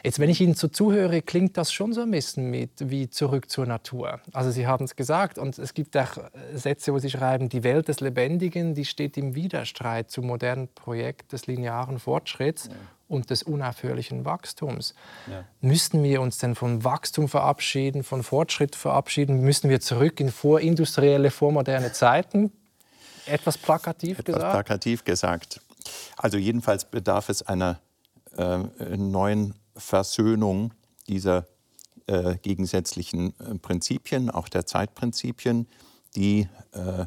Jetzt, 0.02 0.18
wenn 0.18 0.30
ich 0.30 0.40
Ihnen 0.40 0.54
so 0.54 0.68
zuhöre, 0.68 1.22
klingt 1.22 1.56
das 1.56 1.72
schon 1.72 1.92
so 1.92 2.02
ein 2.02 2.10
bisschen 2.10 2.50
mit 2.50 2.70
wie 2.78 3.08
zurück 3.08 3.50
zur 3.50 3.66
Natur. 3.66 4.20
Also 4.32 4.50
Sie 4.50 4.66
haben 4.66 4.84
es 4.84 4.96
gesagt 4.96 5.38
und 5.38 5.58
es 5.58 5.74
gibt 5.74 5.96
auch 5.96 6.18
Sätze, 6.54 6.92
wo 6.92 6.98
Sie 6.98 7.10
schreiben, 7.10 7.48
die 7.48 7.64
Welt 7.64 7.88
des 7.88 8.00
Lebendigen, 8.00 8.74
die 8.74 8.84
steht 8.84 9.16
im 9.16 9.34
Widerstreit 9.34 10.10
zum 10.10 10.26
modernen 10.26 10.68
Projekt 10.68 11.32
des 11.32 11.46
linearen 11.46 11.98
Fortschritts. 11.98 12.66
Ja 12.66 12.74
und 13.08 13.30
des 13.30 13.42
unaufhörlichen 13.42 14.24
Wachstums. 14.24 14.94
Ja. 15.30 15.44
Müssten 15.60 16.02
wir 16.02 16.20
uns 16.20 16.38
denn 16.38 16.54
von 16.54 16.84
Wachstum 16.84 17.28
verabschieden, 17.28 18.04
von 18.04 18.22
Fortschritt 18.22 18.76
verabschieden? 18.76 19.40
Müssen 19.40 19.70
wir 19.70 19.80
zurück 19.80 20.20
in 20.20 20.30
vorindustrielle, 20.30 21.30
vormoderne 21.30 21.92
Zeiten? 21.92 22.52
Etwas 23.26 23.58
plakativ 23.58 24.18
Etwas 24.18 24.34
gesagt? 24.34 24.52
plakativ 24.52 25.04
gesagt. 25.04 25.60
Also 26.16 26.38
jedenfalls 26.38 26.84
bedarf 26.84 27.28
es 27.28 27.42
einer 27.42 27.80
äh, 28.36 28.58
neuen 28.96 29.54
Versöhnung 29.76 30.74
dieser 31.08 31.46
äh, 32.06 32.36
gegensätzlichen 32.38 33.34
äh, 33.38 33.54
Prinzipien, 33.58 34.30
auch 34.30 34.48
der 34.48 34.66
Zeitprinzipien, 34.66 35.66
die 36.16 36.48
äh, 36.72 37.06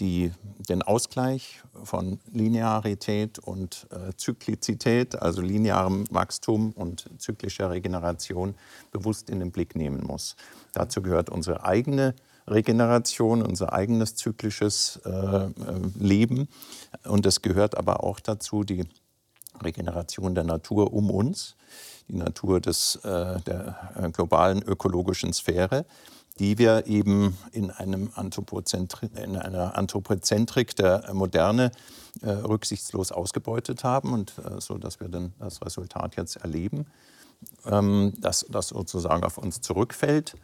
die, 0.00 0.32
den 0.68 0.82
Ausgleich 0.82 1.60
von 1.82 2.20
Linearität 2.32 3.38
und 3.38 3.86
äh, 3.90 4.12
Zyklizität, 4.16 5.20
also 5.20 5.40
linearem 5.40 6.04
Wachstum 6.10 6.72
und 6.72 7.08
zyklischer 7.18 7.70
Regeneration, 7.70 8.54
bewusst 8.92 9.28
in 9.30 9.40
den 9.40 9.50
Blick 9.50 9.74
nehmen 9.74 10.04
muss. 10.06 10.36
Dazu 10.72 11.02
gehört 11.02 11.30
unsere 11.30 11.64
eigene 11.64 12.14
Regeneration, 12.46 13.42
unser 13.42 13.72
eigenes 13.72 14.14
zyklisches 14.14 15.00
äh, 15.04 15.10
äh 15.10 15.50
Leben. 15.98 16.48
Und 17.04 17.26
es 17.26 17.42
gehört 17.42 17.76
aber 17.76 18.02
auch 18.04 18.20
dazu 18.20 18.64
die 18.64 18.84
Regeneration 19.62 20.34
der 20.34 20.44
Natur 20.44 20.92
um 20.92 21.10
uns, 21.10 21.56
die 22.08 22.16
Natur 22.16 22.60
des, 22.60 22.96
äh, 22.96 23.40
der 23.40 23.92
äh, 23.96 24.10
globalen 24.10 24.62
ökologischen 24.62 25.32
Sphäre 25.32 25.84
die 26.38 26.58
wir 26.58 26.86
eben 26.86 27.36
in, 27.52 27.70
einem 27.70 28.10
in 28.14 29.36
einer 29.36 29.76
Anthropozentrik 29.76 30.76
der 30.76 31.12
Moderne 31.12 31.72
äh, 32.22 32.30
rücksichtslos 32.30 33.12
ausgebeutet 33.12 33.84
haben 33.84 34.12
und 34.12 34.34
äh, 34.38 34.60
so, 34.60 34.78
dass 34.78 35.00
wir 35.00 35.08
dann 35.08 35.32
das 35.38 35.62
Resultat 35.62 36.16
jetzt 36.16 36.36
erleben, 36.36 36.86
ähm, 37.66 38.12
dass 38.18 38.46
das 38.48 38.68
sozusagen 38.68 39.24
auf 39.24 39.38
uns 39.38 39.60
zurückfällt, 39.60 40.34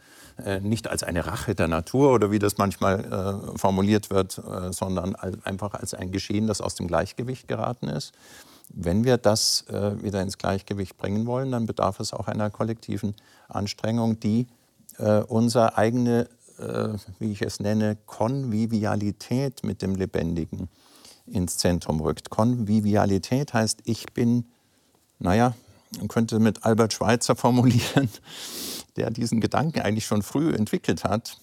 äh, 0.43 0.59
nicht 0.59 0.87
als 0.87 1.03
eine 1.03 1.25
Rache 1.25 1.55
der 1.55 1.67
Natur 1.67 2.13
oder 2.13 2.31
wie 2.31 2.39
das 2.39 2.57
manchmal 2.57 3.51
äh, 3.53 3.57
formuliert 3.57 4.09
wird, 4.09 4.37
äh, 4.37 4.71
sondern 4.71 5.15
als, 5.15 5.43
einfach 5.45 5.73
als 5.73 5.93
ein 5.93 6.11
Geschehen, 6.11 6.47
das 6.47 6.61
aus 6.61 6.75
dem 6.75 6.87
Gleichgewicht 6.87 7.47
geraten 7.47 7.87
ist. 7.87 8.13
Wenn 8.69 9.03
wir 9.03 9.17
das 9.17 9.65
äh, 9.69 10.01
wieder 10.01 10.21
ins 10.21 10.37
Gleichgewicht 10.37 10.97
bringen 10.97 11.25
wollen, 11.25 11.51
dann 11.51 11.65
bedarf 11.65 11.99
es 11.99 12.13
auch 12.13 12.27
einer 12.27 12.49
kollektiven 12.49 13.15
Anstrengung, 13.47 14.19
die 14.19 14.47
äh, 14.97 15.19
unsere 15.19 15.77
eigene, 15.77 16.29
äh, 16.59 16.89
wie 17.19 17.31
ich 17.31 17.41
es 17.41 17.59
nenne, 17.59 17.97
Konvivialität 18.05 19.63
mit 19.63 19.81
dem 19.81 19.95
Lebendigen 19.95 20.69
ins 21.25 21.57
Zentrum 21.57 22.01
rückt. 22.01 22.29
Konvivialität 22.29 23.53
heißt, 23.53 23.79
ich 23.85 24.05
bin, 24.13 24.45
naja, 25.19 25.55
man 25.97 26.07
könnte 26.07 26.39
mit 26.39 26.65
Albert 26.65 26.93
Schweitzer 26.93 27.35
formulieren, 27.35 28.09
der 28.97 29.09
diesen 29.09 29.41
Gedanken 29.41 29.81
eigentlich 29.81 30.05
schon 30.05 30.21
früh 30.21 30.53
entwickelt 30.53 31.03
hat. 31.03 31.37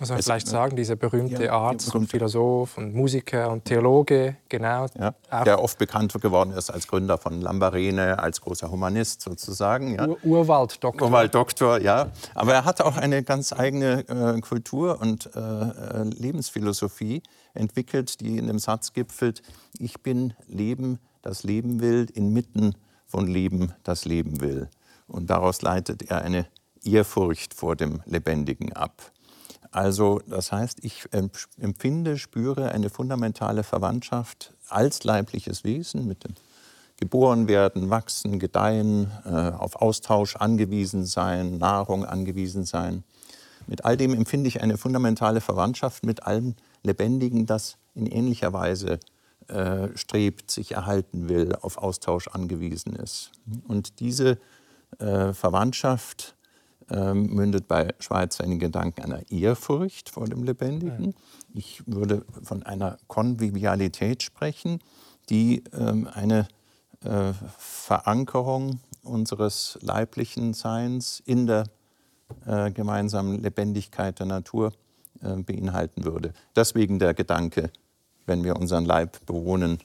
Muss 0.00 0.08
man 0.08 0.22
vielleicht 0.22 0.48
sagen, 0.48 0.76
dieser 0.76 0.96
berühmte 0.96 1.44
ja, 1.44 1.52
Arzt 1.52 1.94
und 1.94 2.06
Philosoph 2.06 2.78
und 2.78 2.94
Musiker 2.94 3.50
und 3.50 3.66
Theologe, 3.66 4.36
genau. 4.48 4.86
Ja, 4.98 5.44
der 5.44 5.62
oft 5.62 5.76
bekannt 5.76 6.14
geworden 6.20 6.52
ist 6.52 6.70
als 6.70 6.88
Gründer 6.88 7.18
von 7.18 7.42
Lambarene, 7.42 8.18
als 8.18 8.40
großer 8.40 8.70
Humanist 8.70 9.20
sozusagen. 9.20 9.96
Ja. 9.96 10.08
Ur 10.08 10.18
Urwalddoktor. 10.24 11.06
Urwalddoktor, 11.06 11.80
ja. 11.82 12.10
Aber 12.34 12.54
er 12.54 12.64
hatte 12.64 12.86
auch 12.86 12.96
eine 12.96 13.22
ganz 13.22 13.52
eigene 13.52 14.08
äh, 14.08 14.40
Kultur 14.40 14.98
und 15.02 15.30
äh, 15.36 15.38
äh, 15.38 16.04
Lebensphilosophie 16.04 17.22
entwickelt, 17.52 18.20
die 18.22 18.38
in 18.38 18.46
dem 18.46 18.58
Satz 18.58 18.94
gipfelt, 18.94 19.42
ich 19.78 20.00
bin 20.02 20.32
Leben, 20.46 20.98
das 21.20 21.42
Leben 21.42 21.80
will, 21.80 22.06
inmitten 22.14 22.74
von 23.06 23.26
Leben, 23.26 23.74
das 23.84 24.06
Leben 24.06 24.40
will. 24.40 24.70
Und 25.08 25.28
daraus 25.28 25.60
leitet 25.60 26.10
er 26.10 26.22
eine 26.22 26.46
Ehrfurcht 26.84 27.52
vor 27.52 27.76
dem 27.76 28.00
Lebendigen 28.06 28.72
ab. 28.72 29.12
Also 29.70 30.20
das 30.26 30.50
heißt, 30.50 30.84
ich 30.84 31.04
empfinde, 31.58 32.18
spüre 32.18 32.72
eine 32.72 32.90
fundamentale 32.90 33.62
Verwandtschaft 33.62 34.52
als 34.68 35.04
leibliches 35.04 35.64
Wesen 35.64 36.06
mit 36.06 36.24
dem 36.24 36.34
Geborenwerden, 36.96 37.88
Wachsen, 37.88 38.38
Gedeihen, 38.38 39.10
äh, 39.24 39.30
auf 39.30 39.76
Austausch 39.76 40.36
angewiesen 40.36 41.06
sein, 41.06 41.56
Nahrung 41.56 42.04
angewiesen 42.04 42.64
sein. 42.64 43.04
Mit 43.66 43.84
all 43.84 43.96
dem 43.96 44.12
empfinde 44.12 44.48
ich 44.48 44.60
eine 44.62 44.76
fundamentale 44.76 45.40
Verwandtschaft 45.40 46.04
mit 46.04 46.24
allem 46.24 46.56
Lebendigen, 46.82 47.46
das 47.46 47.78
in 47.94 48.06
ähnlicher 48.06 48.52
Weise 48.52 49.00
äh, 49.48 49.88
strebt, 49.96 50.50
sich 50.50 50.72
erhalten 50.72 51.28
will, 51.28 51.56
auf 51.60 51.78
Austausch 51.78 52.28
angewiesen 52.28 52.94
ist. 52.96 53.32
Und 53.66 54.00
diese 54.00 54.38
äh, 54.98 55.32
Verwandtschaft 55.32 56.36
ähm, 56.90 57.34
mündet 57.34 57.68
bei 57.68 57.94
Schweizer 57.98 58.44
in 58.44 58.50
den 58.50 58.58
Gedanken 58.58 59.02
einer 59.02 59.30
Ehrfurcht 59.30 60.10
vor 60.10 60.26
dem 60.26 60.42
Lebendigen. 60.42 61.14
Ich 61.54 61.82
würde 61.86 62.24
von 62.42 62.62
einer 62.62 62.98
Konvivialität 63.06 64.22
sprechen, 64.22 64.80
die 65.28 65.64
ähm, 65.72 66.08
eine 66.12 66.48
äh, 67.04 67.32
Verankerung 67.58 68.80
unseres 69.02 69.78
leiblichen 69.80 70.52
Seins 70.52 71.22
in 71.24 71.46
der 71.46 71.64
äh, 72.46 72.70
gemeinsamen 72.70 73.40
Lebendigkeit 73.40 74.18
der 74.18 74.26
Natur 74.26 74.72
äh, 75.22 75.36
beinhalten 75.36 76.04
würde. 76.04 76.32
Deswegen 76.54 76.98
der 76.98 77.14
Gedanke, 77.14 77.70
wenn 78.26 78.44
wir 78.44 78.56
unseren 78.56 78.84
Leib 78.84 79.24
bewohnen, 79.26 79.78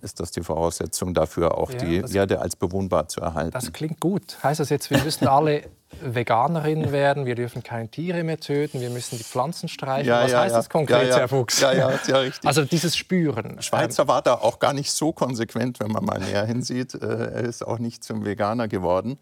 ist 0.00 0.20
das 0.20 0.30
die 0.30 0.42
Voraussetzung 0.42 1.14
dafür, 1.14 1.56
auch 1.56 1.70
ja, 1.70 1.78
die 1.78 2.16
Erde 2.16 2.40
als 2.40 2.56
bewohnbar 2.56 3.08
zu 3.08 3.20
erhalten. 3.20 3.52
Das 3.52 3.72
klingt 3.72 4.00
gut. 4.00 4.42
Heißt 4.42 4.60
das 4.60 4.68
jetzt, 4.68 4.90
wir 4.90 5.02
müssen 5.02 5.26
alle 5.28 5.62
Veganerinnen 6.02 6.92
werden, 6.92 7.26
wir 7.26 7.34
dürfen 7.34 7.62
keine 7.62 7.88
Tiere 7.88 8.22
mehr 8.24 8.38
töten, 8.38 8.80
wir 8.80 8.90
müssen 8.90 9.16
die 9.16 9.24
Pflanzen 9.24 9.68
streichen? 9.68 10.08
Ja, 10.08 10.24
Was 10.24 10.32
ja, 10.32 10.40
heißt 10.40 10.54
das 10.54 10.68
konkret, 10.68 11.14
Herr 11.14 11.28
Fuchs? 11.28 11.60
Ja, 11.60 11.72
ja, 11.72 11.98
ja, 12.06 12.18
richtig. 12.18 12.46
Also 12.46 12.64
dieses 12.64 12.96
Spüren. 12.96 13.62
Schweizer 13.62 14.08
war 14.08 14.22
da 14.22 14.34
auch 14.34 14.58
gar 14.58 14.72
nicht 14.72 14.90
so 14.90 15.12
konsequent, 15.12 15.80
wenn 15.80 15.92
man 15.92 16.04
mal 16.04 16.18
näher 16.18 16.44
hinsieht. 16.44 16.94
Äh, 16.94 17.06
er 17.06 17.44
ist 17.44 17.66
auch 17.66 17.78
nicht 17.78 18.04
zum 18.04 18.24
Veganer 18.24 18.68
geworden, 18.68 19.18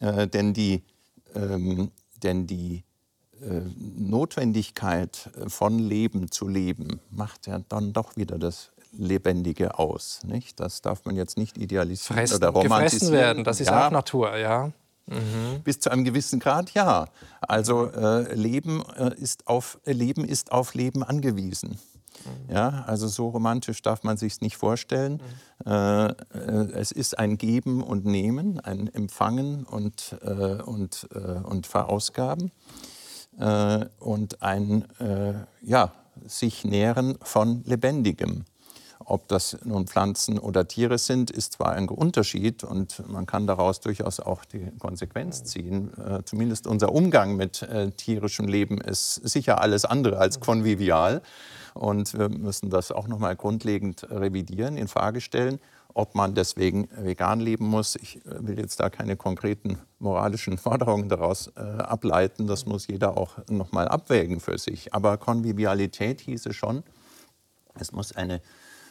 äh, 0.00 0.26
denn 0.26 0.52
die, 0.52 0.84
ähm, 1.34 1.90
denn 2.22 2.46
die 2.46 2.84
äh, 3.40 3.60
Notwendigkeit 3.78 5.30
von 5.46 5.78
Leben 5.78 6.30
zu 6.30 6.48
leben 6.48 7.00
macht 7.10 7.46
ja 7.46 7.60
dann 7.68 7.92
doch 7.92 8.16
wieder 8.16 8.38
das 8.38 8.72
Lebendige 8.92 9.78
aus. 9.78 10.20
Nicht? 10.24 10.60
Das 10.60 10.82
darf 10.82 11.04
man 11.04 11.16
jetzt 11.16 11.36
nicht 11.38 11.58
idealisieren 11.58 12.18
Fressen, 12.18 12.36
oder 12.36 12.48
romantisieren. 12.48 12.90
Gefressen 12.90 13.12
werden, 13.12 13.44
das 13.44 13.60
ist 13.60 13.68
ja. 13.68 13.86
auch 13.86 13.90
Natur, 13.90 14.36
ja. 14.36 14.72
Mhm. 15.06 15.62
Bis 15.64 15.80
zu 15.80 15.90
einem 15.90 16.04
gewissen 16.04 16.38
Grad, 16.38 16.72
ja. 16.72 17.06
Also 17.40 17.90
äh, 17.90 18.32
Leben, 18.34 18.82
äh, 18.96 19.14
ist 19.16 19.46
auf, 19.46 19.80
Leben 19.84 20.24
ist 20.24 20.52
auf 20.52 20.74
Leben 20.74 21.02
angewiesen. 21.02 21.78
Mhm. 22.24 22.54
Ja, 22.54 22.84
also 22.86 23.08
so 23.08 23.28
romantisch 23.28 23.82
darf 23.82 24.02
man 24.02 24.16
sich 24.16 24.40
nicht 24.40 24.56
vorstellen. 24.56 25.20
Mhm. 25.64 25.72
Äh, 25.72 26.06
äh, 26.06 26.14
es 26.74 26.92
ist 26.92 27.18
ein 27.18 27.38
Geben 27.38 27.82
und 27.82 28.04
Nehmen, 28.04 28.60
ein 28.60 28.92
Empfangen 28.92 29.64
und, 29.64 30.16
äh, 30.22 30.62
und, 30.62 31.08
äh, 31.14 31.18
und 31.18 31.66
Verausgaben 31.66 32.52
und 34.00 34.42
ein 34.42 34.84
ja, 35.62 35.92
sich 36.26 36.64
nähren 36.64 37.16
von 37.22 37.62
Lebendigem. 37.64 38.44
Ob 39.04 39.28
das 39.28 39.56
nun 39.64 39.86
Pflanzen 39.86 40.38
oder 40.38 40.68
Tiere 40.68 40.98
sind, 40.98 41.30
ist 41.30 41.54
zwar 41.54 41.72
ein 41.72 41.88
Unterschied 41.88 42.64
und 42.64 43.02
man 43.08 43.26
kann 43.26 43.46
daraus 43.46 43.80
durchaus 43.80 44.20
auch 44.20 44.44
die 44.44 44.70
Konsequenz 44.78 45.42
ziehen. 45.44 45.90
Äh, 45.98 46.22
zumindest 46.24 46.66
unser 46.66 46.92
Umgang 46.92 47.34
mit 47.36 47.62
äh, 47.62 47.90
tierischem 47.92 48.46
Leben 48.46 48.80
ist 48.80 49.14
sicher 49.14 49.60
alles 49.60 49.84
andere 49.84 50.18
als 50.18 50.38
konvivial. 50.38 51.22
Und 51.74 52.16
wir 52.16 52.28
müssen 52.28 52.68
das 52.68 52.92
auch 52.92 53.08
noch 53.08 53.18
mal 53.18 53.34
grundlegend 53.36 54.08
revidieren, 54.10 54.76
in 54.76 54.86
Frage 54.86 55.20
stellen, 55.20 55.60
ob 55.94 56.14
man 56.14 56.34
deswegen 56.34 56.88
vegan 56.96 57.40
leben 57.40 57.66
muss. 57.66 57.96
Ich 57.96 58.24
äh, 58.26 58.46
will 58.46 58.58
jetzt 58.58 58.80
da 58.80 58.90
keine 58.90 59.16
konkreten 59.16 59.78
moralischen 59.98 60.58
Forderungen 60.58 61.08
daraus 61.08 61.52
äh, 61.56 61.60
ableiten. 61.60 62.46
Das 62.46 62.66
muss 62.66 62.86
jeder 62.86 63.16
auch 63.16 63.38
noch 63.48 63.72
mal 63.72 63.88
abwägen 63.88 64.40
für 64.40 64.58
sich. 64.58 64.92
Aber 64.94 65.16
Konvivialität 65.16 66.20
hieße 66.20 66.52
schon, 66.52 66.82
es 67.78 67.92
muss 67.92 68.12
eine 68.12 68.42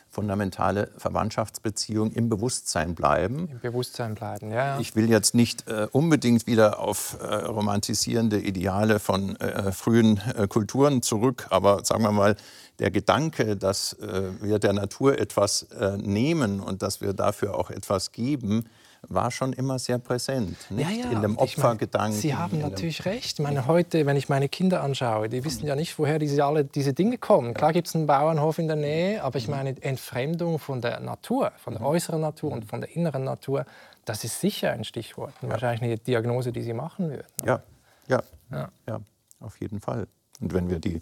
fundamentale 0.10 0.90
Verwandtschaftsbeziehung 0.98 2.12
im 2.12 2.30
Bewusstsein 2.30 2.96
bleiben. 2.96 3.48
Im 3.52 3.60
Bewusstsein 3.60 4.16
bleiben, 4.16 4.52
ja. 4.52 4.80
Ich 4.80 4.96
will 4.96 5.10
jetzt 5.10 5.36
nicht 5.36 5.68
äh, 5.68 5.88
unbedingt 5.92 6.48
wieder 6.48 6.80
auf 6.80 7.18
äh, 7.22 7.36
romantisierende 7.36 8.40
Ideale 8.40 9.00
von 9.00 9.36
äh, 9.38 9.72
frühen 9.72 10.20
äh, 10.36 10.48
Kulturen 10.48 11.02
zurück, 11.02 11.48
aber 11.50 11.86
sagen 11.86 12.04
wir 12.04 12.12
mal, 12.12 12.36
der 12.80 12.92
Gedanke, 12.92 13.56
dass 13.58 13.94
äh, 13.94 14.32
wir 14.42 14.60
der 14.60 14.74
Natur 14.74 15.20
etwas 15.20 15.64
äh, 15.64 15.98
nehmen 15.98 16.60
und 16.60 16.82
dass 16.82 17.02
wir 17.02 17.14
dafür 17.14 17.56
auch 17.56 17.70
etwas 17.70 18.12
geben, 18.12 18.66
war 19.08 19.32
schon 19.32 19.54
immer 19.54 19.80
sehr 19.80 19.98
präsent. 19.98 20.58
Nicht? 20.70 20.90
Ja, 20.90 21.06
ja. 21.06 21.12
In 21.12 21.22
dem 21.22 21.38
Opfergedanken. 21.38 22.20
Sie 22.20 22.36
haben 22.36 22.60
natürlich 22.60 23.06
recht. 23.06 23.40
Ich 23.40 23.44
meine, 23.44 23.68
heute, 23.68 24.06
wenn 24.06 24.18
ich 24.18 24.30
meine 24.30 24.50
Kinder 24.50 24.84
anschaue, 24.84 25.30
die 25.30 25.44
wissen 25.44 25.66
ja 25.66 25.76
nicht, 25.76 25.98
woher 25.98 26.20
diese, 26.20 26.44
alle 26.44 26.66
diese 26.66 26.94
Dinge 26.94 27.18
kommen. 27.18 27.54
Klar 27.54 27.74
gibt 27.74 27.88
es 27.88 27.96
einen 27.96 28.08
Bauernhof 28.08 28.60
in 28.60 28.68
der 28.68 28.76
Nähe, 28.76 29.24
aber 29.24 29.38
ich 29.38 29.48
mhm. 29.48 29.56
meine, 29.56 29.82
Entfremdung 29.82 30.60
von 30.60 30.82
der 30.82 31.00
Natur, 31.00 31.52
von 31.58 31.74
der 31.74 31.82
mhm. 31.82 31.88
äußeren 31.88 32.22
Natur 32.22 32.52
und 32.52 32.66
von 32.66 32.82
der 32.82 32.96
inneren 32.96 33.24
Natur, 33.24 33.66
das 34.06 34.24
ist 34.24 34.40
sicher 34.40 34.72
ein 34.72 34.84
Stichwort. 34.84 35.34
Und 35.42 35.50
wahrscheinlich 35.50 35.82
eine 35.82 35.98
Diagnose, 35.98 36.52
die 36.52 36.62
Sie 36.62 36.74
machen 36.74 37.10
würden. 37.10 37.28
Ja, 37.46 37.64
ja, 38.08 38.22
ja, 38.52 38.70
ja 38.88 39.00
auf 39.40 39.60
jeden 39.60 39.80
Fall. 39.80 40.08
Und 40.42 40.54
wenn 40.54 40.70
wir 40.70 40.80
die 40.80 41.02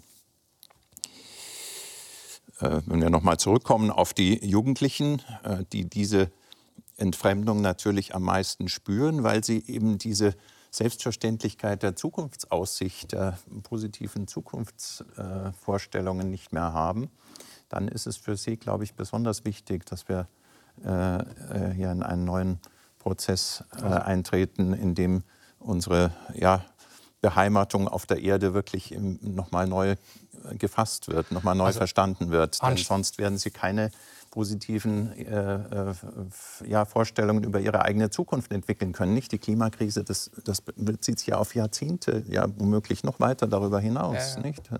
äh, 2.60 2.80
wenn 2.86 3.00
wir 3.00 3.10
nochmal 3.10 3.38
zurückkommen 3.38 3.90
auf 3.90 4.14
die 4.14 4.44
Jugendlichen, 4.44 5.22
äh, 5.44 5.64
die 5.72 5.88
diese 5.88 6.30
Entfremdung 6.98 7.62
natürlich 7.62 8.14
am 8.14 8.22
meisten 8.22 8.68
spüren, 8.68 9.22
weil 9.22 9.42
sie 9.42 9.64
eben 9.66 9.98
diese 9.98 10.34
Selbstverständlichkeit 10.70 11.82
der 11.82 11.96
Zukunftsaussicht, 11.96 13.12
der 13.12 13.38
positiven 13.62 14.28
Zukunftsvorstellungen 14.28 16.28
nicht 16.30 16.52
mehr 16.52 16.74
haben, 16.74 17.10
dann 17.68 17.88
ist 17.88 18.06
es 18.06 18.18
für 18.18 18.36
sie, 18.36 18.56
glaube 18.56 18.84
ich, 18.84 18.94
besonders 18.94 19.44
wichtig, 19.44 19.84
dass 19.86 20.08
wir 20.08 20.28
äh, 20.84 21.18
äh, 21.18 21.72
hier 21.74 21.90
in 21.90 22.02
einen 22.02 22.24
neuen 22.24 22.60
Prozess 22.98 23.64
äh, 23.80 23.84
eintreten, 23.84 24.74
in 24.74 24.94
dem 24.94 25.22
unsere 25.58 26.12
ja, 26.34 26.64
Beheimatung 27.20 27.88
auf 27.88 28.06
der 28.06 28.22
Erde 28.22 28.54
wirklich 28.54 28.96
nochmal 28.98 29.66
neu 29.66 29.96
gefasst 30.52 31.08
wird, 31.08 31.32
nochmal 31.32 31.56
neu 31.56 31.64
also, 31.64 31.78
verstanden 31.78 32.30
wird. 32.30 32.62
Denn 32.62 32.76
sonst 32.76 33.18
werden 33.18 33.38
sie 33.38 33.50
keine 33.50 33.90
positiven 34.30 35.12
äh, 35.12 35.54
äh, 35.54 35.94
ja, 36.66 36.84
Vorstellungen 36.84 37.44
über 37.44 37.60
ihre 37.60 37.82
eigene 37.82 38.10
Zukunft 38.10 38.52
entwickeln 38.52 38.92
können. 38.92 39.14
Nicht 39.14 39.32
die 39.32 39.38
Klimakrise, 39.38 40.04
das, 40.04 40.30
das 40.44 40.60
bezieht 40.60 41.18
sich 41.18 41.28
ja 41.28 41.38
auf 41.38 41.54
Jahrzehnte, 41.54 42.24
ja 42.28 42.46
womöglich 42.56 43.04
noch 43.04 43.20
weiter 43.20 43.46
darüber 43.46 43.80
hinaus. 43.80 44.36
Ja. 44.36 44.42
Nicht? 44.42 44.70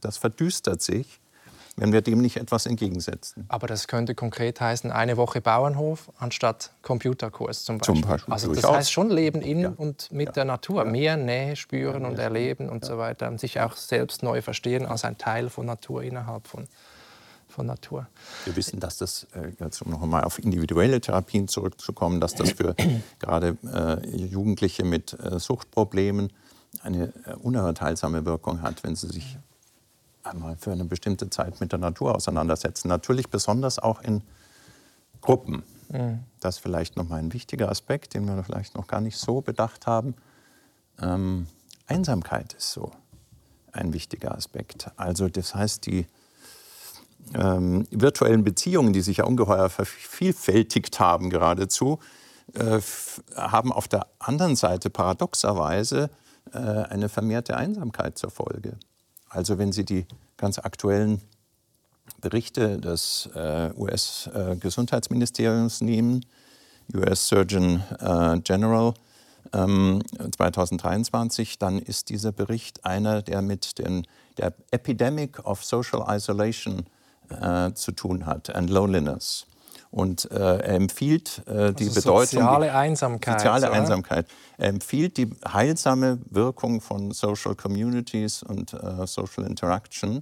Das 0.00 0.16
verdüstert 0.16 0.82
sich 0.82 1.20
wenn 1.76 1.92
wir 1.92 2.02
dem 2.02 2.20
nicht 2.20 2.36
etwas 2.36 2.66
entgegensetzen. 2.66 3.46
Aber 3.48 3.66
das 3.66 3.88
könnte 3.88 4.14
konkret 4.14 4.60
heißen, 4.60 4.92
eine 4.92 5.16
Woche 5.16 5.40
Bauernhof 5.40 6.10
anstatt 6.18 6.70
Computerkurs 6.82 7.64
zum 7.64 7.78
Beispiel. 7.78 8.02
Zum 8.02 8.10
Beispiel 8.10 8.32
also 8.32 8.54
das 8.54 8.64
heißt 8.64 8.92
schon 8.92 9.10
Leben 9.10 9.42
in 9.42 9.60
ja. 9.60 9.72
und 9.76 10.10
mit 10.12 10.28
ja. 10.28 10.32
der 10.32 10.44
Natur, 10.44 10.84
ja. 10.84 10.90
mehr 10.90 11.16
Nähe 11.16 11.56
spüren 11.56 12.04
und 12.04 12.18
erleben 12.18 12.68
und 12.68 12.84
so 12.84 12.98
weiter 12.98 13.28
und 13.28 13.40
sich 13.40 13.60
auch 13.60 13.76
selbst 13.76 14.22
neu 14.22 14.40
verstehen 14.40 14.86
als 14.86 15.04
ein 15.04 15.18
Teil 15.18 15.50
von 15.50 15.66
Natur 15.66 16.02
innerhalb 16.02 16.46
von 16.46 16.68
von 17.54 17.66
Natur. 17.66 18.06
Wir 18.44 18.56
wissen, 18.56 18.80
dass 18.80 18.98
das, 18.98 19.26
äh, 19.34 19.52
jetzt 19.60 19.80
um 19.82 19.92
noch 19.92 20.02
einmal 20.02 20.24
auf 20.24 20.38
individuelle 20.38 21.00
Therapien 21.00 21.48
zurückzukommen, 21.48 22.20
dass 22.20 22.34
das 22.34 22.50
für 22.52 22.74
gerade 23.18 23.56
äh, 23.64 24.16
Jugendliche 24.16 24.84
mit 24.84 25.12
äh, 25.14 25.38
Suchtproblemen 25.38 26.32
eine 26.82 27.12
unerhört 27.40 27.80
heilsame 27.80 28.24
Wirkung 28.26 28.60
hat, 28.60 28.82
wenn 28.82 28.96
sie 28.96 29.06
sich 29.06 29.38
einmal 30.24 30.56
für 30.56 30.72
eine 30.72 30.84
bestimmte 30.84 31.30
Zeit 31.30 31.60
mit 31.60 31.70
der 31.70 31.78
Natur 31.78 32.16
auseinandersetzen. 32.16 32.88
Natürlich 32.88 33.28
besonders 33.28 33.78
auch 33.78 34.02
in 34.02 34.22
Gruppen. 35.20 35.62
Mhm. 35.90 36.20
Das 36.40 36.56
ist 36.56 36.62
vielleicht 36.62 36.96
noch 36.96 37.08
mal 37.08 37.16
ein 37.16 37.32
wichtiger 37.32 37.70
Aspekt, 37.70 38.14
den 38.14 38.26
wir 38.26 38.42
vielleicht 38.42 38.74
noch 38.74 38.88
gar 38.88 39.00
nicht 39.00 39.16
so 39.16 39.40
bedacht 39.40 39.86
haben. 39.86 40.14
Ähm, 41.00 41.46
Einsamkeit 41.86 42.54
ist 42.54 42.72
so 42.72 42.90
ein 43.72 43.92
wichtiger 43.92 44.34
Aspekt. 44.34 44.90
Also 44.96 45.28
das 45.28 45.54
heißt, 45.54 45.86
die 45.86 46.06
ähm, 47.34 47.86
virtuellen 47.90 48.44
Beziehungen, 48.44 48.92
die 48.92 49.00
sich 49.00 49.16
ja 49.18 49.24
ungeheuer 49.24 49.70
vervielfältigt 49.70 51.00
haben 51.00 51.30
geradezu, 51.30 51.98
äh, 52.54 52.80
haben 53.36 53.72
auf 53.72 53.88
der 53.88 54.06
anderen 54.18 54.56
Seite 54.56 54.90
paradoxerweise 54.90 56.10
äh, 56.52 56.58
eine 56.58 57.08
vermehrte 57.08 57.56
Einsamkeit 57.56 58.18
zur 58.18 58.30
Folge. 58.30 58.76
Also 59.28 59.58
wenn 59.58 59.72
Sie 59.72 59.84
die 59.84 60.06
ganz 60.36 60.58
aktuellen 60.58 61.20
Berichte 62.20 62.78
des 62.78 63.28
äh, 63.34 63.70
US-Gesundheitsministeriums 63.76 65.80
nehmen, 65.80 66.24
US 66.94 67.28
Surgeon 67.28 67.82
äh, 67.98 68.38
General, 68.40 68.92
2023, 69.52 71.50
ähm, 71.50 71.56
dann 71.60 71.78
ist 71.78 72.08
dieser 72.08 72.32
Bericht 72.32 72.84
einer, 72.84 73.22
der 73.22 73.42
mit 73.42 73.78
den, 73.78 74.06
der 74.38 74.54
Epidemic 74.70 75.44
of 75.44 75.64
Social 75.64 76.04
Isolation 76.08 76.86
äh, 77.42 77.74
zu 77.74 77.92
tun 77.92 78.26
hat 78.26 78.54
and 78.54 78.70
Loneliness. 78.70 79.46
Und 79.90 80.28
äh, 80.32 80.58
er 80.58 80.74
empfiehlt 80.74 81.42
äh, 81.46 81.72
die 81.72 81.84
also 81.84 82.00
Bedeutung. 82.00 82.40
Soziale 82.40 82.74
Einsamkeit. 82.74 83.40
Soziale 83.40 83.68
oder? 83.68 83.76
Einsamkeit. 83.76 84.26
Er 84.58 84.70
empfiehlt 84.70 85.16
die 85.16 85.30
heilsame 85.46 86.18
Wirkung 86.28 86.80
von 86.80 87.12
Social 87.12 87.54
Communities 87.54 88.42
und 88.42 88.72
äh, 88.72 89.06
Social 89.06 89.46
Interaction. 89.46 90.18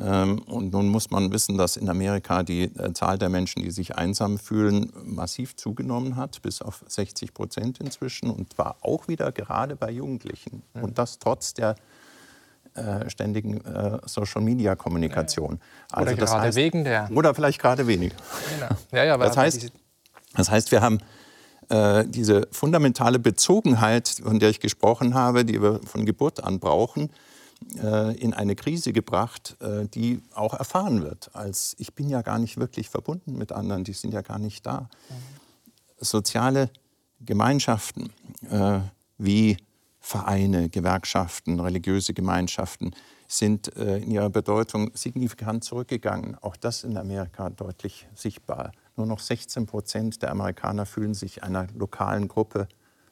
Ähm, 0.00 0.40
und 0.40 0.72
nun 0.72 0.88
muss 0.88 1.10
man 1.10 1.32
wissen, 1.32 1.58
dass 1.58 1.76
in 1.76 1.88
Amerika 1.88 2.42
die 2.42 2.64
äh, 2.64 2.92
Zahl 2.92 3.18
der 3.18 3.28
Menschen, 3.28 3.62
die 3.62 3.70
sich 3.70 3.96
einsam 3.96 4.38
fühlen, 4.38 4.92
massiv 5.04 5.54
zugenommen 5.56 6.16
hat, 6.16 6.42
bis 6.42 6.60
auf 6.60 6.84
60 6.86 7.34
Prozent 7.34 7.78
inzwischen. 7.78 8.30
Und 8.30 8.54
zwar 8.54 8.76
auch 8.80 9.06
wieder 9.06 9.30
gerade 9.32 9.76
bei 9.76 9.90
Jugendlichen. 9.90 10.62
Mhm. 10.74 10.82
Und 10.82 10.98
das 10.98 11.20
trotz 11.20 11.54
der 11.54 11.76
äh, 12.74 13.08
ständigen 13.10 13.64
äh, 13.64 13.98
Social-Media-Kommunikation. 14.06 15.60
Also 15.90 16.12
oder 16.12 16.16
gerade 16.16 16.40
heißt, 16.40 16.56
wegen 16.56 16.84
der. 16.84 17.10
Oder 17.14 17.34
vielleicht 17.34 17.60
gerade 17.60 17.86
weniger. 17.86 18.16
Genau. 18.54 18.72
Ja, 18.92 19.04
ja, 19.04 19.16
das, 19.18 19.36
heißt, 19.36 19.72
das 20.34 20.50
heißt, 20.50 20.72
wir 20.72 20.80
haben 20.80 20.98
äh, 21.68 22.04
diese 22.06 22.48
fundamentale 22.50 23.18
Bezogenheit, 23.18 24.08
von 24.22 24.38
der 24.38 24.50
ich 24.50 24.60
gesprochen 24.60 25.14
habe, 25.14 25.44
die 25.44 25.62
wir 25.62 25.80
von 25.84 26.04
Geburt 26.04 26.42
an 26.42 26.60
brauchen, 26.60 27.10
äh, 27.82 28.16
in 28.16 28.34
eine 28.34 28.56
Krise 28.56 28.92
gebracht, 28.92 29.56
äh, 29.60 29.86
die 29.86 30.20
auch 30.34 30.54
erfahren 30.54 31.02
wird. 31.02 31.30
Als 31.34 31.74
ich 31.78 31.94
bin 31.94 32.08
ja 32.08 32.22
gar 32.22 32.38
nicht 32.38 32.58
wirklich 32.58 32.88
verbunden 32.88 33.38
mit 33.38 33.52
anderen, 33.52 33.84
die 33.84 33.92
sind 33.92 34.12
ja 34.12 34.22
gar 34.22 34.38
nicht 34.38 34.66
da. 34.66 34.80
Mhm. 34.80 35.14
Soziale 35.98 36.70
Gemeinschaften 37.20 38.10
wie 39.16 39.56
Vereine, 40.04 40.68
Gewerkschaften, 40.68 41.60
religiöse 41.60 42.12
Gemeinschaften 42.12 42.90
sind 43.28 43.74
äh, 43.76 43.98
in 43.98 44.10
ihrer 44.10 44.30
Bedeutung 44.30 44.90
signifikant 44.94 45.62
zurückgegangen. 45.62 46.36
Auch 46.42 46.56
das 46.56 46.82
in 46.82 46.98
Amerika 46.98 47.48
deutlich 47.50 48.08
sichtbar. 48.14 48.72
Nur 48.96 49.06
noch 49.06 49.20
16 49.20 49.66
Prozent 49.66 50.20
der 50.20 50.32
Amerikaner 50.32 50.86
fühlen 50.86 51.14
sich 51.14 51.44
einer 51.44 51.68
lokalen 51.74 52.26
Gruppe 52.26 52.68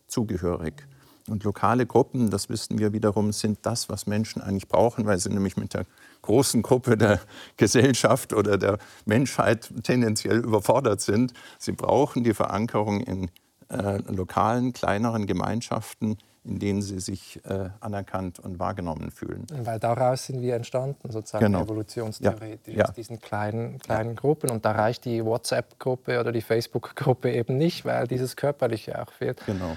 zugehörig. 0.09 0.87
Und 1.29 1.45
lokale 1.45 1.87
Gruppen, 1.87 2.29
das 2.29 2.49
wissen 2.49 2.79
wir 2.79 2.93
wiederum, 2.93 3.33
sind 3.33 3.61
das, 3.63 3.89
was 3.89 4.09
Menschen 4.09 4.43
eigentlich 4.43 4.67
brauchen, 4.67 5.07
weil 5.07 5.19
sie 5.19 5.31
nämlich 5.31 5.57
mit 5.57 5.75
der 5.75 5.87
großen 6.23 6.61
Gruppe 6.61 6.97
der 6.97 7.21
Gesellschaft 7.57 8.33
oder 8.33 8.59
der 8.59 8.79
Menschheit 9.05 9.73
tendenziell 9.85 10.39
überfordert 10.39 11.01
sind. 11.01 11.35
Sie 11.59 11.73
brauchen 11.73 12.25
die 12.25 12.35
Verankerung 12.35 13.01
in 13.01 13.31
äh, 13.69 13.99
lokalen, 14.09 14.73
kleineren 14.73 15.29
Gemeinschaften, 15.29 16.19
in 16.45 16.59
denen 16.59 16.81
sie 16.81 17.01
sich 17.01 17.41
äh, 17.45 17.69
anerkannt 17.81 18.39
und 18.39 18.59
wahrgenommen 18.59 19.11
fühlen. 19.11 19.47
Weil 19.53 19.79
daraus 19.79 20.27
sind 20.27 20.41
wir 20.41 20.55
entstanden, 20.57 21.11
sozusagen 21.11 21.45
genau. 21.45 21.63
evolutionstheoretisch, 21.65 22.75
ja. 22.75 22.87
aus 22.87 22.95
diesen 22.95 23.19
kleinen, 23.19 23.79
kleinen 23.79 24.11
ja. 24.11 24.21
Gruppen. 24.21 24.51
Und 24.51 24.65
da 24.65 24.73
reicht 24.73 25.05
die 25.05 25.25
WhatsApp-Gruppe 25.25 26.19
oder 26.19 26.33
die 26.33 26.41
Facebook-Gruppe 26.41 27.31
eben 27.33 27.59
nicht, 27.59 27.85
weil 27.85 28.07
dieses 28.07 28.37
Körperliche 28.37 29.01
auch 29.03 29.13
fehlt. 29.13 29.45
Genau. 29.45 29.77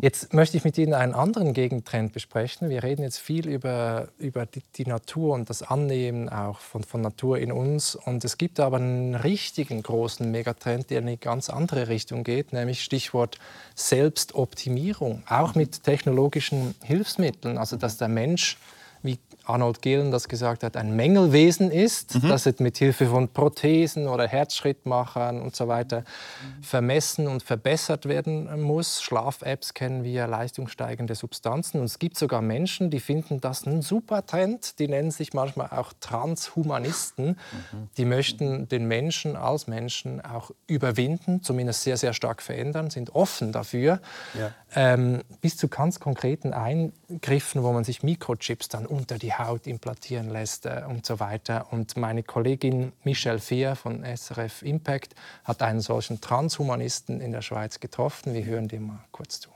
Jetzt 0.00 0.34
möchte 0.34 0.56
ich 0.56 0.64
mit 0.64 0.76
Ihnen 0.78 0.94
einen 0.94 1.14
anderen 1.14 1.54
Gegentrend 1.54 2.12
besprechen. 2.12 2.68
Wir 2.68 2.82
reden 2.82 3.02
jetzt 3.02 3.18
viel 3.18 3.48
über, 3.48 4.08
über 4.18 4.46
die, 4.46 4.62
die 4.76 4.86
Natur 4.86 5.34
und 5.34 5.48
das 5.50 5.62
Annehmen 5.62 6.28
auch 6.28 6.60
von, 6.60 6.82
von 6.82 7.00
Natur 7.00 7.38
in 7.38 7.52
uns. 7.52 7.94
Und 7.94 8.24
es 8.24 8.38
gibt 8.38 8.60
aber 8.60 8.78
einen 8.78 9.14
richtigen 9.14 9.82
großen 9.82 10.30
Megatrend, 10.30 10.90
der 10.90 10.98
in 10.98 11.06
eine 11.06 11.16
ganz 11.16 11.50
andere 11.50 11.88
Richtung 11.88 12.24
geht, 12.24 12.52
nämlich 12.52 12.82
Stichwort 12.82 13.38
Selbstoptimierung, 13.74 15.22
auch 15.28 15.54
mit 15.54 15.84
technologischen 15.84 16.74
Hilfsmitteln. 16.82 17.58
Also 17.58 17.76
dass 17.76 17.98
der 17.98 18.08
Mensch 18.08 18.56
Arnold 19.48 19.82
Gillen 19.82 20.10
das 20.10 20.28
gesagt 20.28 20.62
hat, 20.62 20.76
ein 20.76 20.94
Mängelwesen 20.94 21.70
ist, 21.70 22.14
mhm. 22.14 22.28
das 22.28 22.46
mit 22.58 22.78
Hilfe 22.78 23.06
von 23.06 23.28
Prothesen 23.28 24.06
oder 24.06 24.26
Herzschrittmachern 24.26 25.40
und 25.40 25.56
so 25.56 25.68
weiter 25.68 26.04
vermessen 26.60 27.26
und 27.26 27.42
verbessert 27.42 28.06
werden 28.06 28.60
muss. 28.60 29.02
Schlaf-Apps 29.02 29.74
kennen 29.74 30.04
wir, 30.04 30.26
leistungssteigende 30.26 31.14
Substanzen. 31.14 31.80
Und 31.80 31.86
es 31.86 31.98
gibt 31.98 32.18
sogar 32.18 32.42
Menschen, 32.42 32.90
die 32.90 33.00
finden 33.00 33.40
das 33.40 33.66
ein 33.66 33.82
super 33.82 34.24
Trend. 34.26 34.78
Die 34.78 34.88
nennen 34.88 35.10
sich 35.10 35.32
manchmal 35.32 35.68
auch 35.70 35.92
Transhumanisten. 36.00 37.28
Mhm. 37.28 37.36
Die 37.96 38.04
möchten 38.04 38.68
den 38.68 38.86
Menschen 38.86 39.36
als 39.36 39.66
Menschen 39.66 40.20
auch 40.20 40.50
überwinden, 40.66 41.42
zumindest 41.42 41.82
sehr, 41.82 41.96
sehr 41.96 42.12
stark 42.12 42.42
verändern, 42.42 42.90
sind 42.90 43.14
offen 43.14 43.52
dafür. 43.52 44.00
Ja. 44.38 44.52
Ähm, 44.74 45.22
bis 45.40 45.56
zu 45.56 45.68
ganz 45.68 45.98
konkreten 45.98 46.52
Eingriffen, 46.52 47.62
wo 47.62 47.72
man 47.72 47.84
sich 47.84 48.02
Mikrochips 48.02 48.68
dann 48.68 48.84
unter 48.84 49.18
die 49.18 49.32
Haut 49.32 49.66
implantieren 49.66 50.28
lässt 50.28 50.66
äh, 50.66 50.82
und 50.86 51.06
so 51.06 51.20
weiter. 51.20 51.66
Und 51.70 51.96
meine 51.96 52.22
Kollegin 52.22 52.92
Michelle 53.02 53.38
Fehr 53.38 53.76
von 53.76 54.04
SRF 54.04 54.62
Impact 54.62 55.14
hat 55.44 55.62
einen 55.62 55.80
solchen 55.80 56.20
Transhumanisten 56.20 57.20
in 57.20 57.32
der 57.32 57.42
Schweiz 57.42 57.80
getroffen. 57.80 58.34
Wir 58.34 58.44
hören 58.44 58.68
dem 58.68 58.88
mal 58.88 59.00
kurz 59.10 59.40
zu. 59.40 59.48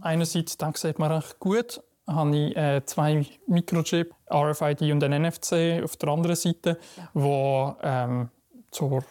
Einerseits, 0.00 0.56
danke, 0.56 0.78
sagt 0.78 0.98
man 0.98 1.12
recht 1.12 1.38
gut, 1.38 1.80
habe 2.08 2.36
ich 2.36 2.56
äh, 2.56 2.84
zwei 2.86 3.24
Mikrochip, 3.46 4.14
RFID 4.32 4.82
und 4.82 5.04
ein 5.04 5.22
NFC 5.22 5.82
auf 5.84 5.96
der 5.96 6.08
anderen 6.08 6.36
Seite, 6.36 6.78
ja. 6.96 7.08
wo 7.14 7.76
ähm, 7.82 8.30
zur 8.70 9.04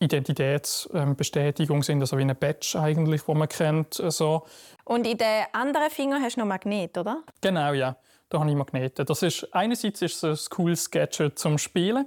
Identitätsbestätigung 0.00 1.82
sind, 1.82 2.00
also 2.00 2.18
wie 2.18 2.22
ein 2.22 2.36
Badge 2.36 2.78
eigentlich, 2.80 3.26
wo 3.28 3.34
man 3.34 3.48
kennt. 3.48 3.94
So. 3.94 4.04
Also. 4.04 4.46
Und 4.84 5.06
in 5.06 5.18
den 5.18 5.44
anderen 5.52 5.90
Fingern 5.90 6.22
hast 6.22 6.36
du 6.36 6.40
noch 6.40 6.46
Magnet, 6.46 6.98
oder? 6.98 7.22
Genau, 7.40 7.72
ja 7.72 7.96
da 8.30 8.38
habe 8.38 8.48
ich 8.48 8.56
Magnete. 8.56 9.04
Das 9.04 9.22
ist, 9.22 9.46
einerseits 9.52 10.00
ist 10.00 10.22
es 10.22 10.46
ein 10.46 10.50
cooles 10.50 10.90
Gadget 10.90 11.38
zum 11.38 11.58
Spielen. 11.58 12.06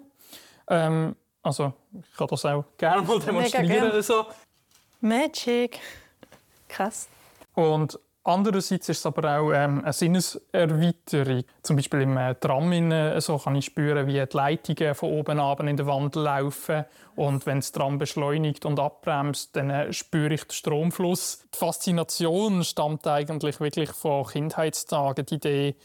Ähm, 0.67 1.15
also 1.43 1.73
ich 1.91 2.17
kann 2.17 2.27
das 2.27 2.45
auch 2.45 2.63
gerne 2.77 3.03
mal 3.03 3.19
demonstrieren. 3.19 4.01
So. 4.01 4.25
Magic. 5.01 5.79
Krass. 6.69 7.09
Und 7.53 7.99
andererseits 8.23 8.89
ist 8.89 8.99
es 8.99 9.05
aber 9.05 9.39
auch 9.39 9.51
ähm, 9.51 9.81
eine 9.83 9.93
Sinneserweiterung. 9.93 11.43
Zum 11.61 11.75
Beispiel 11.75 12.01
im 12.01 12.17
äh, 12.17 12.35
Tram 12.35 12.71
in, 12.71 13.19
so 13.19 13.37
kann 13.37 13.55
ich 13.55 13.65
spüren, 13.65 14.07
wie 14.07 14.13
die 14.13 14.37
Leitungen 14.37 14.95
von 14.95 15.09
oben 15.11 15.39
ab 15.39 15.61
in 15.61 15.77
der 15.77 15.85
Wand 15.85 16.15
laufen. 16.15 16.85
Und 17.15 17.45
wenn 17.45 17.59
das 17.59 17.71
Tram 17.71 17.97
beschleunigt 17.97 18.65
und 18.65 18.79
abbremst, 18.79 19.55
dann 19.55 19.69
äh, 19.69 19.93
spüre 19.93 20.33
ich 20.33 20.43
den 20.43 20.51
Stromfluss. 20.51 21.45
Die 21.53 21.57
Faszination 21.57 22.63
stammt 22.63 23.05
eigentlich 23.07 23.59
wirklich 23.59 23.91
von 23.91 24.25
Kindheitstagen. 24.25 25.25
Die 25.25 25.35
Idee, 25.35 25.75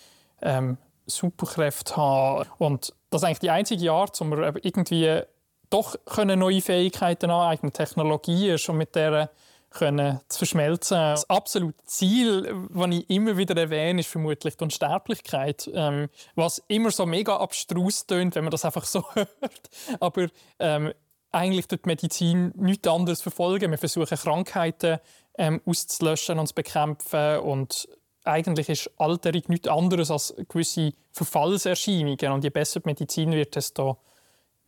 ähm, 0.42 0.78
Superkräfte 1.06 1.96
haben. 1.96 2.48
Und 2.58 2.92
das 3.10 3.22
ist 3.22 3.26
eigentlich 3.26 3.38
die 3.40 3.50
einzige 3.50 3.92
Art, 3.92 4.20
um 4.20 4.32
irgendwie 4.32 5.22
doch 5.70 5.96
neue 6.16 6.60
Fähigkeiten 6.60 7.30
aneignen, 7.30 7.72
Technologien 7.72 8.58
schon 8.58 8.76
mit 8.76 8.94
der 8.94 9.30
können 9.78 10.20
zu 10.28 10.38
verschmelzen. 10.38 10.96
Das 10.96 11.28
absolute 11.30 11.78
Ziel, 11.84 12.68
das 12.70 12.88
ich 12.90 13.10
immer 13.10 13.36
wieder 13.36 13.56
erwähne, 13.56 14.00
ist 14.00 14.10
vermutlich 14.10 14.56
die 14.56 14.64
Unsterblichkeit. 14.64 15.70
Ähm, 15.72 16.08
was 16.34 16.62
immer 16.68 16.90
so 16.90 17.06
mega 17.06 17.36
abstrus 17.36 18.06
tönt, 18.06 18.34
wenn 18.34 18.44
man 18.44 18.50
das 18.50 18.64
einfach 18.64 18.84
so 18.84 19.04
hört. 19.14 19.70
Aber 20.00 20.26
ähm, 20.58 20.92
eigentlich 21.30 21.68
tut 21.68 21.84
die 21.84 21.88
Medizin 21.88 22.52
nichts 22.56 22.88
anderes 22.88 23.22
verfolgen. 23.22 23.70
Wir 23.70 23.78
versuchen 23.78 24.16
Krankheiten 24.16 24.98
ähm, 25.36 25.60
auszulöschen 25.64 26.38
und 26.38 26.48
zu 26.48 26.54
bekämpfen 26.54 27.38
und 27.40 27.88
eigentlich 28.24 28.68
ist 28.68 28.90
Alterung 28.98 29.42
nichts 29.48 29.68
anderes 29.68 30.10
als 30.10 30.34
gewisse 30.48 30.92
Verfallserscheinungen. 31.12 32.32
Und 32.32 32.44
je 32.44 32.50
besser 32.50 32.80
die 32.80 32.88
Medizin 32.88 33.32
wird, 33.32 33.56
desto 33.56 33.98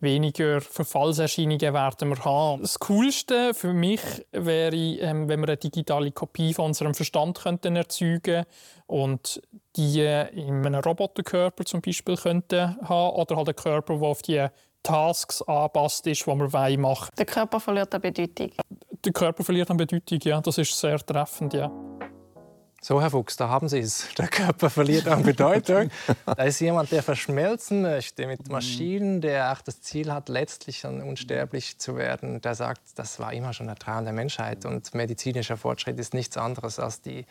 weniger 0.01 0.61
Verfallserscheinungen 0.61 1.73
werden 1.73 2.09
wir 2.09 2.25
haben. 2.25 2.61
Das 2.61 2.79
Coolste 2.79 3.53
für 3.53 3.73
mich 3.73 4.01
wäre, 4.31 4.75
ähm, 4.75 5.29
wenn 5.29 5.39
wir 5.39 5.47
eine 5.47 5.57
digitale 5.57 6.11
Kopie 6.11 6.53
von 6.53 6.65
unserem 6.67 6.93
Verstand 6.93 7.39
könnten 7.39 7.75
erzeugen 7.75 8.45
und 8.87 9.41
die 9.75 10.01
in 10.01 10.65
einem 10.65 10.81
Roboterkörper 10.81 11.65
zum 11.65 11.81
Beispiel 11.81 12.17
könnten 12.17 12.77
haben 12.81 13.15
oder 13.15 13.37
halt 13.37 13.47
einen 13.47 13.55
Körper, 13.55 13.97
der 13.97 14.07
auf 14.07 14.21
die 14.21 14.45
Tasks 14.83 15.41
anpasst 15.43 16.07
ist, 16.07 16.25
die 16.25 16.27
wir 16.27 16.77
machen 16.77 17.09
Der 17.17 17.25
Körper 17.25 17.59
verliert 17.59 17.93
an 17.93 18.01
Bedeutung. 18.01 18.51
Der 19.05 19.13
Körper 19.13 19.43
verliert 19.43 19.69
an 19.71 19.77
Bedeutung, 19.77 20.19
ja. 20.23 20.41
Das 20.41 20.57
ist 20.57 20.77
sehr 20.77 20.99
treffend, 20.99 21.53
ja. 21.53 21.71
So, 22.83 22.99
Herr 22.99 23.11
Fuchs, 23.11 23.37
da 23.37 23.47
haben 23.47 23.69
Sie 23.69 23.77
es. 23.77 24.07
Der 24.17 24.27
Körper 24.27 24.71
verliert 24.71 25.07
an 25.07 25.21
Bedeutung. 25.21 25.91
da 26.25 26.43
ist 26.43 26.59
jemand, 26.59 26.91
der 26.91 27.03
verschmelzen 27.03 27.83
möchte 27.83 28.25
mit 28.25 28.49
Maschinen, 28.49 29.21
der 29.21 29.51
auch 29.51 29.61
das 29.61 29.81
Ziel 29.81 30.11
hat, 30.11 30.29
letztlich 30.29 30.83
unsterblich 30.83 31.77
zu 31.77 31.95
werden. 31.95 32.41
Der 32.41 32.55
sagt, 32.55 32.81
das 32.95 33.19
war 33.19 33.33
immer 33.33 33.53
schon 33.53 33.67
der 33.67 33.75
Traum 33.75 34.05
der 34.05 34.13
Menschheit 34.13 34.65
und 34.65 34.95
medizinischer 34.95 35.57
Fortschritt 35.57 35.99
ist 35.99 36.15
nichts 36.15 36.37
anderes 36.37 36.79
als 36.79 37.01
die, 37.01 37.27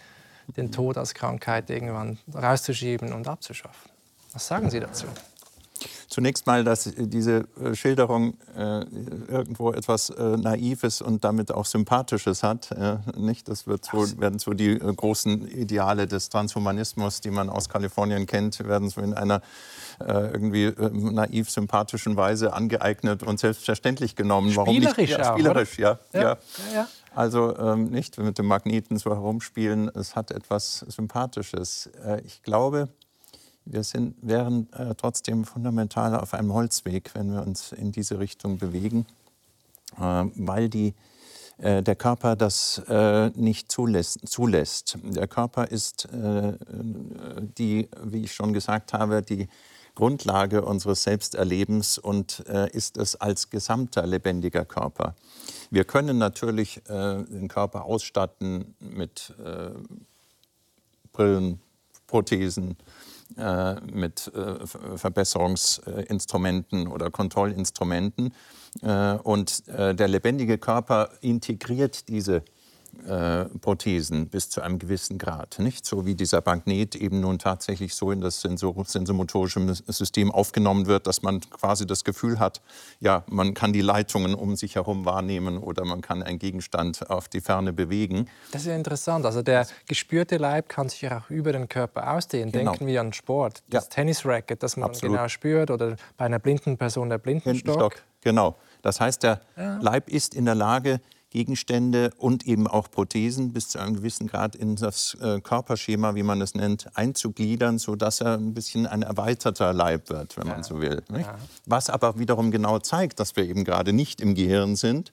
den 0.56 0.70
Tod 0.70 0.96
als 0.96 1.14
Krankheit 1.14 1.68
irgendwann 1.68 2.18
rauszuschieben 2.32 3.12
und 3.12 3.26
abzuschaffen. 3.26 3.90
Was 4.32 4.46
sagen 4.46 4.70
Sie 4.70 4.78
dazu? 4.78 5.06
Zunächst 6.08 6.46
mal, 6.46 6.64
dass 6.64 6.90
diese 6.96 7.46
äh, 7.62 7.74
Schilderung 7.74 8.34
äh, 8.56 8.84
irgendwo 9.28 9.72
etwas 9.72 10.10
äh, 10.10 10.36
Naives 10.36 11.00
und 11.00 11.24
damit 11.24 11.52
auch 11.52 11.64
Sympathisches 11.64 12.42
hat. 12.42 12.70
Äh, 12.72 12.98
nicht? 13.16 13.48
Das 13.48 13.66
wird 13.66 13.84
so, 13.84 14.18
werden 14.20 14.38
so 14.38 14.52
die 14.52 14.72
äh, 14.72 14.94
großen 14.94 15.46
Ideale 15.48 16.06
des 16.06 16.28
Transhumanismus, 16.28 17.20
die 17.20 17.30
man 17.30 17.48
aus 17.48 17.68
Kalifornien 17.68 18.26
kennt, 18.26 18.66
werden 18.66 18.90
so 18.90 19.00
in 19.00 19.14
einer 19.14 19.40
äh, 20.00 20.30
irgendwie 20.32 20.72
naiv 20.92 21.50
sympathischen 21.50 22.16
Weise 22.16 22.52
angeeignet 22.52 23.22
und 23.22 23.38
selbstverständlich 23.38 24.16
genommen. 24.16 24.54
Warum 24.56 24.74
spielerisch, 24.74 24.96
nicht? 24.96 25.10
Ja, 25.10 25.32
spielerisch, 25.32 25.78
ja. 25.78 25.98
ja. 26.12 26.20
ja. 26.20 26.38
ja. 26.74 26.88
Also 27.14 27.56
ähm, 27.58 27.90
nicht 27.90 28.18
mit 28.18 28.38
dem 28.38 28.46
Magneten 28.46 28.96
so 28.96 29.10
herumspielen, 29.10 29.90
es 29.94 30.14
hat 30.14 30.30
etwas 30.30 30.84
Sympathisches. 30.88 31.90
ich 32.24 32.42
glaube, 32.42 32.88
wir 33.72 33.84
sind, 33.84 34.16
wären 34.20 34.68
äh, 34.72 34.94
trotzdem 34.96 35.44
fundamental 35.44 36.16
auf 36.16 36.34
einem 36.34 36.52
Holzweg, 36.52 37.10
wenn 37.14 37.32
wir 37.32 37.46
uns 37.46 37.72
in 37.72 37.92
diese 37.92 38.18
Richtung 38.18 38.58
bewegen, 38.58 39.06
äh, 39.96 40.24
weil 40.34 40.68
die, 40.68 40.94
äh, 41.58 41.82
der 41.82 41.94
Körper 41.94 42.34
das 42.34 42.82
äh, 42.88 43.30
nicht 43.30 43.70
zulässt, 43.70 44.26
zulässt. 44.28 44.98
Der 45.04 45.28
Körper 45.28 45.68
ist, 45.68 46.06
äh, 46.06 46.54
die, 47.58 47.88
wie 48.02 48.24
ich 48.24 48.34
schon 48.34 48.52
gesagt 48.52 48.92
habe, 48.92 49.22
die 49.22 49.48
Grundlage 49.94 50.62
unseres 50.62 51.04
Selbsterlebens 51.04 51.98
und 51.98 52.44
äh, 52.48 52.70
ist 52.70 52.96
es 52.96 53.16
als 53.16 53.50
gesamter 53.50 54.06
lebendiger 54.06 54.64
Körper. 54.64 55.14
Wir 55.70 55.84
können 55.84 56.18
natürlich 56.18 56.82
den 56.88 57.46
Körper 57.46 57.84
ausstatten 57.84 58.74
mit 58.80 59.32
Brillen, 61.12 61.60
Prothesen, 62.08 62.76
mit 63.92 64.30
äh, 64.34 64.66
Verbesserungsinstrumenten 64.96 66.88
oder 66.88 67.10
Kontrollinstrumenten. 67.10 68.34
Äh, 68.82 69.14
und 69.14 69.66
der 69.68 70.08
lebendige 70.08 70.58
Körper 70.58 71.10
integriert 71.20 72.08
diese 72.08 72.42
äh, 73.06 73.44
Prothesen 73.60 74.28
bis 74.28 74.50
zu 74.50 74.60
einem 74.60 74.78
gewissen 74.78 75.18
Grad. 75.18 75.58
Nicht? 75.58 75.86
So 75.86 76.06
wie 76.06 76.14
dieser 76.14 76.42
Magnet 76.44 76.94
eben 76.94 77.20
nun 77.20 77.38
tatsächlich 77.38 77.94
so 77.94 78.10
in 78.10 78.20
das 78.20 78.40
Sensor 78.40 78.74
sensomotorische 78.84 79.74
System 79.88 80.30
aufgenommen 80.30 80.86
wird, 80.86 81.06
dass 81.06 81.22
man 81.22 81.40
quasi 81.40 81.86
das 81.86 82.04
Gefühl 82.04 82.38
hat, 82.38 82.60
ja, 83.00 83.24
man 83.26 83.54
kann 83.54 83.72
die 83.72 83.80
Leitungen 83.80 84.34
um 84.34 84.56
sich 84.56 84.76
herum 84.76 85.04
wahrnehmen 85.04 85.58
oder 85.58 85.84
man 85.84 86.00
kann 86.00 86.22
einen 86.22 86.38
Gegenstand 86.38 87.10
auf 87.10 87.28
die 87.28 87.40
Ferne 87.40 87.72
bewegen. 87.72 88.28
Das 88.52 88.62
ist 88.62 88.68
ja 88.68 88.76
interessant. 88.76 89.26
Also 89.26 89.42
der 89.42 89.66
gespürte 89.86 90.36
Leib 90.36 90.68
kann 90.68 90.88
sich 90.88 91.02
ja 91.02 91.18
auch 91.18 91.30
über 91.30 91.52
den 91.52 91.68
Körper 91.68 92.12
ausdehnen. 92.12 92.52
Genau. 92.52 92.72
Denken 92.72 92.86
wir 92.86 93.00
an 93.00 93.12
Sport. 93.12 93.62
Das 93.68 93.84
ja. 93.84 93.90
Tennisracket, 93.90 94.62
das 94.62 94.76
man 94.76 94.90
Absolut. 94.90 95.16
genau 95.16 95.28
spürt 95.28 95.70
oder 95.70 95.96
bei 96.16 96.24
einer 96.24 96.38
blinden 96.38 96.76
Person 96.76 97.08
der 97.08 97.18
Blindenstock. 97.18 97.64
Blindenstock. 97.64 98.02
Genau. 98.22 98.56
Das 98.82 99.00
heißt, 99.00 99.22
der 99.22 99.40
ja. 99.56 99.78
Leib 99.80 100.08
ist 100.08 100.34
in 100.34 100.44
der 100.44 100.54
Lage, 100.54 101.00
Gegenstände 101.30 102.10
und 102.18 102.46
eben 102.46 102.66
auch 102.66 102.90
Prothesen 102.90 103.52
bis 103.52 103.68
zu 103.68 103.78
einem 103.78 103.94
gewissen 103.94 104.26
Grad 104.26 104.56
in 104.56 104.76
das 104.76 105.16
äh, 105.20 105.40
Körperschema, 105.40 106.16
wie 106.16 106.24
man 106.24 106.40
es 106.40 106.54
nennt, 106.54 106.88
einzugliedern, 106.96 107.78
sodass 107.78 108.20
er 108.20 108.34
ein 108.34 108.52
bisschen 108.52 108.86
ein 108.86 109.02
erweiterter 109.02 109.72
Leib 109.72 110.10
wird, 110.10 110.36
wenn 110.36 110.48
ja. 110.48 110.54
man 110.54 110.62
so 110.64 110.80
will. 110.80 111.02
Ja. 111.12 111.38
Was 111.66 111.88
aber 111.88 112.18
wiederum 112.18 112.50
genau 112.50 112.80
zeigt, 112.80 113.20
dass 113.20 113.36
wir 113.36 113.44
eben 113.44 113.64
gerade 113.64 113.92
nicht 113.92 114.20
im 114.20 114.34
Gehirn 114.34 114.74
sind, 114.74 115.12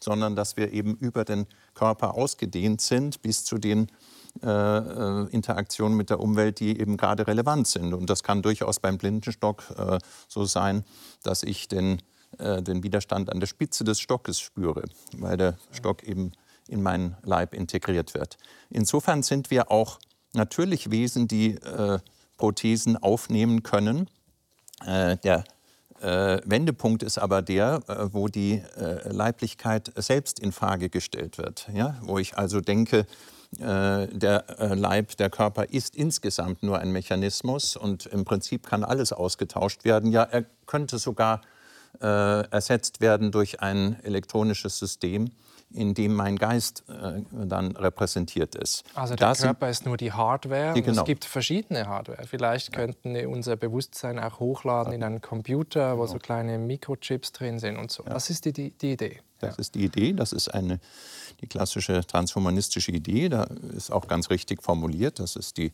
sondern 0.00 0.36
dass 0.36 0.56
wir 0.56 0.72
eben 0.72 0.96
über 0.96 1.24
den 1.24 1.46
Körper 1.74 2.14
ausgedehnt 2.14 2.80
sind 2.80 3.20
bis 3.20 3.44
zu 3.44 3.58
den 3.58 3.88
äh, 4.42 4.48
äh 4.48 5.26
Interaktionen 5.30 5.96
mit 5.96 6.08
der 6.08 6.20
Umwelt, 6.20 6.60
die 6.60 6.80
eben 6.80 6.96
gerade 6.96 7.26
relevant 7.26 7.66
sind. 7.66 7.92
Und 7.92 8.08
das 8.08 8.22
kann 8.22 8.40
durchaus 8.40 8.80
beim 8.80 8.96
Blindenstock 8.96 9.64
äh, 9.76 9.98
so 10.28 10.44
sein, 10.44 10.84
dass 11.22 11.42
ich 11.42 11.68
den 11.68 12.00
äh, 12.38 12.62
den 12.62 12.82
Widerstand 12.82 13.30
an 13.32 13.40
der 13.40 13.46
Spitze 13.46 13.84
des 13.84 14.00
Stockes 14.00 14.40
spüre, 14.40 14.84
weil 15.16 15.36
der 15.36 15.56
Stock 15.70 16.02
eben 16.02 16.32
in 16.68 16.82
meinen 16.82 17.16
Leib 17.22 17.54
integriert 17.54 18.14
wird. 18.14 18.36
Insofern 18.70 19.22
sind 19.22 19.50
wir 19.50 19.70
auch 19.70 19.98
natürlich 20.34 20.90
Wesen, 20.90 21.26
die 21.26 21.54
äh, 21.54 21.98
Prothesen 22.36 22.96
aufnehmen 22.96 23.62
können. 23.62 24.08
Äh, 24.86 25.16
der 25.18 25.44
äh, 26.00 26.40
Wendepunkt 26.44 27.02
ist 27.02 27.18
aber 27.18 27.42
der, 27.42 27.80
äh, 27.88 28.14
wo 28.14 28.28
die 28.28 28.62
Leiblichkeit 29.04 29.92
selbst 29.96 30.38
in 30.38 30.52
Frage 30.52 30.88
gestellt 30.88 31.38
wird. 31.38 31.68
Ja? 31.74 31.98
Wo 32.02 32.18
ich 32.18 32.38
also 32.38 32.60
denke, 32.60 33.06
der 33.50 34.44
Leib, 34.76 35.16
der 35.16 35.30
Körper 35.30 35.70
ist 35.70 35.96
insgesamt 35.96 36.62
nur 36.62 36.80
ein 36.80 36.92
Mechanismus 36.92 37.76
und 37.76 38.04
im 38.04 38.26
Prinzip 38.26 38.66
kann 38.66 38.84
alles 38.84 39.10
ausgetauscht 39.10 39.86
werden. 39.86 40.12
Ja, 40.12 40.22
er 40.24 40.44
könnte 40.66 40.98
sogar 40.98 41.40
ersetzt 42.00 43.00
werden 43.00 43.32
durch 43.32 43.60
ein 43.60 44.02
elektronisches 44.04 44.78
System, 44.78 45.30
in 45.70 45.94
dem 45.94 46.14
mein 46.14 46.36
Geist 46.36 46.84
äh, 46.88 47.22
dann 47.30 47.76
repräsentiert 47.76 48.54
ist. 48.54 48.84
Also 48.94 49.14
der 49.16 49.28
das 49.28 49.42
Körper 49.42 49.68
ist 49.68 49.84
nur 49.84 49.96
die 49.96 50.12
Hardware. 50.12 50.72
Die, 50.74 50.82
genau. 50.82 51.02
Es 51.02 51.06
gibt 51.06 51.24
verschiedene 51.24 51.86
Hardware. 51.86 52.26
Vielleicht 52.26 52.72
könnten 52.72 53.14
wir 53.14 53.28
unser 53.28 53.56
Bewusstsein 53.56 54.18
auch 54.18 54.40
hochladen 54.40 54.92
in 54.92 55.02
einen 55.02 55.20
Computer, 55.20 55.98
wo 55.98 56.02
genau. 56.02 56.12
so 56.12 56.18
kleine 56.18 56.58
Mikrochips 56.58 57.32
drin 57.32 57.58
sind 57.58 57.76
und 57.76 57.90
so. 57.90 58.02
Ja. 58.04 58.14
Das 58.14 58.30
ist 58.30 58.46
die, 58.46 58.52
die, 58.52 58.70
die 58.70 58.92
Idee. 58.92 59.20
Das 59.40 59.56
ja. 59.56 59.60
ist 59.60 59.74
die 59.74 59.84
Idee. 59.84 60.12
Das 60.14 60.32
ist 60.32 60.48
eine, 60.48 60.80
die 61.40 61.46
klassische 61.46 62.04
transhumanistische 62.06 62.92
Idee. 62.92 63.28
Da 63.28 63.44
ist 63.76 63.92
auch 63.92 64.08
ganz 64.08 64.30
richtig 64.30 64.62
formuliert. 64.62 65.18
Das 65.18 65.36
ist 65.36 65.58
die 65.58 65.72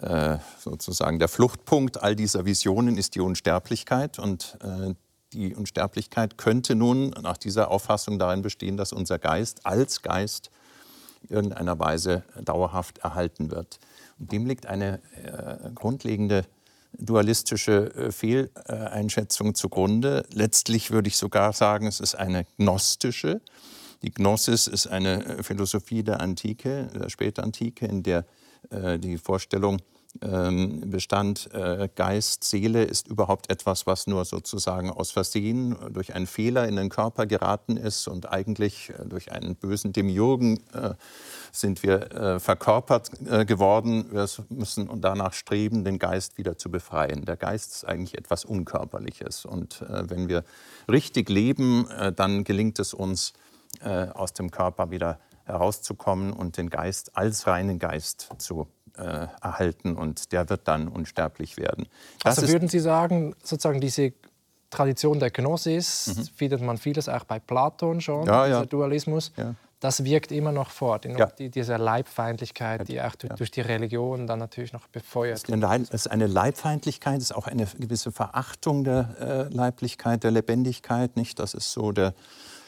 äh, 0.00 0.38
sozusagen 0.58 1.18
der 1.18 1.28
Fluchtpunkt 1.28 2.02
all 2.02 2.16
dieser 2.16 2.44
Visionen 2.44 2.98
ist 2.98 3.14
die 3.14 3.20
Unsterblichkeit 3.20 4.18
und 4.18 4.58
äh, 4.62 4.94
die 5.32 5.54
Unsterblichkeit 5.54 6.38
könnte 6.38 6.74
nun 6.74 7.10
nach 7.10 7.36
dieser 7.36 7.70
Auffassung 7.70 8.18
darin 8.18 8.42
bestehen, 8.42 8.76
dass 8.76 8.92
unser 8.92 9.18
Geist 9.18 9.66
als 9.66 10.02
Geist 10.02 10.50
in 11.22 11.36
irgendeiner 11.36 11.78
Weise 11.78 12.24
dauerhaft 12.42 12.98
erhalten 12.98 13.50
wird. 13.50 13.78
Und 14.18 14.32
dem 14.32 14.46
liegt 14.46 14.66
eine 14.66 15.00
äh, 15.24 15.70
grundlegende 15.74 16.44
dualistische 16.92 17.94
äh, 17.94 18.12
Fehleinschätzung 18.12 19.54
zugrunde. 19.54 20.24
Letztlich 20.32 20.90
würde 20.90 21.08
ich 21.08 21.16
sogar 21.16 21.52
sagen, 21.52 21.86
es 21.86 22.00
ist 22.00 22.14
eine 22.14 22.46
gnostische. 22.56 23.40
Die 24.02 24.12
Gnosis 24.12 24.66
ist 24.66 24.86
eine 24.86 25.24
äh, 25.24 25.42
Philosophie 25.42 26.02
der 26.02 26.20
Antike, 26.20 26.88
der 26.94 27.08
Spätantike, 27.08 27.86
in 27.86 28.02
der 28.02 28.24
äh, 28.70 28.98
die 28.98 29.18
Vorstellung 29.18 29.78
Bestand 30.20 31.48
äh, 31.54 31.88
Geist, 31.94 32.42
Seele 32.42 32.82
ist 32.82 33.06
überhaupt 33.06 33.50
etwas, 33.50 33.86
was 33.86 34.08
nur 34.08 34.24
sozusagen 34.24 34.90
aus 34.90 35.12
Versehen 35.12 35.76
durch 35.90 36.14
einen 36.14 36.26
Fehler 36.26 36.66
in 36.66 36.74
den 36.74 36.88
Körper 36.88 37.26
geraten 37.26 37.76
ist 37.76 38.08
und 38.08 38.28
eigentlich 38.28 38.90
äh, 38.90 39.04
durch 39.06 39.30
einen 39.30 39.54
bösen 39.54 39.92
Demiurgen 39.92 40.60
äh, 40.72 40.94
sind 41.52 41.82
wir 41.82 42.38
verkörpert 42.40 43.10
geworden. 43.46 44.06
Wir 44.12 44.28
müssen 44.50 45.00
danach 45.00 45.32
streben, 45.32 45.82
den 45.82 45.98
Geist 45.98 46.36
wieder 46.36 46.58
zu 46.58 46.70
befreien. 46.70 47.24
Der 47.24 47.36
Geist 47.36 47.72
ist 47.72 47.84
eigentlich 47.86 48.18
etwas 48.18 48.44
Unkörperliches 48.44 49.46
und 49.46 49.82
wenn 49.88 50.28
wir 50.28 50.44
richtig 50.90 51.30
leben, 51.30 51.88
dann 52.16 52.44
gelingt 52.44 52.78
es 52.78 52.92
uns, 52.92 53.32
aus 53.80 54.34
dem 54.34 54.50
Körper 54.50 54.90
wieder 54.90 55.18
herauszukommen 55.44 56.34
und 56.34 56.58
den 56.58 56.68
Geist 56.68 57.16
als 57.16 57.46
reinen 57.46 57.78
Geist 57.78 58.28
zu 58.38 58.68
äh, 58.98 59.28
erhalten 59.42 59.96
und 59.96 60.32
der 60.32 60.48
wird 60.48 60.66
dann 60.68 60.88
unsterblich 60.88 61.56
werden. 61.56 61.86
Das 62.22 62.38
also 62.38 62.52
würden 62.52 62.68
Sie 62.68 62.80
sagen, 62.80 63.34
sozusagen 63.42 63.80
diese 63.80 64.12
Tradition 64.70 65.18
der 65.18 65.30
Gnosis, 65.30 66.14
mhm. 66.14 66.24
findet 66.36 66.60
man 66.60 66.76
vieles 66.76 67.08
auch 67.08 67.24
bei 67.24 67.38
Platon 67.38 68.00
schon, 68.00 68.26
ja, 68.26 68.46
dieser 68.46 68.60
ja. 68.60 68.66
Dualismus. 68.66 69.32
Ja. 69.36 69.54
Das 69.80 70.02
wirkt 70.02 70.32
immer 70.32 70.50
noch 70.50 70.70
fort, 70.70 71.04
ja. 71.04 71.26
die, 71.26 71.50
diese 71.50 71.76
Leibfeindlichkeit, 71.76 72.88
die 72.88 73.00
auch 73.00 73.14
durch, 73.14 73.32
durch, 73.34 73.50
die 73.52 73.60
Religion 73.60 74.26
dann 74.26 74.40
natürlich 74.40 74.72
noch 74.72 74.88
befeuert 74.88 75.48
wird. 75.48 75.80
Es 75.84 75.90
ist 75.90 76.08
eine 76.08 76.26
Leibfeindlichkeit, 76.26 77.18
es 77.18 77.30
ist 77.30 77.36
auch 77.36 77.46
eine 77.46 77.64
gewisse 77.78 78.10
Verachtung 78.10 78.82
der 78.82 79.08
äh, 79.20 79.54
Leiblichkeit, 79.54 80.24
der 80.24 80.32
Lebendigkeit. 80.32 81.16
Nicht? 81.16 81.38
Das 81.38 81.54
ist 81.54 81.72
so 81.72 81.92
der 81.92 82.14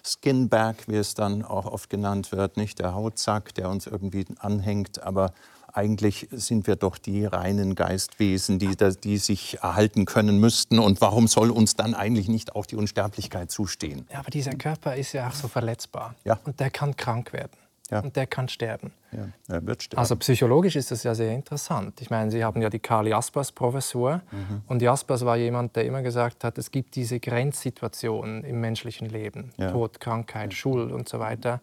Skinback, 0.07 0.87
wie 0.87 0.97
es 0.97 1.15
dann 1.15 1.45
auch 1.45 1.67
oft 1.67 1.91
genannt 1.91 2.31
wird, 2.31 2.57
nicht 2.57 2.79
der 2.79 2.95
Hautsack, 2.95 3.55
der 3.55 3.69
uns 3.69 3.89
irgendwie 3.89 4.27
anhängt, 4.39 5.03
aber 5.03 5.33
eigentlich 5.73 6.29
sind 6.31 6.67
wir 6.67 6.77
doch 6.77 6.99
die 6.99 7.25
reinen 7.25 7.75
Geistwesen, 7.75 8.59
die, 8.59 8.77
die 8.77 9.19
sich 9.19 9.59
erhalten 9.63 10.05
können 10.05 10.39
müssten. 10.39 10.79
Und 10.79 11.01
warum 11.01 11.29
soll 11.29 11.51
uns 11.51 11.77
dann 11.77 11.95
eigentlich 11.95 12.29
nicht 12.29 12.55
auch 12.55 12.67
die 12.67 12.77
Unsterblichkeit 12.77 13.51
zustehen? 13.51 14.07
Ja, 14.13 14.21
aber 14.21 14.31
dieser 14.31 14.53
Körper 14.53 14.97
ist 14.97 15.13
ja 15.13 15.29
auch 15.29 15.35
so 15.35 15.49
verletzbar. 15.49 16.15
Ja. 16.25 16.39
Und 16.45 16.61
der 16.61 16.71
kann 16.71 16.97
krank 16.97 17.33
werden. 17.33 17.53
Ja. 17.91 18.01
Und 18.01 18.15
der 18.15 18.27
kann 18.27 18.49
sterben. 18.49 18.93
Ja, 19.11 19.29
er 19.49 19.67
wird 19.67 19.83
sterben. 19.83 19.99
Also 19.99 20.15
psychologisch 20.17 20.77
ist 20.77 20.93
das 20.93 21.03
ja 21.03 21.15
sehr 21.15 21.35
interessant. 21.35 22.01
Ich 22.01 22.09
meine, 22.09 22.31
Sie 22.31 22.45
haben 22.45 22.63
ja 22.63 22.71
die 22.71 22.79
Karl 22.79 23.09
Jaspers 23.09 23.51
Professur. 23.51 24.21
Mhm. 24.31 24.63
Und 24.69 24.81
Jaspers 24.81 25.25
war 25.25 25.37
jemand, 25.37 25.75
der 25.75 25.85
immer 25.87 26.03
gesagt 26.03 26.45
hat, 26.45 26.57
es 26.59 26.71
gibt 26.71 26.95
diese 26.95 27.19
Grenzsituationen 27.19 28.45
im 28.45 28.61
menschlichen 28.61 29.09
Leben. 29.09 29.51
Ja. 29.57 29.73
Tod, 29.73 29.99
Krankheit, 29.99 30.55
Schuld 30.55 30.93
und 30.93 31.09
so 31.09 31.19
weiter. 31.19 31.61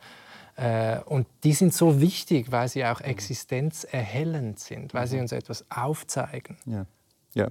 Äh, 0.57 0.99
und 1.05 1.27
die 1.43 1.53
sind 1.53 1.73
so 1.73 2.01
wichtig, 2.01 2.51
weil 2.51 2.67
sie 2.67 2.83
auch 2.83 2.99
existenzerhellend 2.99 4.59
sind, 4.59 4.93
weil 4.93 5.07
sie 5.07 5.19
uns 5.19 5.31
etwas 5.31 5.65
aufzeigen. 5.69 6.57
Ja. 6.65 6.85
ja. 7.33 7.47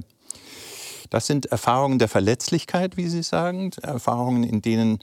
Das 1.10 1.26
sind 1.26 1.46
Erfahrungen 1.46 2.00
der 2.00 2.08
Verletzlichkeit, 2.08 2.96
wie 2.96 3.06
Sie 3.06 3.22
sagen, 3.22 3.70
Erfahrungen, 3.80 4.42
in 4.42 4.60
denen 4.60 4.98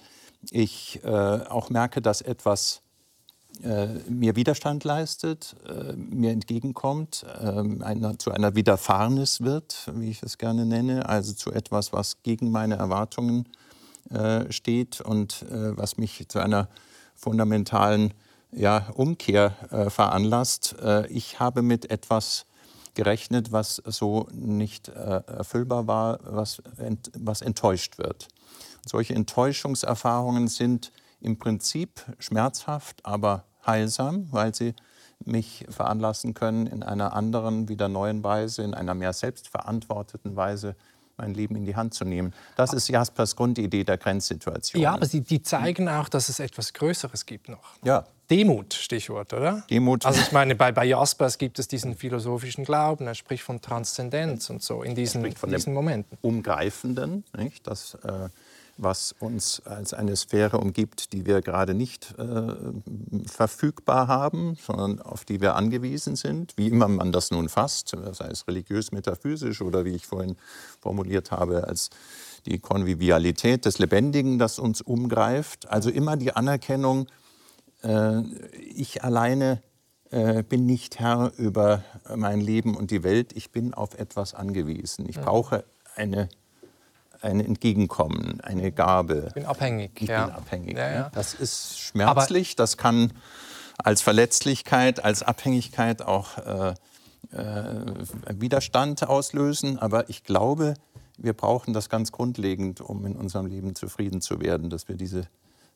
ich 0.51 0.99
äh, 1.05 1.07
auch 1.07 1.69
merke, 1.69 2.01
dass 2.01 2.21
etwas 2.21 2.81
äh, 3.63 3.87
mir 4.09 4.35
Widerstand 4.35 4.83
leistet, 4.83 5.55
äh, 5.65 5.93
mir 5.93 6.31
entgegenkommt, 6.31 7.25
ähm, 7.39 7.81
einer, 7.81 8.19
zu 8.19 8.31
einer 8.31 8.55
Widerfahrnis 8.55 9.39
wird, 9.41 9.89
wie 9.93 10.09
ich 10.09 10.23
es 10.23 10.37
gerne 10.37 10.65
nenne, 10.65 11.07
also 11.07 11.33
zu 11.33 11.53
etwas, 11.53 11.93
was 11.93 12.21
gegen 12.23 12.51
meine 12.51 12.75
Erwartungen 12.75 13.47
äh, 14.09 14.51
steht 14.51 14.99
und 14.99 15.43
äh, 15.43 15.77
was 15.77 15.97
mich 15.97 16.25
zu 16.27 16.39
einer 16.39 16.67
fundamentalen 17.15 18.13
ja, 18.51 18.89
Umkehr 18.93 19.55
äh, 19.71 19.89
veranlasst. 19.89 20.75
Äh, 20.81 21.07
ich 21.07 21.39
habe 21.39 21.61
mit 21.61 21.89
etwas 21.89 22.45
gerechnet, 22.93 23.51
was 23.51 23.77
so 23.85 24.27
nicht 24.31 24.89
äh, 24.89 25.21
erfüllbar 25.25 25.87
war, 25.87 26.19
was, 26.23 26.61
ent, 26.77 27.11
was 27.17 27.41
enttäuscht 27.41 27.97
wird. 27.97 28.27
Solche 28.85 29.15
Enttäuschungserfahrungen 29.15 30.47
sind 30.47 30.91
im 31.19 31.39
Prinzip 31.39 32.05
schmerzhaft, 32.19 33.05
aber 33.05 33.45
heilsam, 33.65 34.27
weil 34.31 34.53
sie 34.53 34.75
mich 35.25 35.65
veranlassen 35.69 36.33
können, 36.33 36.67
in 36.67 36.83
einer 36.83 37.13
anderen, 37.13 37.69
wieder 37.69 37.87
neuen 37.87 38.23
Weise, 38.23 38.61
in 38.63 38.73
einer 38.73 38.93
mehr 38.93 39.13
selbstverantworteten 39.13 40.35
Weise 40.35 40.75
mein 41.17 41.33
Leben 41.33 41.55
in 41.55 41.65
die 41.65 41.75
Hand 41.75 41.93
zu 41.93 42.05
nehmen. 42.05 42.33
Das 42.55 42.73
ist 42.73 42.87
Jaspers 42.87 43.35
Grundidee 43.35 43.83
der 43.83 43.97
Grenzsituation. 43.97 44.81
Ja, 44.81 44.93
aber 44.93 45.05
sie, 45.05 45.21
die 45.21 45.41
zeigen 45.41 45.87
auch, 45.89 46.09
dass 46.09 46.29
es 46.29 46.39
etwas 46.39 46.73
Größeres 46.73 47.25
gibt 47.25 47.49
noch. 47.49 47.75
Ja. 47.83 48.05
Demut, 48.29 48.73
Stichwort, 48.73 49.33
oder? 49.33 49.63
Demut. 49.69 50.05
Also 50.05 50.21
ich 50.21 50.31
meine, 50.31 50.55
bei, 50.55 50.71
bei 50.71 50.85
Jaspers 50.85 51.37
gibt 51.37 51.59
es 51.59 51.67
diesen 51.67 51.95
philosophischen 51.95 52.63
Glauben, 52.63 53.05
er 53.05 53.15
spricht 53.15 53.43
von 53.43 53.61
Transzendenz 53.61 54.49
und 54.49 54.63
so 54.63 54.81
in 54.81 54.95
diesen, 54.95 55.29
von 55.35 55.51
diesen 55.51 55.73
Momenten. 55.73 56.17
Umgreifenden, 56.21 57.25
nicht? 57.37 57.67
Das, 57.67 57.95
äh, 57.95 58.29
was 58.77 59.13
uns 59.19 59.61
als 59.65 59.93
eine 59.93 60.15
Sphäre 60.15 60.57
umgibt, 60.57 61.13
die 61.13 61.25
wir 61.25 61.41
gerade 61.41 61.73
nicht 61.73 62.15
äh, 62.17 62.53
verfügbar 63.27 64.07
haben, 64.07 64.55
sondern 64.55 65.01
auf 65.01 65.25
die 65.25 65.41
wir 65.41 65.55
angewiesen 65.55 66.15
sind, 66.15 66.53
wie 66.57 66.67
immer 66.67 66.87
man 66.87 67.11
das 67.11 67.31
nun 67.31 67.49
fasst, 67.49 67.95
sei 68.13 68.27
es 68.27 68.47
religiös, 68.47 68.91
metaphysisch 68.91 69.61
oder 69.61 69.85
wie 69.85 69.95
ich 69.95 70.07
vorhin 70.07 70.35
formuliert 70.79 71.31
habe, 71.31 71.67
als 71.67 71.89
die 72.45 72.59
Konvivialität 72.59 73.65
des 73.65 73.79
Lebendigen, 73.79 74.39
das 74.39 74.59
uns 74.59 74.81
umgreift. 74.81 75.69
Also 75.69 75.89
immer 75.89 76.17
die 76.17 76.35
Anerkennung, 76.35 77.07
äh, 77.83 78.21
ich 78.75 79.03
alleine 79.03 79.61
äh, 80.09 80.43
bin 80.43 80.65
nicht 80.65 80.99
Herr 80.99 81.31
über 81.37 81.83
mein 82.15 82.41
Leben 82.41 82.75
und 82.75 82.91
die 82.91 83.03
Welt, 83.03 83.33
ich 83.35 83.51
bin 83.51 83.73
auf 83.73 83.97
etwas 83.97 84.33
angewiesen. 84.33 85.07
Ich 85.07 85.19
brauche 85.19 85.63
eine 85.95 86.29
ein 87.23 87.39
Entgegenkommen, 87.39 88.41
eine 88.41 88.71
Gabe. 88.71 89.25
Ich 89.27 89.33
bin 89.33 89.45
abhängig. 89.45 90.01
Ich 90.01 90.09
ja. 90.09 90.25
bin 90.25 90.35
abhängig. 90.35 90.77
Ja, 90.77 90.91
ja. 90.91 91.11
Das 91.13 91.33
ist 91.33 91.79
schmerzlich, 91.79 92.55
das 92.55 92.77
kann 92.77 93.13
als 93.77 94.01
Verletzlichkeit, 94.01 95.03
als 95.03 95.23
Abhängigkeit 95.23 96.01
auch 96.01 96.37
äh, 96.37 96.73
äh, 97.31 97.95
Widerstand 98.29 99.07
auslösen. 99.07 99.79
Aber 99.79 100.09
ich 100.09 100.23
glaube, 100.23 100.75
wir 101.17 101.33
brauchen 101.33 101.73
das 101.73 101.89
ganz 101.89 102.11
grundlegend, 102.11 102.81
um 102.81 103.05
in 103.05 103.15
unserem 103.15 103.45
Leben 103.45 103.75
zufrieden 103.75 104.21
zu 104.21 104.41
werden, 104.41 104.69
dass 104.69 104.87
wir 104.87 104.95
diese 104.95 105.27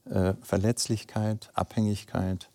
äh, 0.06 0.34
Verletzlichkeit, 0.42 1.50
Abhängigkeit, 1.54 2.50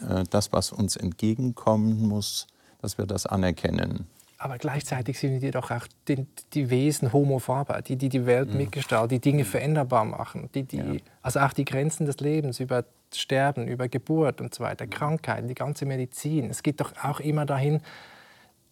äh, 0.00 0.24
das, 0.30 0.52
was 0.52 0.72
uns 0.72 0.96
entgegenkommen 0.96 2.08
muss, 2.08 2.46
dass 2.80 2.98
wir 2.98 3.06
das 3.06 3.26
anerkennen. 3.26 4.06
Aber 4.42 4.58
gleichzeitig 4.58 5.20
sind 5.20 5.40
wir 5.40 5.52
doch 5.52 5.70
auch 5.70 5.86
die, 6.08 6.26
die 6.52 6.68
Wesen 6.68 7.12
Homo 7.12 7.38
faber, 7.38 7.80
die 7.80 7.94
die, 7.94 8.08
die 8.08 8.26
Welt 8.26 8.50
mhm. 8.50 8.56
mitgestalten, 8.56 9.10
die 9.10 9.20
Dinge 9.20 9.44
veränderbar 9.44 10.04
machen, 10.04 10.50
die, 10.52 10.64
die, 10.64 10.78
ja. 10.78 10.94
also 11.22 11.38
auch 11.38 11.52
die 11.52 11.64
Grenzen 11.64 12.06
des 12.06 12.18
Lebens 12.18 12.58
über 12.58 12.84
Sterben, 13.14 13.68
über 13.68 13.86
Geburt 13.86 14.40
und 14.40 14.52
so 14.52 14.64
weiter, 14.64 14.88
Krankheiten, 14.88 15.46
die 15.46 15.54
ganze 15.54 15.86
Medizin. 15.86 16.50
Es 16.50 16.64
geht 16.64 16.80
doch 16.80 16.92
auch 17.04 17.20
immer 17.20 17.46
dahin, 17.46 17.82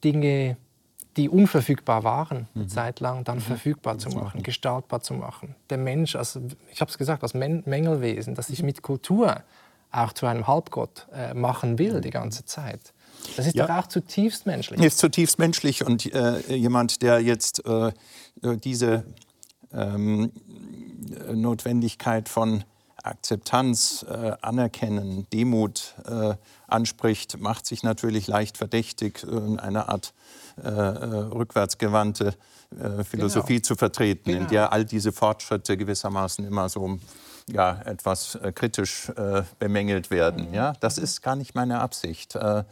Dinge, 0.03 0.57
die 1.17 1.29
unverfügbar 1.29 2.03
waren, 2.03 2.49
mhm. 2.55 2.69
Zeit 2.69 2.99
lang, 2.99 3.23
dann 3.23 3.37
mhm. 3.37 3.43
verfügbar 3.43 3.97
zu 3.99 4.09
machen, 4.11 4.43
gestaltbar 4.43 5.03
zu 5.03 5.15
machen. 5.15 5.55
Der 5.69 5.79
Mensch, 5.79 6.17
also, 6.17 6.41
ich 6.73 6.81
habe 6.81 6.91
es 6.91 6.99
gesagt, 6.99 7.23
als 7.23 7.35
Mängelwesen, 7.35 8.35
das 8.35 8.49
sich 8.49 8.65
mit 8.65 8.83
Kultur 8.83 9.45
auch 9.93 10.13
zu 10.15 10.27
einem 10.27 10.49
Halbgott 10.49 11.07
äh, 11.15 11.33
machen 11.33 11.79
will 11.79 12.01
die 12.01 12.11
ganze 12.11 12.45
Zeit. 12.45 12.93
Das 13.37 13.47
ist 13.47 13.55
ja. 13.55 13.67
doch 13.67 13.75
auch 13.77 13.87
zutiefst 13.87 14.47
menschlich. 14.47 14.81
Ist 14.81 14.99
zutiefst 14.99 15.39
menschlich 15.39 15.85
und 15.85 16.13
äh, 16.13 16.55
jemand, 16.55 17.03
der 17.03 17.21
jetzt 17.21 17.65
äh, 17.67 17.93
diese 18.43 19.05
ähm, 19.73 20.33
Notwendigkeit 21.33 22.29
von 22.29 22.65
Akzeptanz, 23.03 24.05
äh, 24.09 24.33
Anerkennen, 24.43 25.27
Demut 25.33 25.95
äh, 26.07 26.35
anspricht, 26.67 27.41
macht 27.41 27.67
sich 27.67 27.83
natürlich 27.83 28.27
leicht 28.27 28.59
verdächtig, 28.59 29.23
in 29.25 29.59
einer 29.59 29.89
Art 29.89 30.13
äh, 30.63 30.69
rückwärtsgewandte 30.69 32.35
Philosophie 33.09 33.55
genau. 33.55 33.65
zu 33.65 33.75
vertreten, 33.75 34.31
genau. 34.31 34.43
in 34.43 34.49
der 34.49 34.73
all 34.73 34.85
diese 34.85 35.11
Fortschritte 35.11 35.77
gewissermaßen 35.77 36.47
immer 36.47 36.69
so 36.69 37.01
ja, 37.53 37.81
etwas 37.85 38.35
äh, 38.37 38.53
kritisch 38.53 39.11
äh, 39.11 39.43
bemängelt 39.59 40.11
werden. 40.11 40.53
Ja? 40.55 40.75
Das 40.81 40.99
ist 40.99 41.23
gar 41.23 41.37
nicht 41.37 41.55
meine 41.55 41.81
Absicht. 41.81 42.37
Äh, 42.37 42.65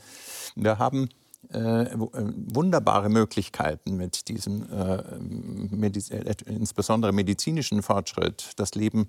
wir 0.55 0.79
haben 0.79 1.09
äh, 1.53 1.85
äh, 1.85 1.91
wunderbare 1.95 3.09
Möglichkeiten 3.09 3.97
mit 3.97 4.29
diesem 4.29 4.71
äh, 4.71 5.03
Mediz 5.19 6.11
insbesondere 6.11 7.13
medizinischen 7.13 7.83
Fortschritt, 7.83 8.53
das 8.57 8.75
Leben 8.75 9.09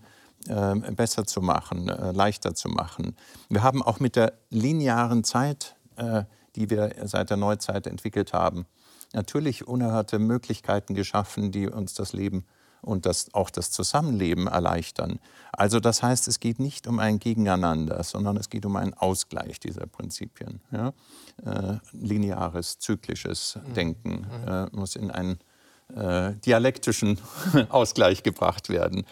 besser 0.95 1.25
zu 1.25 1.41
machen, 1.41 1.87
leichter 1.87 2.55
zu 2.55 2.69
machen. 2.69 3.17
Wir 3.49 3.61
haben 3.61 3.83
auch 3.83 3.99
mit 3.99 4.15
der 4.15 4.31
linearen 4.49 5.25
Zeit, 5.25 5.75
die 6.55 6.69
wir 6.69 6.95
seit 7.03 7.29
der 7.29 7.35
Neuzeit 7.35 7.87
entwickelt 7.87 8.31
haben, 8.31 8.65
natürlich 9.11 9.67
unerhörte 9.67 10.17
Möglichkeiten 10.17 10.95
geschaffen, 10.95 11.51
die 11.51 11.67
uns 11.67 11.93
das 11.93 12.13
Leben 12.13 12.45
und 12.81 13.05
das, 13.05 13.33
auch 13.33 13.49
das 13.49 13.71
Zusammenleben 13.71 14.47
erleichtern. 14.47 15.19
Also 15.51 15.79
das 15.79 16.03
heißt, 16.03 16.27
es 16.27 16.39
geht 16.39 16.59
nicht 16.59 16.87
um 16.87 16.99
ein 16.99 17.19
Gegeneinander, 17.19 18.03
sondern 18.03 18.37
es 18.37 18.49
geht 18.49 18.65
um 18.65 18.75
einen 18.75 18.93
Ausgleich 18.93 19.59
dieser 19.59 19.87
Prinzipien. 19.87 20.61
Ja? 20.71 20.93
Äh, 21.45 21.77
lineares, 21.91 22.79
zyklisches 22.79 23.57
mhm. 23.67 23.73
Denken 23.73 24.11
mhm. 24.19 24.47
äh, 24.47 24.67
muss 24.71 24.95
in 24.95 25.11
einen 25.11 25.39
äh, 25.95 26.33
dialektischen 26.45 27.19
Ausgleich 27.69 28.23
gebracht 28.23 28.69
werden. 28.69 29.05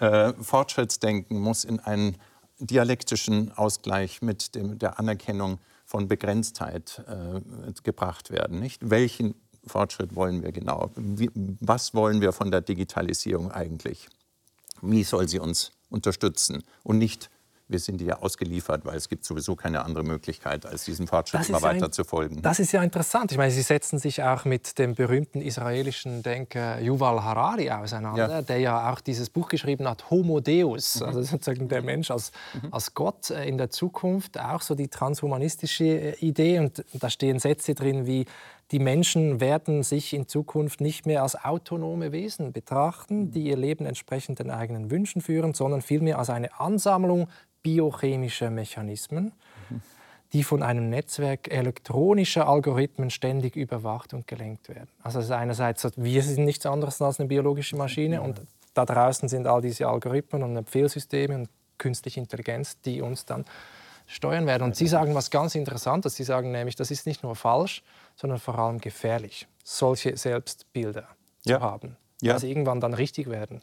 Äh, 0.00 0.32
Fortschrittsdenken 0.40 1.38
muss 1.38 1.64
in 1.64 1.80
einen 1.80 2.16
dialektischen 2.58 3.52
Ausgleich 3.52 4.22
mit 4.22 4.54
dem, 4.54 4.78
der 4.78 4.98
Anerkennung 4.98 5.58
von 5.84 6.08
Begrenztheit 6.08 7.02
äh, 7.06 7.72
gebracht 7.82 8.30
werden. 8.30 8.60
Nicht? 8.60 8.88
Welchen 8.88 9.34
Fortschritt 9.66 10.14
wollen 10.14 10.42
wir 10.42 10.52
genau? 10.52 10.90
Wie, 10.96 11.30
was 11.34 11.94
wollen 11.94 12.20
wir 12.20 12.32
von 12.32 12.50
der 12.50 12.60
Digitalisierung 12.60 13.50
eigentlich? 13.50 14.08
Wie 14.80 15.04
soll 15.04 15.28
sie 15.28 15.38
uns 15.38 15.72
unterstützen 15.90 16.64
und 16.82 16.98
nicht 16.98 17.30
wir 17.72 17.80
sind 17.80 18.00
ja 18.00 18.18
ausgeliefert, 18.18 18.84
weil 18.84 18.96
es 18.96 19.08
gibt 19.08 19.24
sowieso 19.24 19.56
keine 19.56 19.84
andere 19.84 20.04
Möglichkeit, 20.04 20.64
als 20.66 20.84
diesem 20.84 21.08
Fortschritt 21.08 21.48
immer 21.48 21.62
weiter 21.62 21.86
ja, 21.86 21.90
zu 21.90 22.04
folgen. 22.04 22.40
Das 22.42 22.60
ist 22.60 22.72
ja 22.72 22.82
interessant. 22.82 23.32
Ich 23.32 23.38
meine, 23.38 23.50
Sie 23.50 23.62
setzen 23.62 23.98
sich 23.98 24.22
auch 24.22 24.44
mit 24.44 24.78
dem 24.78 24.94
berühmten 24.94 25.40
israelischen 25.40 26.22
Denker 26.22 26.80
Yuval 26.80 27.22
Harari 27.22 27.70
auseinander, 27.70 28.28
ja. 28.28 28.42
der 28.42 28.58
ja 28.58 28.92
auch 28.92 29.00
dieses 29.00 29.30
Buch 29.30 29.48
geschrieben 29.48 29.88
hat, 29.88 30.10
Homo 30.10 30.40
Deus, 30.40 31.00
mhm. 31.00 31.06
also 31.06 31.22
sozusagen 31.22 31.68
der 31.68 31.82
Mensch 31.82 32.10
als, 32.10 32.30
mhm. 32.62 32.72
als 32.72 32.94
Gott 32.94 33.30
äh, 33.30 33.46
in 33.46 33.58
der 33.58 33.70
Zukunft, 33.70 34.38
auch 34.38 34.62
so 34.62 34.74
die 34.74 34.88
transhumanistische 34.88 35.84
äh, 35.84 36.16
Idee. 36.18 36.58
Und 36.58 36.84
da 36.92 37.10
stehen 37.10 37.38
Sätze 37.38 37.74
drin 37.74 38.06
wie, 38.06 38.26
die 38.72 38.78
Menschen 38.78 39.38
werden 39.40 39.82
sich 39.82 40.14
in 40.14 40.26
Zukunft 40.26 40.80
nicht 40.80 41.04
mehr 41.04 41.22
als 41.22 41.36
autonome 41.36 42.10
Wesen 42.10 42.52
betrachten, 42.52 43.30
die 43.30 43.44
ihr 43.44 43.56
Leben 43.56 43.84
entsprechend 43.84 44.38
den 44.38 44.50
eigenen 44.50 44.90
Wünschen 44.90 45.20
führen, 45.20 45.52
sondern 45.52 45.82
vielmehr 45.82 46.18
als 46.18 46.30
eine 46.30 46.58
Ansammlung 46.58 47.28
biochemischer 47.62 48.50
Mechanismen, 48.50 49.32
die 50.32 50.42
von 50.42 50.62
einem 50.62 50.88
Netzwerk 50.88 51.52
elektronischer 51.52 52.48
Algorithmen 52.48 53.10
ständig 53.10 53.56
überwacht 53.56 54.14
und 54.14 54.26
gelenkt 54.26 54.70
werden. 54.70 54.88
Also 55.02 55.18
es 55.18 55.26
ist 55.26 55.32
einerseits, 55.32 55.86
wir 55.96 56.22
sind 56.22 56.46
nichts 56.46 56.64
anderes 56.64 57.00
als 57.02 57.20
eine 57.20 57.28
biologische 57.28 57.76
Maschine 57.76 58.22
und 58.22 58.40
da 58.72 58.86
draußen 58.86 59.28
sind 59.28 59.46
all 59.46 59.60
diese 59.60 59.86
Algorithmen 59.86 60.42
und 60.42 60.64
Befehlssysteme 60.64 61.34
und 61.34 61.48
künstliche 61.76 62.20
Intelligenz, 62.20 62.80
die 62.80 63.02
uns 63.02 63.26
dann 63.26 63.44
steuern 64.06 64.46
werden. 64.46 64.62
Und 64.62 64.76
Sie 64.76 64.86
sagen 64.86 65.14
was 65.14 65.30
ganz 65.30 65.54
Interessantes. 65.54 66.16
Sie 66.16 66.24
sagen 66.24 66.52
nämlich, 66.52 66.76
das 66.76 66.90
ist 66.90 67.06
nicht 67.06 67.22
nur 67.22 67.36
falsch, 67.36 67.82
sondern 68.16 68.38
vor 68.38 68.58
allem 68.58 68.78
gefährlich, 68.78 69.46
solche 69.64 70.16
Selbstbilder 70.16 71.08
ja. 71.44 71.58
zu 71.58 71.64
haben, 71.64 71.96
ja. 72.20 72.38
sie 72.38 72.48
irgendwann 72.48 72.80
dann 72.80 72.94
richtig 72.94 73.28
werden. 73.28 73.62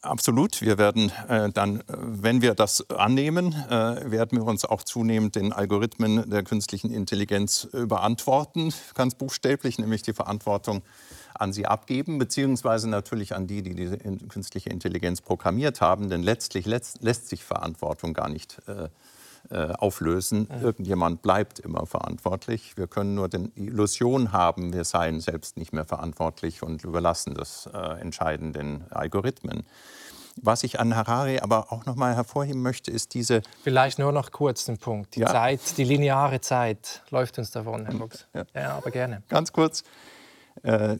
Absolut. 0.00 0.60
Wir 0.62 0.78
werden 0.78 1.12
äh, 1.28 1.50
dann, 1.50 1.80
äh, 1.80 1.82
wenn 1.88 2.42
wir 2.42 2.54
das 2.54 2.88
annehmen, 2.90 3.52
äh, 3.52 4.10
werden 4.10 4.38
wir 4.38 4.44
uns 4.44 4.64
auch 4.64 4.82
zunehmend 4.82 5.36
den 5.36 5.52
Algorithmen 5.52 6.28
der 6.28 6.42
künstlichen 6.42 6.92
Intelligenz 6.92 7.64
überantworten, 7.64 8.72
ganz 8.94 9.14
buchstäblich, 9.14 9.78
nämlich 9.78 10.02
die 10.02 10.12
Verantwortung 10.12 10.82
an 11.34 11.52
sie 11.52 11.66
abgeben, 11.66 12.18
beziehungsweise 12.18 12.88
natürlich 12.88 13.34
an 13.34 13.46
die, 13.46 13.62
die 13.62 13.74
diese 13.74 13.98
künstliche 13.98 14.70
Intelligenz 14.70 15.20
programmiert 15.20 15.80
haben. 15.80 16.08
Denn 16.08 16.22
letztlich 16.22 16.66
lässt, 16.66 17.02
lässt 17.02 17.28
sich 17.28 17.44
Verantwortung 17.44 18.14
gar 18.14 18.28
nicht 18.28 18.58
äh, 18.66 18.88
äh, 19.50 19.72
auflösen. 19.72 20.48
Irgendjemand 20.62 21.22
bleibt 21.22 21.58
immer 21.58 21.86
verantwortlich. 21.86 22.76
Wir 22.76 22.86
können 22.86 23.14
nur 23.14 23.28
die 23.28 23.50
Illusion 23.54 24.32
haben, 24.32 24.72
wir 24.72 24.84
seien 24.84 25.20
selbst 25.20 25.56
nicht 25.56 25.72
mehr 25.72 25.84
verantwortlich 25.84 26.62
und 26.62 26.84
überlassen 26.84 27.34
das 27.34 27.68
äh, 27.72 28.00
Entscheiden 28.00 28.52
den 28.52 28.84
Algorithmen. 28.90 29.64
Was 30.42 30.64
ich 30.64 30.80
an 30.80 30.94
Harari 30.94 31.38
aber 31.38 31.72
auch 31.72 31.86
noch 31.86 31.96
mal 31.96 32.14
hervorheben 32.14 32.60
möchte, 32.60 32.90
ist 32.90 33.14
diese. 33.14 33.42
Vielleicht 33.62 33.98
nur 33.98 34.12
noch 34.12 34.32
kurz 34.32 34.66
den 34.66 34.76
Punkt. 34.76 35.14
Die 35.16 35.20
ja. 35.20 35.28
Zeit, 35.28 35.60
die 35.78 35.84
lineare 35.84 36.40
Zeit 36.40 37.02
läuft 37.10 37.38
uns 37.38 37.50
davon, 37.50 37.86
Herr 37.86 37.94
Box. 37.94 38.26
Ja. 38.34 38.44
ja, 38.54 38.76
aber 38.76 38.90
gerne. 38.90 39.22
Ganz 39.28 39.52
kurz. 39.52 39.82
Äh, 40.62 40.98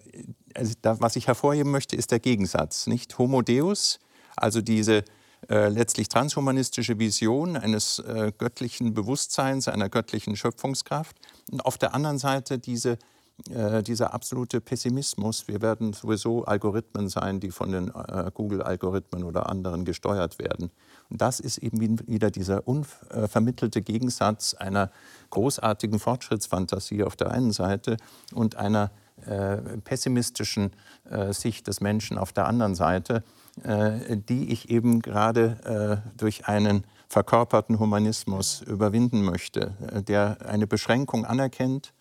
also 0.55 0.75
da, 0.81 1.01
was 1.01 1.17
ich 1.17 1.27
hervorheben 1.27 1.71
möchte, 1.71 1.97
ist 1.97 2.13
der 2.13 2.21
Gegensatz. 2.21 2.87
Nicht 2.87 3.19
Homo 3.19 3.43
Deus, 3.43 4.01
also 4.37 4.63
diese 4.63 5.05
äh, 5.49 5.69
letztlich 5.69 6.09
transhumanistische 6.09 6.99
Vision 6.99 7.57
eines 7.57 8.01
äh, 8.01 8.33
göttlichen 8.37 8.95
Bewusstseins, 8.95 9.69
einer 9.69 9.89
göttlichen 9.89 10.35
Schöpfungskraft. 10.35 11.17
Und 11.53 11.65
auf 11.65 11.79
der 11.79 11.95
anderen 11.95 12.19
Seite 12.19 12.59
diese, 12.59 12.99
äh, 13.51 13.85
dieser 13.85 14.13
absolute 14.13 14.61
Pessimismus. 14.61 15.47
Wir 15.47 15.63
werden 15.63 15.93
sowieso 15.93 16.45
Algorithmen 16.47 17.09
sein, 17.09 17.39
die 17.39 17.53
von 17.53 17.71
den 17.71 17.89
äh, 17.95 18.31
Google-Algorithmen 18.35 19.23
oder 19.23 19.49
anderen 19.49 19.85
gesteuert 19.85 20.41
werden. 20.41 20.73
Und 21.11 21.21
das 21.21 21.39
ist 21.39 21.59
eben 21.59 22.01
wieder 22.09 22.33
dieser 22.33 22.67
unvermittelte 22.67 23.83
Gegensatz 23.83 24.55
einer 24.55 24.91
großartigen 25.31 26.01
Fortschrittsfantasie 26.01 27.05
auf 27.05 27.15
der 27.15 27.31
einen 27.31 27.53
Seite 27.53 27.99
und 28.35 28.57
einer 28.57 28.91
äh, 29.27 29.59
pessimistischen 29.85 30.73
Sicht 31.31 31.69
des 31.69 31.81
Menschen 31.81 32.19
auf 32.19 32.33
der 32.33 32.49
anderen 32.49 32.75
Seite, 32.75 33.23
die 33.57 34.53
ich 34.53 34.71
eben 34.71 35.01
gerade 35.01 36.03
äh, 36.05 36.19
durch 36.19 36.47
einen 36.47 36.85
verkörperten 37.09 37.79
Humanismus 37.79 38.61
überwinden 38.63 39.23
möchte, 39.23 39.75
äh, 39.93 40.03
der 40.03 40.39
eine 40.47 40.67
Beschränkung 40.67 41.25
anerkennt, 41.25 41.93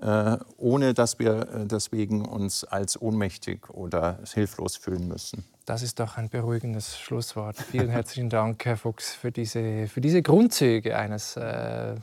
äh, 0.00 0.36
ohne 0.56 0.94
dass 0.94 1.18
wir 1.18 1.66
deswegen 1.66 2.24
uns 2.24 2.64
als 2.64 3.00
ohnmächtig 3.00 3.70
oder 3.70 4.18
hilflos 4.32 4.76
fühlen 4.76 5.08
müssen. 5.08 5.44
Das 5.66 5.82
ist 5.82 6.00
doch 6.00 6.16
ein 6.16 6.28
beruhigendes 6.28 6.98
Schlusswort. 6.98 7.56
Vielen 7.56 7.90
herzlichen 7.90 8.30
Dank, 8.30 8.64
Herr 8.64 8.76
Fuchs, 8.76 9.12
für 9.14 9.30
diese, 9.30 9.86
für 9.88 10.00
diese 10.00 10.22
Grundzüge 10.22 10.96
eines 10.96 11.36
äh, 11.36 11.94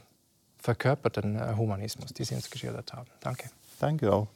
verkörperten 0.57 1.57
Humanismus, 1.57 2.13
die 2.13 2.23
Sie 2.23 2.35
uns 2.35 2.49
geschildert 2.49 2.93
haben. 2.93 3.09
Danke. 3.21 3.49
Danke 3.79 4.13
auch. 4.13 4.27